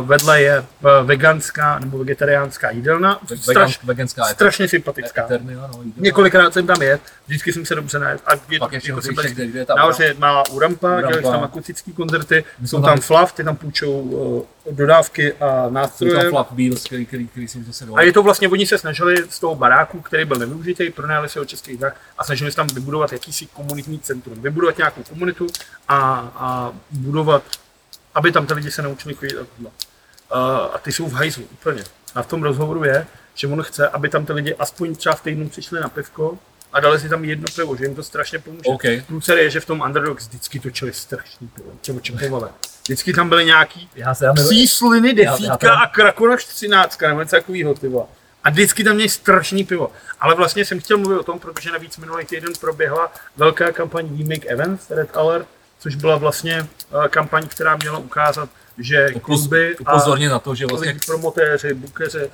[0.01, 0.67] Vedle je uh,
[1.03, 5.25] veganská nebo vegetariánská jídelna, straš, veganská strašně sympatická.
[5.25, 5.83] Eternia, no.
[5.97, 8.23] Několikrát jsem tam jet, vždycky jsem se dobře najet.
[8.27, 11.45] A je, Pak ještě jako jsem kde, kde je ta Nahoře malá Urampa, dělají tam
[11.45, 16.31] akustický koncerty, jsou tam tam- flav, ty tam půjčou uh, dodávky a jsou tam nástroje.
[16.31, 19.41] flap beers, který, který, který jsou zase A je to vlastně, oni se snažili z
[19.41, 23.13] toho baráku, který byl nevyužitý, pronajali se ho českých drah a snažili se tam vybudovat
[23.13, 25.47] jakýsi komunitní centrum, vybudovat nějakou komunitu
[25.89, 25.97] a,
[26.37, 27.43] a budovat,
[28.17, 29.71] aby tam ty lidi se naučili chodit a tohle.
[30.75, 31.85] A, ty jsou v hajzlu úplně.
[32.15, 35.23] A v tom rozhovoru je, že on chce, aby tam ty lidi aspoň třeba v
[35.23, 36.39] týdnu přišli na pivko
[36.73, 38.63] a dali si tam jedno pivo, že jim to strašně pomůže.
[38.65, 38.83] OK.
[39.07, 42.51] Průcer je, že v tom Underdogs vždycky točili strašný pivo, čemu čepovali.
[42.83, 46.45] Vždycky tam byly nějaký Já se já psí sliny, Já- desítka já teda- a krakonoš
[46.45, 48.07] třináctka, nebo něco takového, ty vole.
[48.45, 49.93] A vždycky tam měli strašný pivo.
[50.21, 54.25] Ale vlastně jsem chtěl mluvit o tom, protože navíc minulý týden proběhla velká kampaň We
[54.25, 55.49] Make Events, Red Alert,
[55.79, 56.67] což byla vlastně
[57.05, 58.49] eh, kampaň, která měla ukázat,
[58.79, 62.31] že kluby a upozorně na to, že vlastně promotéři, bukeři,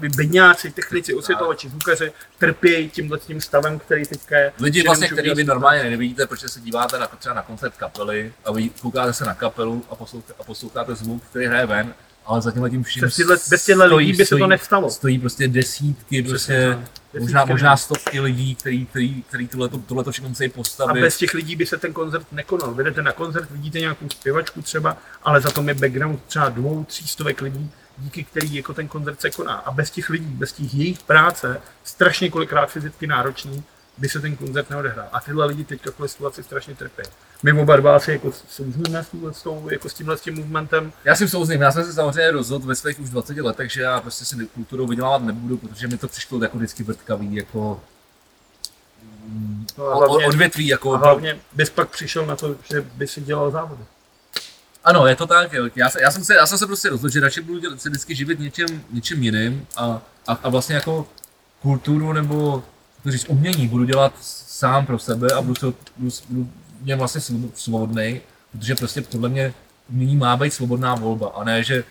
[0.00, 4.52] uh, bedňáci, technici, osvětlovači, zvukaři trpějí tímhle tím stavem, který teďka je.
[4.60, 8.52] lidi vlastně, který vy normálně nevidíte, protože se díváte na, třeba na koncert kapely a
[8.52, 11.94] vy koukáte se na kapelu a, posloucháte, a posloucháte zvuk, který hraje ven,
[12.26, 14.90] ale za tímhle tím vším Bez těchto lidí by se to nestalo.
[14.90, 16.78] Stojí prostě desítky, prostě.
[17.20, 21.00] Možná, možná stovky lidí, který, který, který tohleto, tohleto všechno musí A postavit.
[21.00, 22.74] bez těch lidí by se ten koncert nekonal.
[22.74, 27.08] Jdete na koncert, vidíte nějakou zpěvačku třeba, ale za tom je background třeba dvou, tří
[27.08, 29.54] stovek lidí, díky který jako ten koncert se koná.
[29.54, 33.64] A bez těch lidí, bez těch jejich práce, strašně kolikrát fyzicky náročný,
[33.98, 35.08] by se ten koncert neodehrál.
[35.12, 37.02] A tyhle lidi teď v situaci strašně trpí.
[37.46, 40.92] My oba dva si jako souzníme s, s, jako s tímhle s tím movementem.
[41.04, 44.00] Já si souzním, já jsem se samozřejmě rozhodl ve svých už 20 letech, že já
[44.00, 47.80] prostě si kulturou vydělávat nebudu, protože mi to přišlo jako vždycky vrtkavý, jako
[49.78, 53.20] No a hlavně- odvětví, jako A hlavně bys pak přišel na to, že by si
[53.20, 53.82] dělal závody.
[54.84, 55.52] Ano, je to tak.
[55.52, 55.68] jo.
[55.76, 57.88] Já, se, já, jsem se, já jsem se prostě rozhodl, že radši budu dělat, se
[57.88, 61.06] vždycky živit něčím, něčím jiným a, a, a vlastně jako
[61.62, 62.62] kulturu nebo
[63.02, 64.12] to říct, umění budu dělat
[64.46, 65.66] sám pro sebe a budu, se,
[65.96, 68.20] budu, budu mě vlastně svob- svobodný,
[68.52, 69.54] protože prostě podle mě
[69.90, 71.84] umění má být svobodná volba a ne, že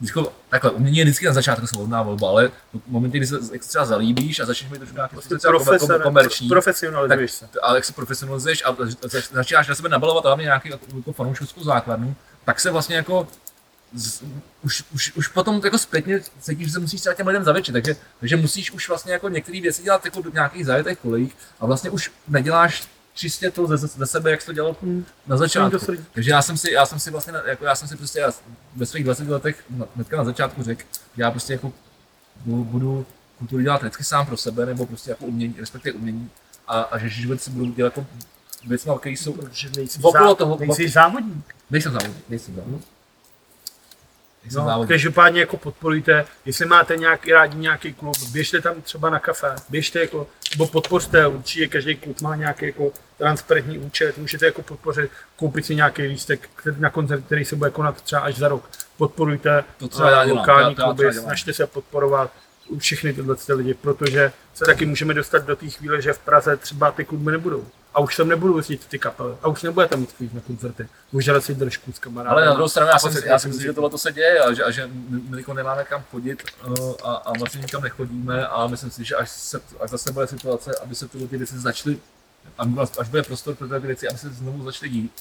[0.00, 3.38] vždycky, takhle, umění je vždycky na začátku svobodná volba, ale v momentě, kdy se
[3.68, 7.48] třeba zalíbíš a začneš mít trošku nějaký Prostě třeba komer- profese, komerční, profesionalizuješ se.
[7.62, 12.14] ale jak se profesionalizuješ a zač- začínáš na sebe nabalovat hlavně nějaký jako fanouškovskou základnu,
[12.44, 13.28] tak se vlastně jako
[13.94, 14.22] z,
[14.62, 17.96] už, už, už potom jako zpětně cítíš, že se musíš třeba těm lidem zavětšit, takže,
[18.20, 21.90] takže musíš už vlastně jako některé věci dělat jako do nějakých zajetých kolejích a vlastně
[21.90, 22.82] už neděláš
[23.14, 24.76] čistě to ze, ze sebe, jak jsi to dělal
[25.26, 25.70] na začátku.
[26.12, 28.30] Takže já jsem si, já jsem si vlastně, jako já jsem si prostě já
[28.76, 30.82] ve svých 20 letech na- hnedka na začátku řekl,
[31.16, 31.72] já prostě jako
[32.44, 33.06] budu, budu
[33.38, 36.30] kulturu dělat vždycky sám pro sebe, nebo prostě jako umění, respektive umění,
[36.68, 38.06] a, a že život si budu dělat jako
[38.66, 39.36] věci, které jsou,
[40.02, 41.54] Okolo toho- nejsi závodník.
[41.70, 42.84] nejsem závodník, nejsem závodník.
[44.54, 49.54] No, každopádně jako podporujte, jestli máte nějaký, rádi nějaký klub, běžte tam třeba na kafe,
[49.68, 55.10] běžte jako, nebo podpořte, určitě každý klub má nějaký jako transparentní účet, můžete jako podpořit,
[55.36, 58.68] koupit si nějaký lístek který- na koncert, který se bude konat třeba až za rok.
[58.96, 62.30] Podporujte To třeba lokální kluby, snažte se podporovat
[62.78, 66.56] všechny tyhle ty lidi, protože se taky můžeme dostat do té chvíle, že v Praze
[66.56, 67.66] třeba ty kluby nebudou.
[67.94, 69.34] A už tam nebudou jezdit ty kapely.
[69.42, 70.88] A už nebudete mít klid na koncerty.
[71.10, 72.32] Už dělat si držku s kamarádem.
[72.32, 74.52] Ale na druhou stranu, já myslím- já si myslím, že tohle to se děje a
[74.52, 78.66] že, a že my, jako nemáme kam chodit uh, a, a vlastně nikam nechodíme a
[78.66, 81.98] myslím si, že až, se, až zase bude situace, aby se tyhle ty věci začaly,
[82.98, 85.12] až bude prostor pro ty věci, aby se znovu začaly dít,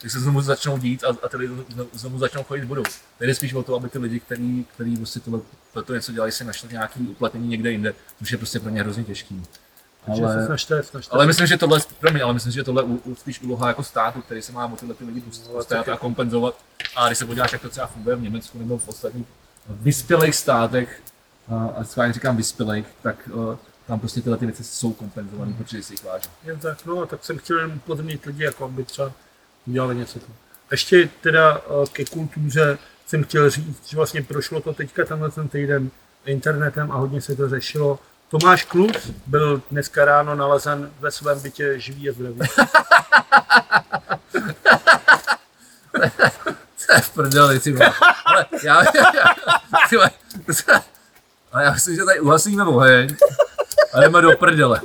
[0.00, 2.82] tak se znovu začnou dít a, a ty lidi znovu, znovu začnou chodit budou.
[3.18, 5.40] Tady jde spíš o to, aby ty lidi, kteří, kteří prostě tohle,
[5.84, 9.04] to něco dělají, si našli nějaký uplatnění někde jinde, což je prostě pro ně hrozně
[9.04, 9.42] těžký.
[10.06, 12.96] Ale, snažte, snažte ale myslím, že tohle, pro mě, ale myslím, že tohle je u-
[13.04, 15.20] u- spíš úloha jako státu, který se má o tyhle ty lidi
[15.52, 16.58] postarat a kompenzovat.
[16.96, 19.26] A když se podíváš, jak to třeba funguje v Německu nebo v ostatních
[19.68, 21.02] vyspělých státech,
[21.48, 23.28] a, schválně říkám vyspělých, tak
[23.86, 26.28] tam prostě tyhle ty věci jsou kompenzované, protože si jich váží.
[26.44, 29.12] Jen tak, no, tak jsem chtěl jen upozornit lidi, jako aby třeba
[29.68, 30.18] udělali něco.
[30.18, 30.34] tam.
[30.70, 35.48] Ještě teda eh, ke kultuře jsem chtěl říct, že vlastně prošlo to teďka tenhle ten
[35.48, 35.90] týden
[36.24, 37.98] internetem a hodně se to řešilo.
[38.30, 42.38] Tomáš Klus byl dneska ráno nalezen ve svém bytě živý a zdravý.
[46.86, 47.92] To je v prdeli, ty vole.
[48.24, 48.84] Ale já,
[49.88, 50.10] ty vole,
[51.52, 53.16] ale já myslím, že tady uhasíme oheň
[53.92, 54.80] a jdeme do prdele.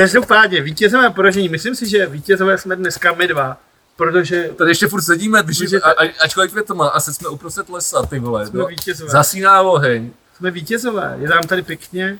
[0.00, 3.56] Každopádně vítězové poražení, myslím si, že vítězové jsme dneska my dva,
[3.96, 5.82] protože Tady ještě furt sedíme, když, Můžete.
[5.86, 8.46] a, a, ačkoliv je to má, asi jsme uprostřed lesa, ty vole.
[8.46, 9.10] jsme No, vítězové.
[9.10, 10.10] zasíná oheň.
[10.36, 12.18] Jsme vítězové, je nám tady pěkně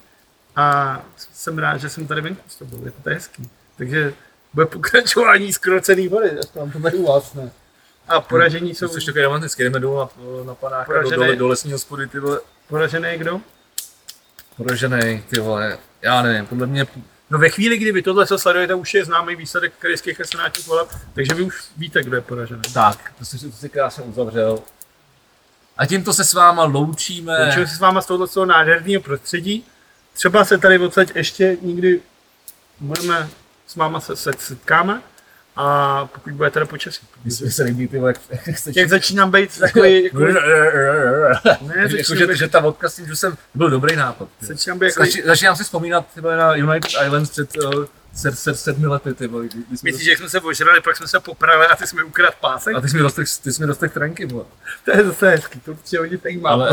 [0.56, 1.00] a
[1.32, 3.50] jsem rád, že jsem tady venku s tebou, je to tady hezký.
[3.76, 4.14] Takže
[4.54, 7.50] bude pokračování skrocený vody, aspoň to tady u vás ne.
[8.08, 10.08] A poražení jsou, Což takový romantický, jdeme dolů na,
[10.46, 11.26] na panáka, do, Poražený.
[11.26, 12.40] do, do lesní hospody, ty vole.
[12.68, 13.40] poražený kdo?
[14.56, 15.78] Poražený, ty vole.
[16.02, 16.86] Já nevím, podle mě,
[17.30, 20.66] No ve chvíli, kdy vy tohle co sledujete, už je známý výsledek krajských a senátních
[20.66, 22.62] voleb, takže vy už víte, kdo je poražený.
[22.74, 24.58] tak, to si, to si krásně uzavřel.
[25.76, 27.44] A tímto se s váma loučíme.
[27.44, 29.64] Loučíme se s váma z tohoto toho nádherného prostředí.
[30.12, 32.00] Třeba se tady odsaď ještě nikdy
[32.80, 33.28] budeme
[33.66, 35.02] s váma se, se setkáme
[35.56, 37.06] a pokud bude teda počasí.
[37.30, 40.26] Se- mně se líbí, ty vole, jak, jak začínám být takový, jako, ne,
[41.76, 44.28] jako, začínám že, být, že ta vodka s tím džusem byl dobrý nápad.
[44.40, 48.32] začínám být jako, Zači, začínám si vzpomínat ty vole, na United Islands před uh, se,
[48.32, 51.66] se, sedmi lety, ty vole, jsme Myslíš, že jsme se ožrali, pak jsme se popravili
[51.66, 52.76] a ty jsme ukradl pásek?
[52.76, 54.44] A ty jsi mi dostal, ty jsi mi dostal trenky, vole.
[54.84, 56.50] To je zase hezký, to určitě hodně zajímá.
[56.50, 56.70] Ale-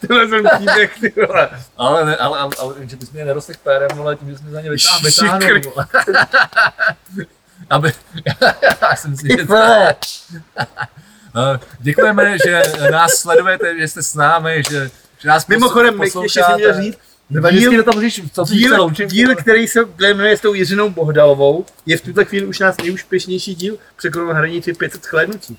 [0.00, 1.50] Tenhle ten příběh, ty vole.
[1.76, 4.42] Ale, ne, ale, ale, ale, že ty jsi mě nerostl pérem, vole, tím, že jsi
[4.44, 5.60] mě za ně vytáhl, vytáhnul, Šikry.
[5.70, 5.86] vole.
[7.70, 7.92] Aby,
[8.82, 9.42] já jsem si.
[9.42, 9.56] Uh,
[11.80, 16.52] děkujeme, že nás sledujete, že jste s námi, že, že nás Mimochodem, posl- ještě si
[16.56, 16.98] měl říct,
[17.50, 19.08] díl, toho říš, co díl, loučím.
[19.08, 23.54] díl, který se jmenuje s tou Jiřinou Bohdalovou, je v tuto chvíli už nás nejúspěšnější
[23.54, 25.58] díl, překonal hranici 500 shlédnutí.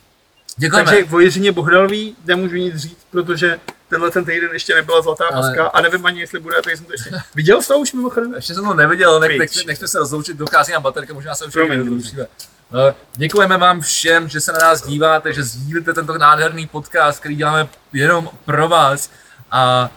[0.58, 0.92] Děkujeme.
[0.92, 3.60] Takže o Jiřině Bohdalový nemůžu nic říct, protože
[3.90, 6.86] tenhle ten týden ještě nebyla zlatá Ale- paska a nevím ani, jestli bude, tak jsem
[6.86, 7.10] to ještě...
[7.36, 8.34] Viděl jsi to už mimochodem?
[8.36, 11.56] Ještě jsem to neviděl, nech, nech, nechme se rozloučit, dochází nám baterka, možná se už
[11.56, 12.28] rozloučíme.
[12.74, 12.80] Uh,
[13.16, 17.68] Děkujeme vám všem, že se na nás díváte, že sdílíte tento nádherný podcast, který děláme
[17.94, 19.10] jenom pro vás
[19.52, 19.92] a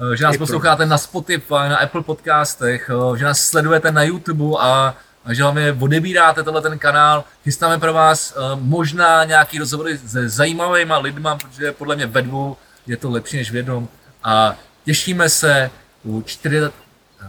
[0.00, 4.56] uh, že nás posloucháte na Spotify, na Apple podcastech, uh, že nás sledujete na YouTube
[4.60, 4.94] a
[5.28, 7.24] že hlavně odebíráte tenhle ten kanál.
[7.44, 12.56] Chystáme pro vás uh, možná nějaký rozhovory se zajímavými lidma, protože podle mě ve dvou
[12.86, 13.88] je to lepší než v jednom
[14.24, 15.70] a těšíme se
[16.04, 16.60] u 4,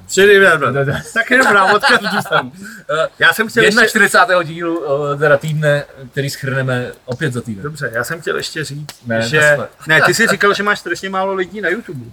[0.07, 0.39] Čtyři,
[1.13, 1.65] Tak je dobrá,
[2.21, 2.51] jsem.
[3.19, 3.87] Já jsem chtěl ještě...
[3.87, 4.43] 41.
[4.43, 7.63] dílu eh, teda týdne, který schrneme opět za týden.
[7.63, 9.57] Dobře, já jsem chtěl ještě říct, Ne, že...
[9.87, 12.05] Ne, ty jsi říkal, že máš strašně málo lidí na YouTube.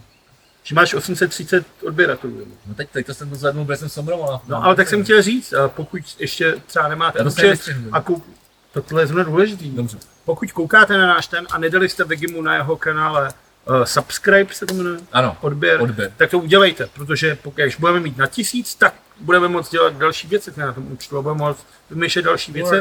[0.68, 2.46] Že máš 830 odběratelů.
[2.66, 4.40] No teď, teď to jsem to zvednul, protože jsem somroval.
[4.48, 7.60] No, ale tak jsem chtěl říct, pokud ještě třeba nemáte účet
[7.92, 8.22] a kou...
[8.72, 9.70] to tohle je zrovna důležitý.
[9.70, 9.98] Dobře.
[10.24, 13.28] Pokud koukáte na náš ten a nedali jste Vegimu na jeho kanále
[13.68, 16.12] uh, subscribe se to jmenuje, Ano, odběr, odběr.
[16.16, 20.28] tak to udělejte, protože pokud až budeme mít na tisíc, tak budeme moct dělat další
[20.28, 22.74] věci na tom účtu a budeme moct vymýšlet další věci.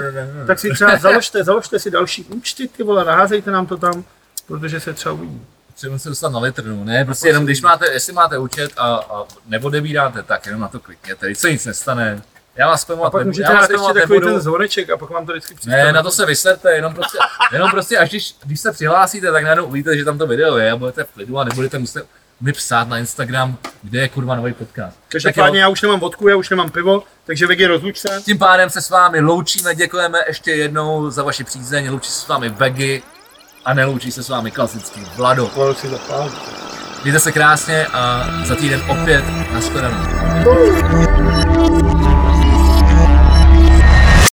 [0.48, 4.04] Tak si třeba založte, založte si další účty, ty vole, naházejte nám to tam,
[4.48, 5.42] protože se třeba uvidí.
[5.78, 6.84] Třeba se dostat na litr, no.
[6.84, 10.80] Ne, prostě jenom když máte, jestli máte účet a, a neodebíráte, tak jenom na to
[10.80, 12.22] klikněte, se nic nestane.
[12.56, 14.28] Já vás A spamovat pak nebudu, můžete dát ještě takový nebudu.
[14.28, 15.84] ten zvoneček a pak vám to vždycky přistane.
[15.84, 17.18] Ne, na to se vyserte, jenom prostě,
[17.52, 20.72] jenom prostě až když, když se přihlásíte, tak najednou uvidíte, že tam to video je
[20.72, 22.06] a budete v klidu a nebudete muset
[22.42, 24.98] mi psát na Instagram, kde je kurva nový podcast.
[24.98, 28.22] Tak Každopádně já už nemám vodku, já už nemám pivo, takže Vegi rozluč se.
[28.26, 32.28] tím pádem se s vámi loučíme, děkujeme ještě jednou za vaši přízeň, loučí se s
[32.28, 33.04] vámi Vegy
[33.68, 35.52] a neloučí se s vámi klasický Vlado.
[35.74, 35.88] Si.
[37.04, 39.24] Mějte se krásně a za týden opět
[39.54, 39.98] na shledanou.